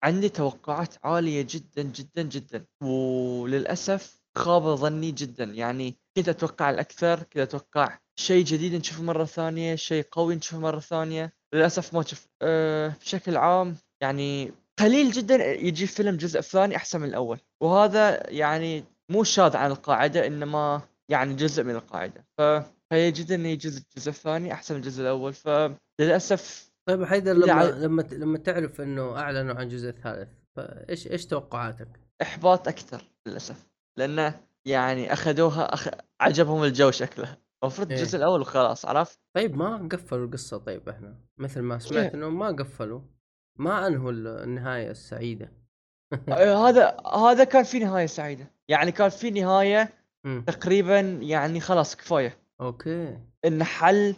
عندي 0.04 0.30
توقعات 0.30 0.96
عالية 1.04 1.48
جدا 1.50 1.82
جدا 1.82 2.22
جدا. 2.22 2.66
وللأسف 2.84 4.22
خاب 4.38 4.64
ظني 4.64 5.12
جدا. 5.12 5.44
يعني 5.44 5.96
كنت 6.18 6.30
أتوقع 6.30 6.70
الأكثر 6.70 7.24
كنت 7.24 7.38
أتوقع 7.38 7.98
شيء 8.20 8.46
جديد 8.46 8.76
نشوفه 8.76 9.04
مرة 9.04 9.26
ثانية 9.26 9.76
شيء 9.76 10.06
قوي 10.12 10.36
نشوفه 10.36 10.60
مرة 10.60 10.80
ثانية. 10.80 11.34
للأسف 11.54 11.94
ما 11.94 12.04
شفت 12.04 12.30
أه 12.42 12.94
بشكل 13.02 13.38
عام 13.38 13.76
يعني 14.02 14.52
قليل 14.80 15.12
جدا 15.12 15.54
يجي 15.54 15.88
فيلم 15.88 16.18
جزء 16.18 16.42
ثاني 16.42 16.76
أحسن 16.76 17.02
من 17.02 17.08
الأول. 17.08 17.40
وهذا 17.64 18.30
يعني 18.30 18.84
مو 19.12 19.24
شاذ 19.24 19.56
عن 19.56 19.72
القاعدة 19.72 20.28
إنما 20.28 20.82
يعني 21.10 21.34
جزء 21.34 21.64
من 21.64 21.76
القاعدة. 21.76 22.26
فهي 22.38 23.12
جدا 23.12 23.36
يجي 23.36 23.68
الجزء 23.68 24.10
الثاني 24.10 24.54
أحسن 24.54 24.76
من 24.76 24.82
الجزء 24.82 25.02
الأول. 25.02 25.34
فللأسف 25.34 26.71
طيب 26.92 27.04
حيدر 27.04 27.34
لما 27.34 27.54
ع- 27.54 27.64
لما 27.70 28.02
لما 28.02 28.38
تعرف 28.38 28.82
إنه 28.82 29.18
أعلنوا 29.18 29.56
عن 29.56 29.64
الجزء 29.64 29.90
الثالث 29.90 30.30
فايش 30.56 31.08
إيش 31.08 31.26
توقعاتك؟ 31.26 31.88
إحباط 32.22 32.68
أكثر 32.68 33.04
للأسف 33.28 33.68
لأنه 33.98 34.40
يعني 34.66 35.14
أخذوها 35.14 35.74
أخ... 35.74 35.88
عجبهم 36.22 36.64
الجو 36.64 36.92
شكله 36.92 37.38
المفروض 37.64 37.92
إيه. 37.92 37.98
الجزء 37.98 38.18
الأول 38.18 38.42
وخلاص 38.42 38.86
عرفت 38.86 39.20
طيب 39.36 39.58
ما 39.58 39.88
قفلوا 39.92 40.26
القصة 40.26 40.58
طيب 40.58 40.90
إحنا 40.90 41.16
مثل 41.38 41.62
ما 41.62 41.80
سمعت 41.80 42.04
إيه. 42.04 42.14
إنه 42.14 42.30
ما 42.30 42.48
قفلوا 42.48 43.02
ما 43.60 43.88
أنهوا 43.88 44.12
ال- 44.12 44.28
النهاية 44.28 44.92
السعيدة 44.92 45.52
آه، 46.30 46.70
هذا 46.70 46.98
هذا 47.16 47.44
كان 47.44 47.64
في 47.64 47.80
نهاية 47.80 48.06
سعيدة 48.06 48.52
يعني 48.70 48.92
كان 48.92 49.10
في 49.10 49.32
نهاية 49.32 49.94
مم. 50.26 50.44
تقريبا 50.48 51.00
يعني 51.22 51.60
خلاص 51.60 51.96
كفاية 51.96 52.38
أوكي 52.62 53.18
ان 53.46 53.64
حل 53.64 54.16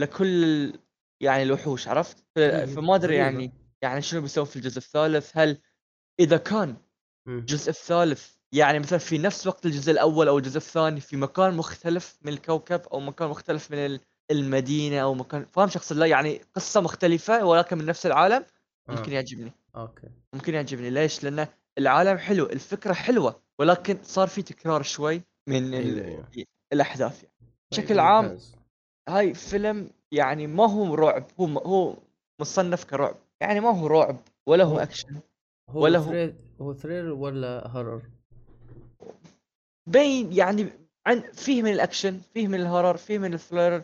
لكل 0.00 0.44
ال- 0.44 0.78
يعني 1.22 1.42
الوحوش 1.42 1.88
عرفت 1.88 2.24
فما 2.36 2.94
أدري 2.94 3.22
غريبة. 3.22 3.40
يعني 3.40 3.52
يعني 3.82 4.02
شنو 4.02 4.20
بيسوون 4.20 4.46
في 4.46 4.56
الجزء 4.56 4.78
الثالث 4.78 5.30
هل 5.34 5.58
إذا 6.20 6.36
كان 6.36 6.76
مم. 7.26 7.38
الجزء 7.38 7.70
الثالث 7.70 8.34
يعني 8.52 8.78
مثلا 8.78 8.98
في 8.98 9.18
نفس 9.18 9.46
وقت 9.46 9.66
الجزء 9.66 9.92
الأول 9.92 10.28
أو 10.28 10.38
الجزء 10.38 10.56
الثاني 10.56 11.00
في 11.00 11.16
مكان 11.16 11.54
مختلف 11.54 12.18
من 12.22 12.32
الكوكب 12.32 12.80
أو 12.92 13.00
مكان 13.00 13.28
مختلف 13.28 13.70
من 13.70 13.78
ال- 13.78 14.00
المدينة 14.30 14.98
أو 14.98 15.14
مكان 15.14 15.44
فاهم 15.44 15.68
شخص 15.68 15.92
لا 15.92 16.06
يعني 16.06 16.40
قصة 16.54 16.80
مختلفة 16.80 17.44
ولكن 17.44 17.78
من 17.78 17.86
نفس 17.86 18.06
العالم 18.06 18.44
ممكن 18.88 19.10
آه. 19.10 19.14
يعجبني 19.14 19.52
okay 19.76 20.08
ممكن 20.32 20.54
يعجبني 20.54 20.90
ليش؟ 20.90 21.24
لأن 21.24 21.46
العالم 21.78 22.18
حلو 22.18 22.46
الفكرة 22.46 22.92
حلوة 22.92 23.42
ولكن 23.58 23.98
صار 24.02 24.28
في 24.28 24.42
تكرار 24.42 24.82
شوي 24.82 25.22
من 25.48 25.74
ال... 25.74 26.04
أيوة. 26.04 26.28
الأحداث 26.72 27.22
يعني. 27.22 27.34
طيب، 27.40 27.80
بشكل 27.84 27.98
عام. 27.98 28.38
هاي 29.08 29.34
فيلم 29.34 29.90
يعني 30.12 30.46
ما 30.46 30.66
هو 30.70 30.94
رعب 30.94 31.24
هو 31.40 31.46
هو 31.58 31.96
مصنف 32.40 32.84
كرعب. 32.84 33.16
يعني 33.40 33.60
ما 33.60 33.70
هو 33.80 33.86
رعب 33.86 34.16
ولا 34.46 34.64
هو 34.64 34.78
أكشن 34.78 35.20
هو 35.70 35.82
ولا 35.84 35.98
هو- 35.98 36.32
هو 36.60 36.74
thriller 36.74 37.10
ولا 37.10 37.66
horror؟ 37.68 38.02
بين 39.86 40.32
يعني 40.32 40.68
عن 41.06 41.20
فيه 41.32 41.62
من 41.62 41.72
الأكشن 41.72 42.20
فيه 42.34 42.48
من 42.48 42.60
ال 42.60 42.65
horror 42.65 42.96
فيه 42.96 43.18
من 43.18 43.34
ال 43.34 43.39
thriller 43.39 43.82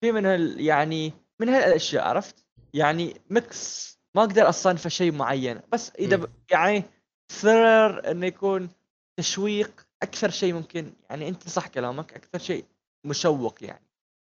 فيه 0.00 0.12
من 0.12 0.26
هال 0.26 0.60
يعني 0.60 1.12
من 1.40 1.48
هالأشياء 1.48 2.04
عرفت؟ 2.04 2.44
يعني 2.74 3.20
mix 3.30 3.94
ما 4.14 4.22
أقدر 4.22 4.48
أصنفه 4.48 4.88
شيء 4.88 5.12
معين. 5.12 5.60
بس 5.72 5.92
إذا. 5.98 6.16
ب... 6.16 6.28
يعني 6.50 6.82
thriller 7.32 8.10
إنه 8.10 8.26
يكون 8.26 8.68
تشويق 9.16 9.86
أكثر 10.02 10.30
شيء 10.30 10.54
ممكن. 10.54 10.92
يعني 11.10 11.28
أنت 11.28 11.48
صح 11.48 11.66
كلامك 11.68 12.14
أكثر 12.14 12.38
شيء 12.38 12.64
مشوق 13.06 13.64
يعني. 13.64 13.84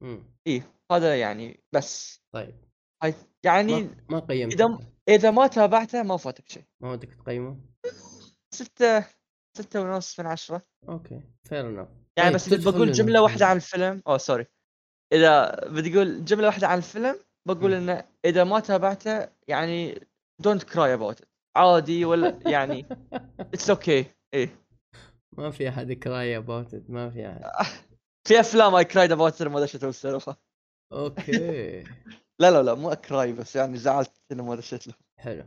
مم. 0.02 0.22
إيه 0.46 0.62
هذا 0.92 1.20
يعني 1.20 1.64
بس. 1.72 2.22
طيب. 2.34 2.54
هاي 3.02 3.14
يعني 3.44 3.82
ما, 3.82 3.96
ما 4.10 4.18
قيمته 4.18 4.54
إذا 4.54 4.78
إذا 5.08 5.30
ما 5.30 5.46
تابعته 5.46 6.02
ما 6.02 6.16
فاتك 6.16 6.48
شيء. 6.48 6.64
ما 6.82 6.92
ودك 6.92 7.14
تقيمه؟ 7.14 7.60
ستة 8.54 9.06
ستة 9.56 9.80
ونص 9.80 10.20
من 10.20 10.26
عشرة. 10.26 10.62
okay 10.88 11.20
fair 11.48 11.68
enough 11.68 11.88
يعني 12.16 12.38
طيب، 12.38 12.58
بس 12.58 12.68
بقول 12.68 12.92
جملة 12.92 13.22
واحدة 13.22 13.46
عن 13.46 13.56
الفيلم 13.56 14.02
oh 14.06 14.18
sorry 14.18 14.46
إذا 15.12 15.60
بدي 15.68 15.94
أقول 15.96 16.24
جملة 16.24 16.46
واحدة 16.46 16.68
عن 16.68 16.78
الفيلم 16.78 17.16
بقول 17.48 17.70
مم. 17.70 17.90
إنه 17.90 18.04
إذا 18.24 18.44
ما 18.44 18.60
تابعته 18.60 19.28
يعني 19.48 20.06
don't 20.42 20.62
cry 20.62 20.94
about 20.94 21.22
عادي 21.56 22.04
ولا 22.04 22.38
يعني 22.54 22.86
it's 23.40 23.70
okay 23.70 24.04
إيه. 24.34 24.64
ما 25.38 25.50
في 25.50 25.68
أحد 25.68 25.92
cry 25.92 26.36
about 26.36 26.74
ما 26.88 27.10
في 27.10 27.28
أحد. 27.28 27.42
في 28.28 28.40
أفلام 28.40 28.74
I 28.74 28.84
cried 28.84 29.12
about 29.12 29.42
ما 29.42 29.60
دشيت 29.60 29.84
السالفة 29.84 30.36
okay. 30.92 31.82
لا 32.40 32.50
لا 32.50 32.62
لا 32.62 32.74
مو 32.74 32.92
I 32.92 33.02
cry 33.02 33.32
بس 33.32 33.56
يعني 33.56 33.76
زعلت 33.76 34.12
إنه 34.32 34.44
ما 34.44 34.54
دشيت 34.54 34.86
له 34.86 34.94
حلو. 35.18 35.44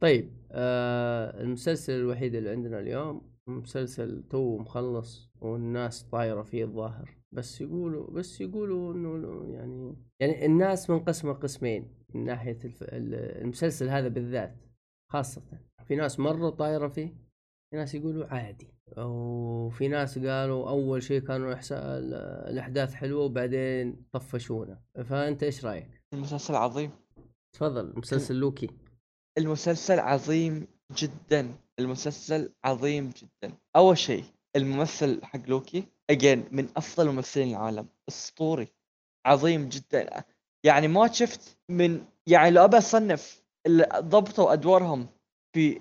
طيب 0.00 0.32
آه 0.52 1.40
المسلسل 1.40 1.92
الوحيد 1.92 2.34
اللي 2.34 2.50
عندنا 2.50 2.80
اليوم 2.80 3.34
مسلسل 3.46 4.22
تو 4.30 4.58
مخلص 4.58 5.30
والناس 5.40 6.02
طايرة 6.02 6.42
فيه 6.42 6.64
الظاهر. 6.64 7.16
بس 7.32 7.60
يقولوا 7.60 8.10
بس 8.10 8.40
يقولوا 8.40 8.94
إنه 8.94 9.44
يعني 9.54 9.96
يعني 10.20 10.46
الناس 10.46 10.90
منقسمة 10.90 11.32
قسمين 11.32 11.94
من 12.14 12.24
ناحية 12.24 12.58
الف... 12.64 12.82
ال- 12.82 13.14
المسلسل 13.42 13.88
هذا 13.88 14.08
بالذات 14.08 14.56
خاصة. 15.12 15.42
في 15.84 15.96
ناس 15.96 16.20
مرة 16.20 16.50
طايرة 16.50 16.88
فيه 16.88 17.08
في 17.70 17.76
ناس 17.76 17.94
يقولوا 17.94 18.26
عادي. 18.26 18.73
وفي 18.96 19.88
ناس 19.88 20.18
قالوا 20.18 20.68
أول 20.68 21.02
شيء 21.02 21.20
كانوا 21.20 21.56
الأحداث 22.50 22.94
حلوة 22.94 23.24
وبعدين 23.24 24.04
طفشونا. 24.12 24.80
فأنت 25.04 25.42
إيش 25.42 25.64
رأيك؟ 25.64 26.02
المسلسل 26.12 26.54
عظيم. 26.54 26.90
تفضل 27.52 27.92
مسلسل 27.96 28.34
لوكي. 28.34 28.70
المسلسل 29.38 30.00
عظيم 30.00 30.66
جدا. 30.96 31.54
المسلسل 31.78 32.52
عظيم 32.64 33.10
جدا. 33.10 33.56
أول 33.76 33.98
شيء 33.98 34.24
الممثل 34.56 35.24
حق 35.24 35.48
لوكي 35.48 35.84
again 36.10 36.48
من 36.52 36.68
أفضل 36.76 37.12
ممثلين 37.12 37.48
العالم. 37.48 37.88
أسطوري. 38.08 38.68
عظيم 39.26 39.68
جدا. 39.68 40.24
يعني 40.64 40.88
ما 40.88 41.12
شفت 41.12 41.58
من 41.68 42.04
يعني 42.26 42.50
لو 42.50 42.64
ابى 42.64 42.78
أصنف 42.78 43.42
اللي 43.66 43.88
ضبطوا 43.94 44.52
أدوارهم 44.52 45.06
في 45.52 45.80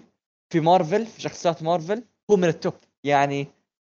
في 0.49 0.59
مارفل 0.59 1.05
في 1.05 1.21
شخصيات 1.21 1.63
مارفل 1.63 2.03
هو 2.31 2.35
من 2.35 2.47
ال 2.47 2.52
top. 2.52 2.73
يعني 3.03 3.47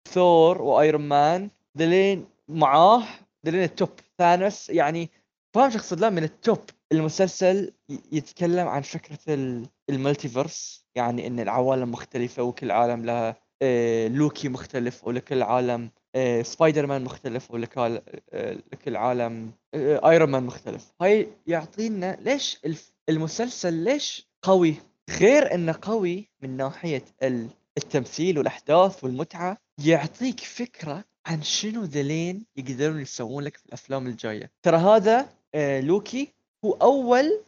ثور 0.08 0.62
وايرون 0.62 1.08
مان 1.08 1.50
ذلين 1.74 2.26
معاه 2.48 3.02
ذلين 3.44 3.62
ال 3.62 3.69
top 3.69 3.88
ثانوس 4.18 4.70
يعني 4.70 5.10
فاهم 5.54 5.70
شو 5.70 5.78
اقصد 5.78 6.00
لا 6.00 6.10
من 6.10 6.22
ال 6.24 6.33
top 6.33 6.58
المسلسل 6.92 7.72
يتكلم 8.12 8.68
عن 8.68 8.82
فكرة 8.82 9.18
ال- 9.34 9.66
multiverse 9.90 10.86
يعني 10.94 11.26
إن 11.26 11.40
العوالم 11.40 11.90
مختلفة 11.90 12.42
وكل 12.42 12.70
عالم 12.70 13.04
لها 13.04 13.36
آه، 13.62 14.08
لوكي 14.08 14.48
مختلف 14.48 15.06
ولكل 15.06 15.42
عالم 15.42 15.90
آه، 16.14 16.42
سبايدر 16.42 16.86
مان 16.86 17.04
مختلف 17.04 17.50
ولكل 17.50 18.00
آه، 18.32 18.58
عالم 18.86 19.52
ايرون 19.74 20.30
مان 20.30 20.42
مختلف. 20.42 20.92
هاي 21.00 21.28
يعطينا 21.46 22.18
ليش 22.20 22.60
المسلسل 23.08 23.72
ليش 23.72 24.28
قوي؟ 24.42 24.74
غير 25.20 25.54
إنه 25.54 25.74
قوي 25.82 26.28
من 26.42 26.56
ناحية 26.56 27.04
ال- 27.22 27.48
التمثيل 27.78 28.38
والأحداث 28.38 29.04
والمتعة 29.04 29.56
يعطيك 29.84 30.40
فكرة 30.40 31.04
عن 31.26 31.42
شنو 31.42 31.84
ذلين 31.84 32.46
يقدرون 32.56 33.00
يسوون 33.00 33.44
لك 33.44 33.56
في 33.56 33.66
الأفلام 33.66 34.06
الجاية. 34.06 34.50
ترى 34.62 34.76
هذا 34.76 35.28
آه، 35.54 35.80
لوكي 35.80 36.28
هو 36.64 36.72
أول 36.72 37.40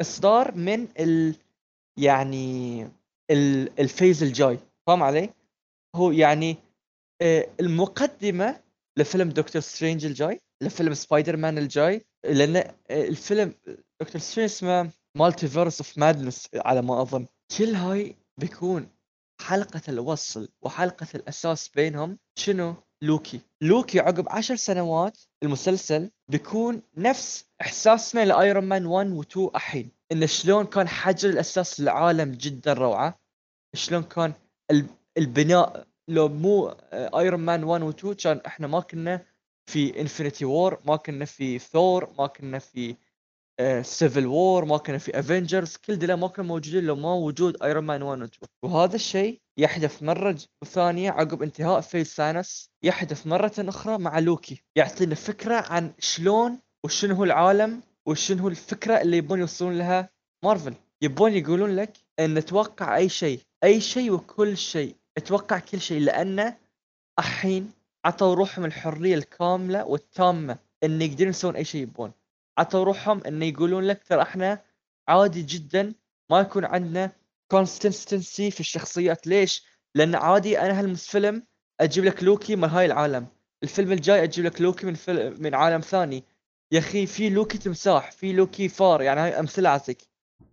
إصدار 0.00 0.54
من 0.54 0.88
ال 1.00 1.34
يعني 1.98 2.82
ال- 3.30 3.80
phase 3.80 4.22
الجاي. 4.22 4.58
فاهم 4.86 5.02
علي؟ 5.02 5.30
هو 5.96 6.10
يعني 6.12 6.56
آه، 7.22 7.46
المقدمة 7.60 8.60
لفيلم 8.98 9.28
دكتور 9.28 9.62
سترينج 9.62 10.04
الجاي 10.06 10.40
لفيلم 10.62 10.94
سبايدر 10.94 11.36
مان 11.36 11.58
الجاي 11.58 12.04
لأن 12.24 12.56
آه، 12.56 12.72
الفيلم 12.90 13.54
دكتور 14.00 14.20
سترينج 14.20 14.50
اسمه 14.50 14.90
Multiverse 15.16 15.80
of 15.80 15.98
Madness 15.98 16.48
على 16.54 16.82
ما 16.82 17.02
أظن. 17.02 17.26
كل 17.58 17.74
هاي 17.74 18.16
بيكون 18.40 18.88
حلقة 19.46 19.80
الوصل 19.88 20.48
وحلقة 20.62 21.06
الأساس 21.14 21.68
بينهم 21.68 22.18
شنو؟ 22.38 22.74
لوكي 23.02 23.40
لوكي 23.60 24.00
عقب 24.00 24.28
عشر 24.28 24.56
سنوات 24.56 25.18
المسلسل 25.42 26.10
بيكون 26.28 26.82
نفس 26.96 27.44
إحساسنا 27.60 28.24
لأيرون 28.24 28.64
مان 28.64 28.86
1 28.86 29.10
و 29.10 29.22
2 29.22 29.48
الحين 29.54 29.90
إن 30.12 30.26
شلون 30.26 30.64
كان 30.66 30.88
حجر 30.88 31.28
الأساس 31.30 31.80
للعالم 31.80 32.32
جدا 32.32 32.72
روعة 32.72 33.18
شلون 33.74 34.02
كان 34.02 34.32
ال- 34.70 34.86
البناء 35.18 35.86
لو 36.08 36.28
مو 36.28 36.68
أيرون 36.92 37.40
مان 37.40 37.64
1 37.64 37.82
و 37.82 37.90
2 37.90 38.14
كان 38.14 38.40
إحنا 38.46 38.66
ما 38.66 38.80
كنا 38.80 39.24
في 39.70 40.00
Infinity 40.00 40.44
War 40.44 40.80
ما 40.84 40.96
كنا 40.96 41.24
في 41.24 41.58
ثور 41.58 42.14
ما 42.18 42.26
كنا 42.26 42.58
في 42.58 42.96
Civil 43.82 44.26
War 44.26 44.64
ما 44.64 44.76
كنا 44.78 44.98
في 44.98 45.18
Avengers 45.18 45.76
كل 45.76 45.98
دول 45.98 46.12
ما 46.14 46.28
كانوا 46.28 46.48
موجودين 46.48 46.84
لو 46.84 46.96
ما 46.96 47.14
وجود 47.14 47.62
ايرون 47.62 47.84
مان 47.84 48.02
1 48.02 48.20
و 48.22 48.24
2 48.24 48.30
وهذا 48.62 48.94
الشيء 48.94 49.40
يحدث 49.58 50.02
مرة 50.02 50.38
ثانية 50.64 51.10
عقب 51.10 51.42
انتهاء 51.42 51.80
phase 51.80 52.06
ثانوس 52.06 52.70
يحدث 52.82 53.26
مرة 53.26 53.52
أخرى 53.58 53.98
مع 53.98 54.18
لوكي 54.18 54.62
يعطينا 54.76 55.14
فكرة 55.14 55.54
عن 55.54 55.92
شلون 55.98 56.58
وشنو 56.84 57.14
هو 57.14 57.24
العالم 57.24 57.82
وشنو 58.06 58.42
هو 58.42 58.48
الفكرة 58.48 58.94
اللي 59.00 59.16
يبون 59.16 59.40
يوصلون 59.40 59.78
لها 59.78 60.10
مارفل 60.44 60.74
يبون 61.02 61.32
يقولون 61.32 61.76
لك 61.76 61.92
إن 62.20 62.34
نتوقع 62.34 62.96
أي 62.96 63.08
شيء 63.08 63.40
أي 63.64 63.80
شيء 63.80 64.12
وكل 64.12 64.56
شيء. 64.56 64.96
أتوقع 65.16 65.58
كل 65.58 65.80
شيء 65.80 66.00
لأنه 66.00 66.56
الحين 67.18 67.72
عطوا 68.04 68.34
روحهم 68.34 68.64
الحرية 68.64 69.14
الكاملة 69.14 69.84
والتامة 69.84 70.58
إن 70.84 71.02
يقدرون 71.02 71.30
يسوون 71.30 71.56
أي 71.56 71.64
شيء 71.64 71.82
يبون. 71.82 72.12
عطوا 72.58 72.84
روحهم 72.84 73.22
إن 73.26 73.42
يقولون 73.42 73.84
لك 73.84 74.02
ترى 74.04 74.22
إحنا 74.22 74.62
عادي 75.08 75.42
جدا 75.42 75.94
ما 76.30 76.40
يكون 76.40 76.64
عندنا 76.64 77.12
consistency 77.50 78.50
في 78.50 78.60
الشخصيات. 78.60 79.26
ليش؟ 79.26 79.64
لأن 79.94 80.14
عادي 80.14 80.60
أنا 80.60 80.80
هالفيلم 80.80 81.42
أجيب 81.80 82.04
لك 82.04 82.22
لوكي 82.22 82.56
من 82.56 82.68
هاي 82.68 82.86
العالم. 82.86 83.26
الفيلم 83.62 83.92
الجاي 83.92 84.22
أجيب 84.22 84.44
لك 84.44 84.60
لوكي 84.60 84.86
من 84.86 84.94
فيلم 84.94 85.42
من 85.42 85.54
عالم 85.54 85.80
ثاني. 85.80 86.24
يا 86.72 86.78
أخي 86.78 87.06
في 87.06 87.30
لوكي 87.30 87.58
تمساح 87.58 88.12
في 88.12 88.32
لوكي 88.32 88.68
فار 88.68 89.02
يعني 89.02 89.20
هاي 89.20 89.40
أمثلة 89.40 89.68
اعطيك 89.68 89.98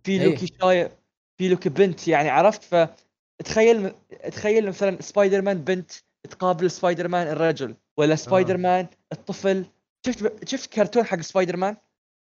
في 0.04 0.12
إيه. 0.12 0.26
لوكي 0.26 0.46
شايب 0.60 0.90
في 1.38 1.48
لوكي 1.48 1.68
بنت 1.68 2.08
يعني 2.08 2.28
عرفت؟ 2.30 2.62
ف 2.62 2.88
تخيل 3.44 3.92
تخيل 4.32 4.68
مثلا 4.68 5.02
سبايدر 5.02 5.42
مان 5.42 5.64
بنت 5.64 5.92
تقابل 6.30 6.70
سبايدر 6.70 7.08
مان 7.08 7.26
الرجل 7.26 7.76
ولا 7.96 8.16
سبايدر 8.16 8.54
آه. 8.54 8.58
مان 8.58 8.86
الطفل. 9.12 9.64
شفت 10.06 10.48
شفت 10.48 10.72
كرتون 10.72 11.04
حق 11.04 11.20
سبايدر 11.20 11.56
مان 11.56 11.76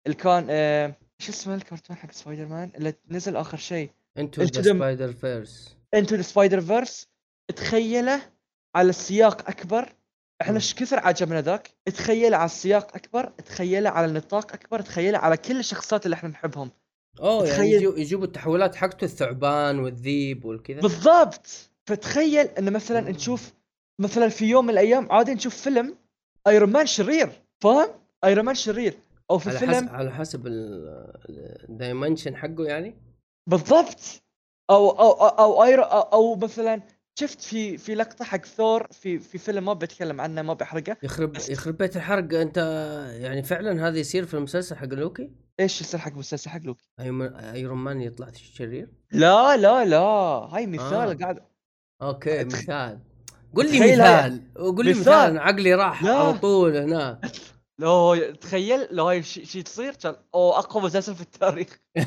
اللي 0.05 0.17
كان 0.17 0.47
آه 0.49 0.95
شو 1.19 1.31
اسمه 1.31 1.55
الكرتون 1.55 1.95
حق 1.95 2.11
سبايدر 2.11 2.45
مان 2.45 2.71
اللي 2.75 2.93
نزل 3.09 3.35
آخر 3.35 3.57
شيء. 3.57 3.89
into 4.17 4.41
Into 4.45 4.51
the 4.51 4.61
the- 4.61 4.65
Spider-Verse 4.65 5.77
Into 5.93 6.15
the 6.15 6.21
Spider-Verse 6.21 7.07
تخيله 7.55 8.21
على 8.75 8.93
سياق 8.93 9.49
أكبر. 9.49 9.93
إحنا. 10.41 10.55
إيش 10.55 10.75
كثر 10.75 10.99
عجبنا 10.99 11.41
ذاك؟ 11.41 11.71
تخيله 11.85 12.37
على 12.37 12.45
السياق 12.45 12.95
أكبر 12.95 13.25
تخيله 13.25 13.89
على 13.89 14.05
النطاق 14.07 14.53
أكبر 14.53 14.81
تخيله 14.81 15.17
على 15.17 15.37
كل 15.37 15.59
الشخصيات 15.59 16.05
اللي 16.05 16.13
إحنا 16.13 16.29
نحبهم. 16.29 16.71
أوه 17.19 17.43
يعني 17.45 17.49
تخيل- 17.57 17.73
يجيبوا, 17.73 17.97
يجيبوا 17.99 18.25
التحولات 18.25 18.75
حقته 18.75 19.05
الثعبان 19.05 19.79
والذيب 19.79 20.45
والكذا. 20.45 20.79
بالضبط. 20.81 21.69
فتخيل 21.85 22.47
إن 22.47 22.73
مثلا 22.73 23.01
مم. 23.01 23.07
نشوف 23.09 23.53
مثلا 23.99 24.29
في 24.29 24.45
يوم 24.45 24.65
من 24.65 24.69
الأيام 24.71 25.11
عادي 25.11 25.33
نشوف 25.33 25.55
فيلم 25.61 25.95
ايرون 26.47 26.69
مان 26.69 26.85
شرير 26.85 27.29
فاهم؟ 27.59 27.89
ايرون 28.23 28.45
مان 28.45 28.55
شرير. 28.55 28.93
أو 29.31 29.37
في 29.37 29.49
على 29.49 29.59
فيلم 29.59 29.73
حسب 29.73 29.89
على 29.89 30.11
حسب 30.11 30.43
ال 31.69 31.76
dimension 31.76 32.35
حقه 32.35 32.63
يعني. 32.63 32.95
بالضبط. 33.49 34.23
أو 34.69 34.89
أو 34.89 35.11
أو 35.11 35.63
أو, 35.63 35.63
أو, 35.63 36.01
أو 36.01 36.35
مثلا 36.35 36.81
شفت 37.19 37.41
في 37.41 37.77
في 37.77 37.95
لقطة 37.95 38.25
حق 38.25 38.45
ثور 38.45 38.87
في 38.91 39.19
في 39.19 39.37
فيلم 39.37 39.65
ما 39.65 39.73
بتكلم 39.73 40.21
عنه 40.21 40.41
ما 40.41 40.53
بحرقه. 40.53 40.97
يخرب 41.03 41.37
يخرب 41.49 41.77
بيت 41.77 41.97
الحرق. 41.97 42.39
أنت 42.39 42.57
يعني 43.21 43.43
فعلا 43.43 43.87
هذا 43.87 43.97
يصير 43.97 44.25
في 44.25 44.33
المسلسل 44.33 44.75
حق 44.75 44.85
لوكي؟ 44.93 45.31
إيش 45.59 45.81
يصير 45.81 45.99
حق 45.99 46.13
مسلسل 46.13 46.49
حق 46.49 46.61
لوكي؟ 46.61 46.89
ايرون 46.99 47.77
مان 47.77 48.01
يطلع 48.01 48.31
شرير؟ 48.33 48.89
لا 49.11 49.57
لا 49.57 49.85
لا. 49.85 49.97
هاي 49.97 50.67
مثال 50.67 50.93
آه. 50.93 51.13
قاعد 51.13 51.39
okay 52.01 52.43
مثال. 52.43 52.99
قول 53.55 53.71
لي 53.71 53.79
مثال. 53.79 54.53
قول 54.55 54.85
لي 54.85 54.91
مثال. 54.91 55.37
عقلي 55.37 55.75
راح. 55.75 56.05
على 56.05 56.33
طول 56.33 56.77
هناك 56.77 57.19
لو 57.81 58.15
تخيل 58.41 58.87
لو 58.91 59.07
هاي 59.07 59.23
شيء 59.23 59.45
شي 59.45 59.63
تصير 59.63 59.93
كان 59.93 60.15
أو 60.35 60.51
أقوى 60.51 60.83
مسلسل 60.83 61.15
في 61.15 61.21
التاريخ. 61.21 61.79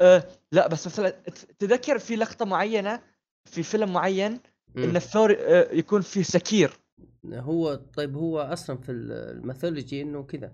أه 0.00 0.24
لا 0.52 0.68
بس 0.68 0.86
مثلا 0.86 1.10
تذكر 1.58 1.98
في 1.98 2.16
لقطة 2.16 2.44
معينة 2.44 3.00
في 3.44 3.62
فيلم 3.62 3.92
معين 3.92 4.40
إن. 4.76 4.96
الثور 4.96 5.36
أه 5.38 5.68
يكون 5.72 6.00
فيه 6.00 6.22
سكير. 6.22 6.72
هو 7.34 7.74
طيب 7.74 8.16
هو 8.16 8.40
أصلا 8.40 8.76
في 8.76 8.92
ال 8.92 9.03
mythology 9.03 10.02
إنه 10.02 10.22
كذا 10.22 10.52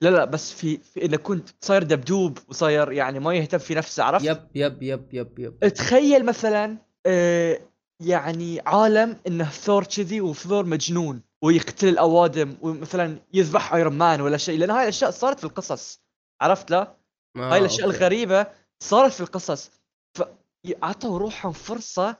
لا 0.00 0.08
لا 0.08 0.24
بس 0.24 0.52
في, 0.52 0.78
في 0.78 1.04
إنه 1.04 1.16
كنت 1.16 1.48
صاير 1.60 1.82
دبدوب 1.82 2.38
وصاير 2.48 2.92
يعني 2.92 3.20
ما 3.20 3.34
يهتم 3.34 3.58
في 3.58 3.74
نفسه 3.74 4.04
عرفت؟ 4.04 4.24
yep 4.24 4.46
yep 4.54 4.82
yep 4.82 5.06
yep 5.12 5.38
yep. 5.38 5.68
تخيل 5.68 6.26
مثلا 6.26 6.78
أه 7.06 7.58
يعني 8.00 8.60
عالم 8.66 9.16
إنه 9.26 9.44
ثور 9.44 9.84
كذي 9.84 10.20
وثور 10.20 10.66
مجنون. 10.66 11.22
ويقتل 11.44 11.88
الأوادم 11.88 12.56
ومثلا 12.62 13.18
يذبح 13.34 13.74
ايرون 13.74 13.98
مان 13.98 14.20
ولا 14.20 14.36
شيء. 14.36 14.58
لأن 14.58 14.70
هاي 14.70 14.82
الأشياء 14.82 15.10
صارت 15.10 15.38
في 15.38 15.44
القصص. 15.44 16.00
عرفت 16.40 16.70
لا؟ 16.70 16.96
آه، 17.36 17.52
هاي 17.52 17.58
الأشياء 17.58 17.86
okay. 17.86 17.96
الغريبة 17.98 18.46
صارت 18.82 19.12
في 19.12 19.20
القصص. 19.20 19.70
فاعطوا 20.18 21.18
روحهم 21.18 21.52
فرصة 21.52 22.16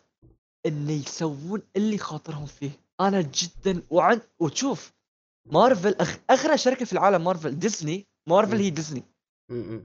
إن 0.67 0.91
يسوون 0.91 1.63
اللي 1.77 1.99
خاطرهم 1.99 2.47
فيه. 2.47 2.71
أنا 3.01 3.21
جدا 3.21 3.83
وعن 3.91 4.21
وتشوف 4.39 4.93
مارفل 5.47 5.95
أغ... 6.01 6.15
اغنى 6.31 6.59
شركة 6.59 6.85
في 6.85 6.93
العالم 6.93 7.25
مارفل 7.25 7.59
ديزني. 7.59 8.07
مارفل. 8.29 8.57
هي 8.61 8.71
ديزني. 8.71 9.03
م. 9.51 9.81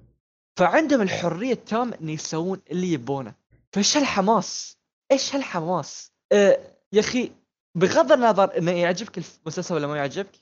فعندهم 0.60 1.02
الحرية 1.02 1.54
التامة 1.54 1.98
إن 2.02 2.10
يسوون 2.10 2.62
اللي 2.72 2.94
يبونه. 2.94 3.34
فإيش 3.74 3.98
هالحماس؟ 3.98 4.78
إيش 5.12 5.36
هالحماس؟ 5.36 6.12
أه 6.32 6.60
يا 6.94 7.00
أخي 7.00 7.32
بغض 7.76 8.12
النظر 8.12 8.58
إنه 8.58 8.72
يعجبك 8.72 9.18
المسلسل 9.18 9.76
ولا 9.76 9.88
ما 9.88 9.98
يعجبك 9.98 10.36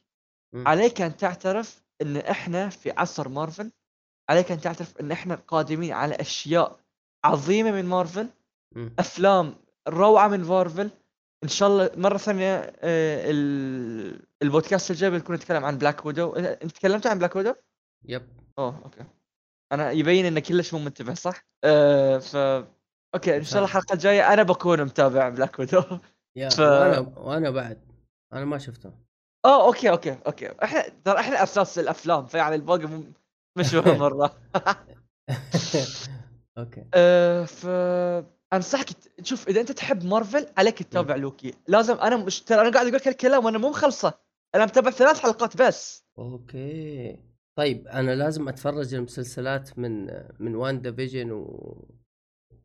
مم. 0.53 0.67
عليك 0.67 1.01
أن 1.01 1.17
تعترف 1.17 1.83
إن 2.01 2.17
إحنا 2.17 2.69
في 2.69 2.91
عصر 2.91 3.29
مارفل 3.29 3.71
عليك 4.29 4.51
أن 4.51 4.61
تعترف 4.61 4.97
إن 5.01 5.11
إحنا 5.11 5.35
قادمين 5.35 5.93
على 5.93 6.15
أشياء 6.15 6.79
عظيمة 7.25 7.71
من 7.71 7.85
مارفل 7.85 8.29
م. 8.75 8.89
أفلام 8.99 9.55
روعة 9.87 10.27
من 10.27 10.43
مارفل 10.43 10.89
إن 11.43 11.47
شاء 11.49 11.69
الله 11.69 11.91
مرة 11.95 12.17
ثانية 12.17 12.55
آه، 12.79 13.31
ال- 13.31 14.25
البودكاست 14.41 14.91
الجاي 14.91 15.09
بنكون 15.09 15.35
نتكلم 15.35 15.65
عن 15.65 15.77
بلاك 15.77 16.05
ويدو 16.05 16.33
أنت 16.33 16.71
تكلمت 16.71 17.07
عن 17.07 17.17
بلاك 17.19 17.35
ويدو؟ 17.35 17.53
yep 18.05 18.27
أوه 18.59 18.81
okay 18.85 19.03
أنا 19.71 19.91
يبين 19.91 20.25
انك 20.25 20.43
كلش 20.43 20.73
مو 20.73 20.79
منتبه 20.79 21.13
صح؟ 21.13 21.45
آه 21.63 22.17
ف 22.17 22.35
okay 23.15 23.37
إن 23.37 23.43
شاء 23.43 23.55
الله 23.57 23.65
الحلقة 23.65 23.93
الجاية 23.93 24.33
أنا 24.33 24.43
بكون 24.43 24.83
متابع 24.83 25.29
بلاك 25.29 25.59
ويدو 25.59 25.83
يا 26.37 26.49
ف- 26.49 26.59
وأنا 26.59 26.99
وأنا 27.17 27.49
بعد 27.49 27.81
أنا 28.33 28.45
ما 28.45 28.57
شفته. 28.57 28.91
اوه 29.45 29.65
okay 29.65 29.89
okay 29.89 30.17
okay. 30.27 30.63
إحنا 30.63 30.83
ترى 31.05 31.19
إحنا 31.19 31.43
أساس 31.43 31.79
الأفلام 31.79 32.25
فيعني 32.25 32.55
الباقي 32.55 33.03
مش 33.57 33.73
مهم 33.73 33.97
مرة. 34.05 34.37
okay. 36.57 36.85
أه 36.93 37.43
ف 37.45 37.67
أنصحك 38.53 38.85
شوف 39.23 39.47
إذا 39.47 39.61
أنت 39.61 39.71
تحب 39.71 40.05
مارفل 40.05 40.47
عليك 40.57 40.83
تتابع 40.83 41.15
لوكي. 41.15 41.53
لازم 41.67 41.97
أنا 41.97 42.17
مش 42.17 42.41
ترى 42.41 42.61
أنا 42.61 42.71
قاعد 42.71 42.85
أقول 42.85 42.93
لك 42.99 43.07
الكلام 43.07 43.45
وأنا 43.45 43.57
مو 43.57 43.69
مخلصه. 43.69 44.13
أنا 44.55 44.65
متابع 44.65 44.91
ثلاث 44.91 45.19
حلقات 45.19 45.57
بس. 45.61 46.05
okay. 46.19 47.19
طيب 47.57 47.87
أنا 47.87 48.15
لازم 48.15 48.47
أتفرج 48.49 48.93
المسلسلات 48.93 49.79
من 49.79 50.05
من 50.39 50.55
WandaVision 50.55 51.31
و... 51.31 51.85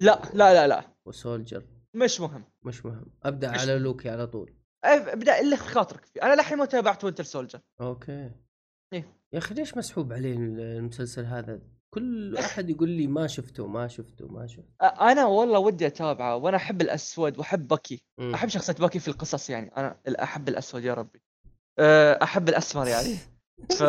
لا 0.00 0.22
لا 0.34 0.54
لا 0.54 0.66
لا. 0.68 0.84
و 1.06 1.13
Soldier 1.14 1.64
مش 1.94 2.20
مهم. 2.20 2.44
مش 2.62 2.86
مهم. 2.86 3.06
أبدأ 3.22 3.50
مش- 3.50 3.60
على 3.60 3.78
لوكي 3.78 4.10
على 4.10 4.26
طول. 4.26 4.54
أه، 4.84 4.88
ابدأ 4.88 5.40
اللي 5.40 5.56
في 5.56 5.62
خاطرك. 5.62 6.04
فيه 6.04 6.22
أنا 6.22 6.34
للحين 6.34 6.58
ما 6.58 6.64
تابعت 6.64 7.04
Winter 7.04 7.24
Soldier 7.24 7.60
okay. 7.80 8.30
إيه. 8.92 9.16
يا 9.32 9.38
أخي 9.38 9.54
ليش 9.54 9.76
مسحوب 9.76 10.12
عليه 10.12 10.34
المسلسل 10.36 11.24
هذا؟ 11.24 11.60
كل 11.94 12.36
أحد 12.36 12.70
يقول 12.70 12.88
لي 12.88 13.06
ما 13.06 13.26
شفته 13.26 13.66
ما 13.66 13.88
شفته 13.88 14.28
ما 14.28 14.46
شفته. 14.46 14.86
أنا 14.86 15.24
والله 15.26 15.58
ودي 15.58 15.86
أتابعه 15.86 16.36
وأنا 16.36 16.56
أحب 16.56 16.80
الأسود 16.80 17.38
وأحب 17.38 17.68
باكي 17.68 18.02
مم. 18.18 18.34
أحب 18.34 18.48
شخصية 18.48 18.72
باكي 18.72 18.98
في 18.98 19.08
القصص 19.08 19.50
يعني. 19.50 19.76
أنا 19.76 19.96
أحب 20.22 20.48
الأسود 20.48 20.84
يا 20.84 20.94
ربي. 20.94 21.22
أحب 22.22 22.48
الأسمر 22.48 22.86
يعني. 22.86 23.16
ف 23.78 23.82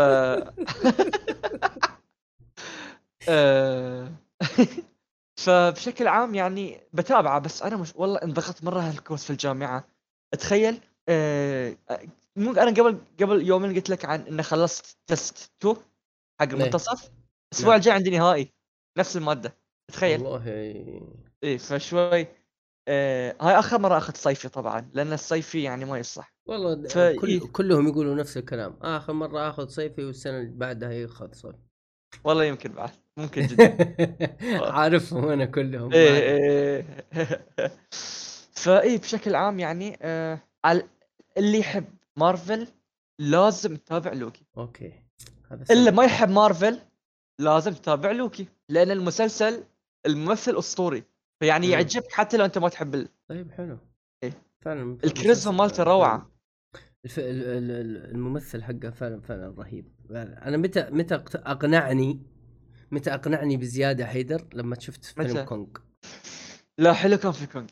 فبشكل 5.43 6.07
عام 6.07 6.35
يعني 6.35 6.81
بتابعه 6.93 7.39
بس 7.39 7.61
أنا 7.63 7.77
مش 7.77 7.93
والله 7.95 8.17
انضغطت 8.23 8.63
مرة 8.63 8.79
هالكورس 8.79 9.23
في 9.23 9.29
الجامعة. 9.29 9.87
تخيل 10.39 10.79
أه، 11.09 11.77
مو 12.35 12.51
أنا 12.51 12.71
قبل 12.71 12.97
قبل 13.21 13.47
يومين 13.47 13.75
قلت 13.75 13.89
لك 13.89 14.05
عن 14.05 14.21
إني 14.21 14.43
خلصت 14.43 14.97
تست 15.07 15.51
2 15.61 15.75
حق 16.41 16.47
المنتصف 16.53 17.11
الأسبوع 17.53 17.69
نعم. 17.71 17.77
الجاي 17.79 17.93
عندي 17.93 18.09
نهائي 18.09 18.53
نفس 18.97 19.17
المادة. 19.17 19.57
تخيل. 19.91 20.21
والله. 20.21 20.43
إيه 21.43 21.57
فشوي 21.57 22.27
آه 22.87 23.35
هاي 23.41 23.59
آخر 23.59 23.79
مرة 23.79 23.97
اخذ 23.97 24.13
صيفي 24.15 24.49
طبعا 24.49 24.89
لأن 24.93 25.13
الصيفي 25.13 25.63
يعني 25.63 25.85
ما 25.85 25.97
يصح. 25.97 26.33
والله 26.45 26.87
ف- 26.87 26.97
إيه. 26.97 27.19
كل 27.19 27.39
كلهم 27.51 27.87
يقولوا 27.87 28.15
نفس 28.15 28.37
الكلام. 28.37 28.77
آخر 28.81 29.13
مرة 29.13 29.49
أخذ 29.49 29.67
صيفي 29.67 30.03
والسنة 30.05 30.37
اللي 30.39 30.51
بعدها 30.55 30.91
ياخذ 30.91 31.33
صيف 31.33 31.55
والله 32.23 32.43
يمكن 32.43 32.71
بعد. 32.71 32.91
ممكن 33.18 33.47
جدا. 33.47 33.95
عارفهم 34.72 35.28
أنا 35.30 35.45
كلهم 35.45 35.93
إيه 35.93 36.20
إيه. 36.20 36.86
فايه 38.64 38.97
بشكل 38.99 39.36
عام 39.36 39.59
يعني 39.59 39.97
آه 40.01 40.39
اللي 41.38 41.59
يحب 41.59 41.86
مارفل 42.18 42.68
لازم 43.20 43.76
تتابع 43.76 44.14
لوكي. 44.14 44.45
okay. 44.57 44.93
هذا 45.51 45.66
اللي. 45.72 45.91
ما 45.91 46.03
يحب 46.03 46.30
مارفل 46.30 46.80
لازم 47.39 47.74
تتابع 47.74 48.11
لوكي 48.11 48.47
لأن 48.70 48.91
المسلسل 48.91 49.64
الممثل 50.05 50.57
أسطوري. 50.57 51.03
فيعني. 51.39 51.70
يعجبك 51.70 52.11
حتى 52.11 52.38
لو 52.38 52.45
أنت 52.45 52.57
ما 52.57 52.70
تحب 52.70 52.95
ال... 52.95 53.07
طيب 53.28 53.51
حلو. 53.51 53.78
إيه. 54.24 54.34
فعلا 54.61 54.97
الكاريزما 55.03 55.53
مالته 55.53 55.84
روعة. 55.84 56.32
الف... 57.05 57.20
ال- 57.20 57.26
ال- 57.26 57.72
ال- 57.72 58.11
الممثل 58.11 58.64
حقه 58.64 58.89
فعلا 58.89 59.22
فعلا 59.22 59.55
رهيب. 59.57 59.91
أنا 60.11 60.57
متى 60.57 60.88
متى 60.91 61.16
أقنعني 61.36 62.32
متى 62.93 63.13
أقنعني 63.13 63.57
بزيادة 63.57 64.05
حيدر 64.05 64.47
لما 64.53 64.79
شفت 64.79 65.05
فيلم؟ 65.05 65.45
كونغ 65.45 65.67
لا 66.77 66.93
حلو 66.93 67.17
كان 67.17 67.31
في 67.31 67.47
كونغ 67.47 67.67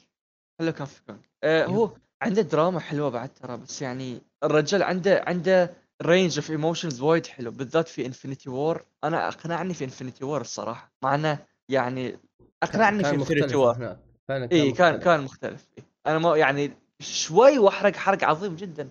حلو 0.59 0.71
كان 0.71 0.87
في 0.87 1.01
كونغ 1.05 1.19
آه. 1.43 1.65
هو 1.65 1.93
عنده 2.21 2.41
دراما 2.41 2.79
حلوة 2.79 3.09
بعد 3.09 3.33
ترى 3.33 3.57
بس 3.57 3.81
يعني 3.81 4.21
الرجال 4.43 4.83
عنده 4.83 5.23
عنده 5.27 5.73
range 6.01 6.39
of 6.39 6.51
emotions 6.51 7.01
وايد 7.01 7.25
حلو 7.25 7.51
بالذات 7.51 7.87
في 7.87 8.05
Infinity 8.05 8.49
War 8.49 8.85
أنا 9.03 9.27
أقنعني 9.27 9.73
في 9.73 9.83
Infinity 9.83 10.25
War 10.25 10.41
الصراحة 10.41 10.93
مع 11.03 11.15
إنه 11.15 11.45
يعني 11.69 12.19
أقنعني 12.63 13.03
في 13.03 13.11
كان 13.11 13.19
Infinity 13.19 13.55
War 13.55 13.97
إي 14.29 14.71
كان 14.71 14.93
مختلف. 14.93 15.03
كان 15.03 15.21
مختلف 15.21 15.67
إيه. 15.77 15.83
أنا 16.07 16.19
ما 16.19 16.37
يعني 16.37 16.71
شوي 16.99 17.59
وأحرق 17.59 17.95
حرق 17.95 18.23
عظيم 18.23 18.55
جدا 18.55 18.89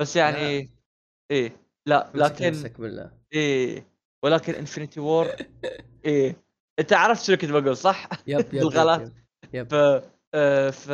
بس 0.00 0.16
يعني 0.16 0.70
إيه 1.30 1.56
لا 1.86 2.10
لكن 2.14 2.62
بالله 2.78 3.10
إيه 3.32 3.95
ولكن 4.26 4.54
Infinity 4.54 5.00
War 5.00 5.26
إيه 6.04 6.36
أنت 6.78 6.92
عرفت 6.92 7.24
شو 7.24 7.36
كنت 7.36 7.50
بقول 7.50 7.76
صح؟ 7.76 8.08
yep 8.26 8.38
yep, 8.38 8.48
بالغلط. 8.52 9.12
yep. 9.52 9.68
ف 9.70 9.74
آه، 10.34 10.70
ف 10.70 10.90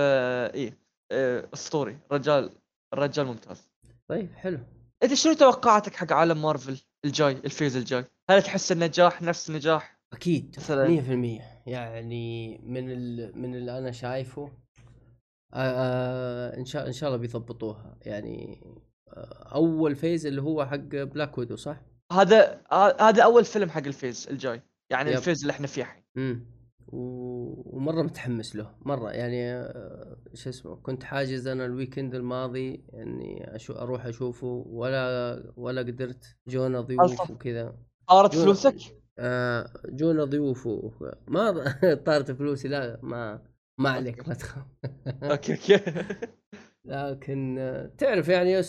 إيه 0.54 0.78
آه، 1.12 1.48
اسطوري 1.54 1.98
رجال 2.12 2.50
الرجال 2.94 3.26
ممتاز 3.26 3.68
طيب 4.08 4.32
حلو 4.34 4.58
أنت 5.02 5.14
شنو 5.14 5.32
توقعاتك 5.32 5.94
حق 5.96 6.12
عالم 6.12 6.42
مارفل 6.42 6.78
الجاي 7.04 7.32
ال 7.32 7.39
phase 7.39 7.76
الجاي 7.76 8.04
هل 8.30 8.42
تحس 8.42 8.72
النجاح 8.72 9.22
نفس 9.22 9.50
نجاح 9.50 9.98
أكيد 10.12 10.54
مثلاً. 10.58 10.86
100% 10.86 11.42
يعني 11.66 12.58
من 12.66 12.90
ال... 12.90 13.38
من 13.38 13.54
اللي 13.54 13.78
أنا 13.78 13.92
شايفه 13.92 14.50
آه 15.54 16.56
إن 16.56 16.64
شاء 16.64 16.86
إن 16.86 16.92
شاء 16.92 17.08
الله 17.08 17.20
بيضبطوها 17.20 17.96
يعني 18.02 18.60
آه 19.08 19.48
أول 19.54 19.96
phase 19.96 20.26
اللي 20.26 20.42
هو 20.42 20.66
حق 20.66 20.76
Black 20.76 21.38
Widow 21.38 21.56
صح؟ 21.56 21.91
هذا 22.20 22.60
ه- 22.72 23.02
هذا 23.08 23.22
أول 23.22 23.44
فيلم 23.44 23.70
حق 23.70 23.86
ال 23.86 23.93
phase 23.93 24.28
الجاي 24.30 24.62
يعني 24.90 25.10
yep. 25.10 25.16
ال 25.16 25.20
phase 25.20 25.40
اللي 25.40 25.50
إحنا 25.50 25.66
فيه 25.66 25.82
الحين. 25.82 26.02
امم 26.16 26.46
ومرة 26.88 28.02
متحمس 28.02 28.56
له 28.56 28.74
مرة. 28.80 29.10
يعني 29.10 29.52
آه، 29.54 30.16
شو 30.34 30.50
اسمه 30.50 30.76
كنت 30.76 31.04
حاجز 31.04 31.46
أنا 31.46 31.64
ال 31.64 31.70
weekend 31.71 32.14
الماضي 32.14 32.84
إني 32.94 33.56
أشو 33.56 33.72
أروح 33.72 34.06
أشوفه 34.06 34.64
ولا 34.66 35.52
ولا 35.56 35.80
قدرت. 35.82 36.36
جونا 36.48 36.80
ضيوف. 36.80 37.30
وكذا. 37.30 37.76
طارت 38.08 38.34
فلوسك؟ 38.34 38.76
آه 39.18 39.72
جونا 39.88 40.24
ضيوف 40.24 40.68
ما 41.28 41.74
طارت 42.06 42.30
فلوسي 42.30 42.68
لا 42.68 43.00
ما 43.02 43.42
ما 43.78 43.90
عليك 43.90 44.28
ما 44.28 44.34
تخاف. 44.34 44.64
okay 45.22 45.52
okay. 45.52 45.80
لكن 46.84 47.58
آه، 47.58 47.86
تعرف 47.98 48.28
يعني 48.28 48.60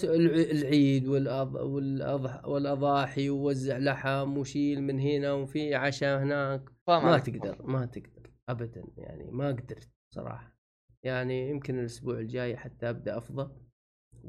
العيد 0.52 1.08
والأض... 1.08 1.56
والأضح... 1.56 2.46
والأضاحي 2.46 3.30
ووزع 3.30 3.78
لحم 3.78 4.38
وشيل 4.38 4.84
من 4.84 5.00
هنا 5.00 5.34
وفي 5.34 5.76
عشاء 5.76 6.20
هناك 6.24 6.62
ما. 6.88 7.18
تقدر 7.18 7.62
ما 7.64 7.86
تقدر 7.86 8.32
ابدا 8.50 8.84
يعني 8.98 9.32
ما 9.32 9.48
قدرت 9.48 9.90
صراحة. 10.16 10.56
يعني 11.04 11.50
يمكن 11.50 11.80
الأسبوع 11.80 12.20
الجاي 12.20 12.58
حتى 12.58 12.90
أبدأ 12.90 13.18
افضى 13.18 13.52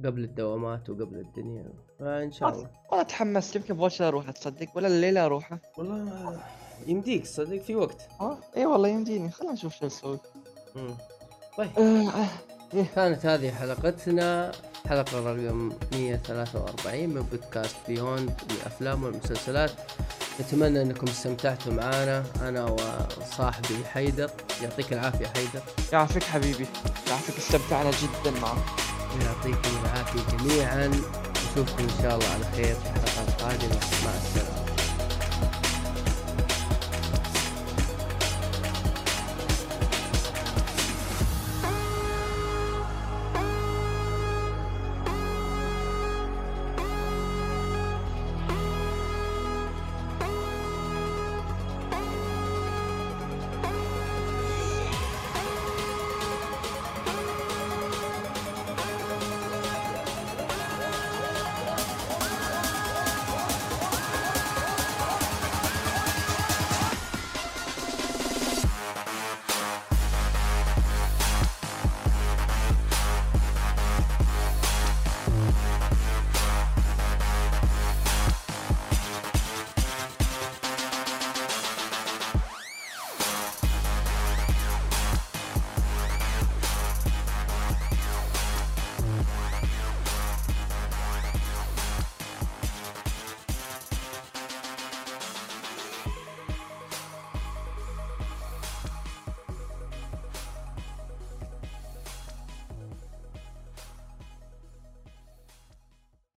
قبل 0.04 0.24
الدوامات 0.24 0.90
وقبل 0.90 1.18
الدنيا 1.18 1.72
فإن 1.98 2.32
شاء 2.32 2.48
الله. 2.48 2.70
والله 2.90 3.04
تحمست. 3.04 3.56
يمكن 3.56 3.74
بوشر 3.74 4.08
أروح 4.08 4.30
تصدق 4.30 4.76
ولا 4.76 4.88
الليلة 4.88 5.26
أروح 5.26 5.58
والله 5.78 6.42
يمديك 6.86 7.26
صدق 7.26 7.58
في 7.58 7.76
وقت. 7.76 8.08
آه 8.20 8.38
إي 8.56 8.66
والله 8.66 8.88
يمديني. 8.88 9.30
خلينا 9.30 9.52
نشوف 9.52 9.74
شو 9.74 9.86
نسوي. 9.86 10.18
طيب. 11.58 11.70
كانت 12.82 13.26
هذه 13.26 13.50
حلقتنا 13.50 14.52
حلقة 14.88 15.20
رقم 15.20 15.72
143 15.92 17.08
من 17.08 17.22
بودكاست 17.22 17.76
بيوند 17.88 18.32
الأفلام 18.50 19.04
والمسلسلات. 19.04 19.70
نتمنى 20.40 20.82
أنكم 20.82 21.06
استمتعتوا 21.06 21.72
معنا 21.72 22.24
أنا 22.42 22.64
وصاحبي 22.64 23.84
حيدر. 23.92 24.30
يعطيك 24.62 24.92
العافية 24.92 25.26
حيدر. 25.26 25.62
يعافيك 25.92 26.22
حبيبي. 26.22 26.66
يعافيك 27.08 27.36
استمتعنا 27.36 27.90
جدا 27.90 28.40
معك 28.40 28.64
يعطيكم 29.22 29.84
العافية 29.84 30.36
جميعا. 30.36 30.86
نشوفكم 31.30 31.82
إن 31.82 32.02
شاء 32.02 32.14
الله 32.14 32.28
على 32.28 32.44
خير 32.56 32.74
في 32.74 32.88
حلقات 32.88 33.42
قادمة 33.42 33.80
مع 34.04 34.14
السلامة. 34.16 34.53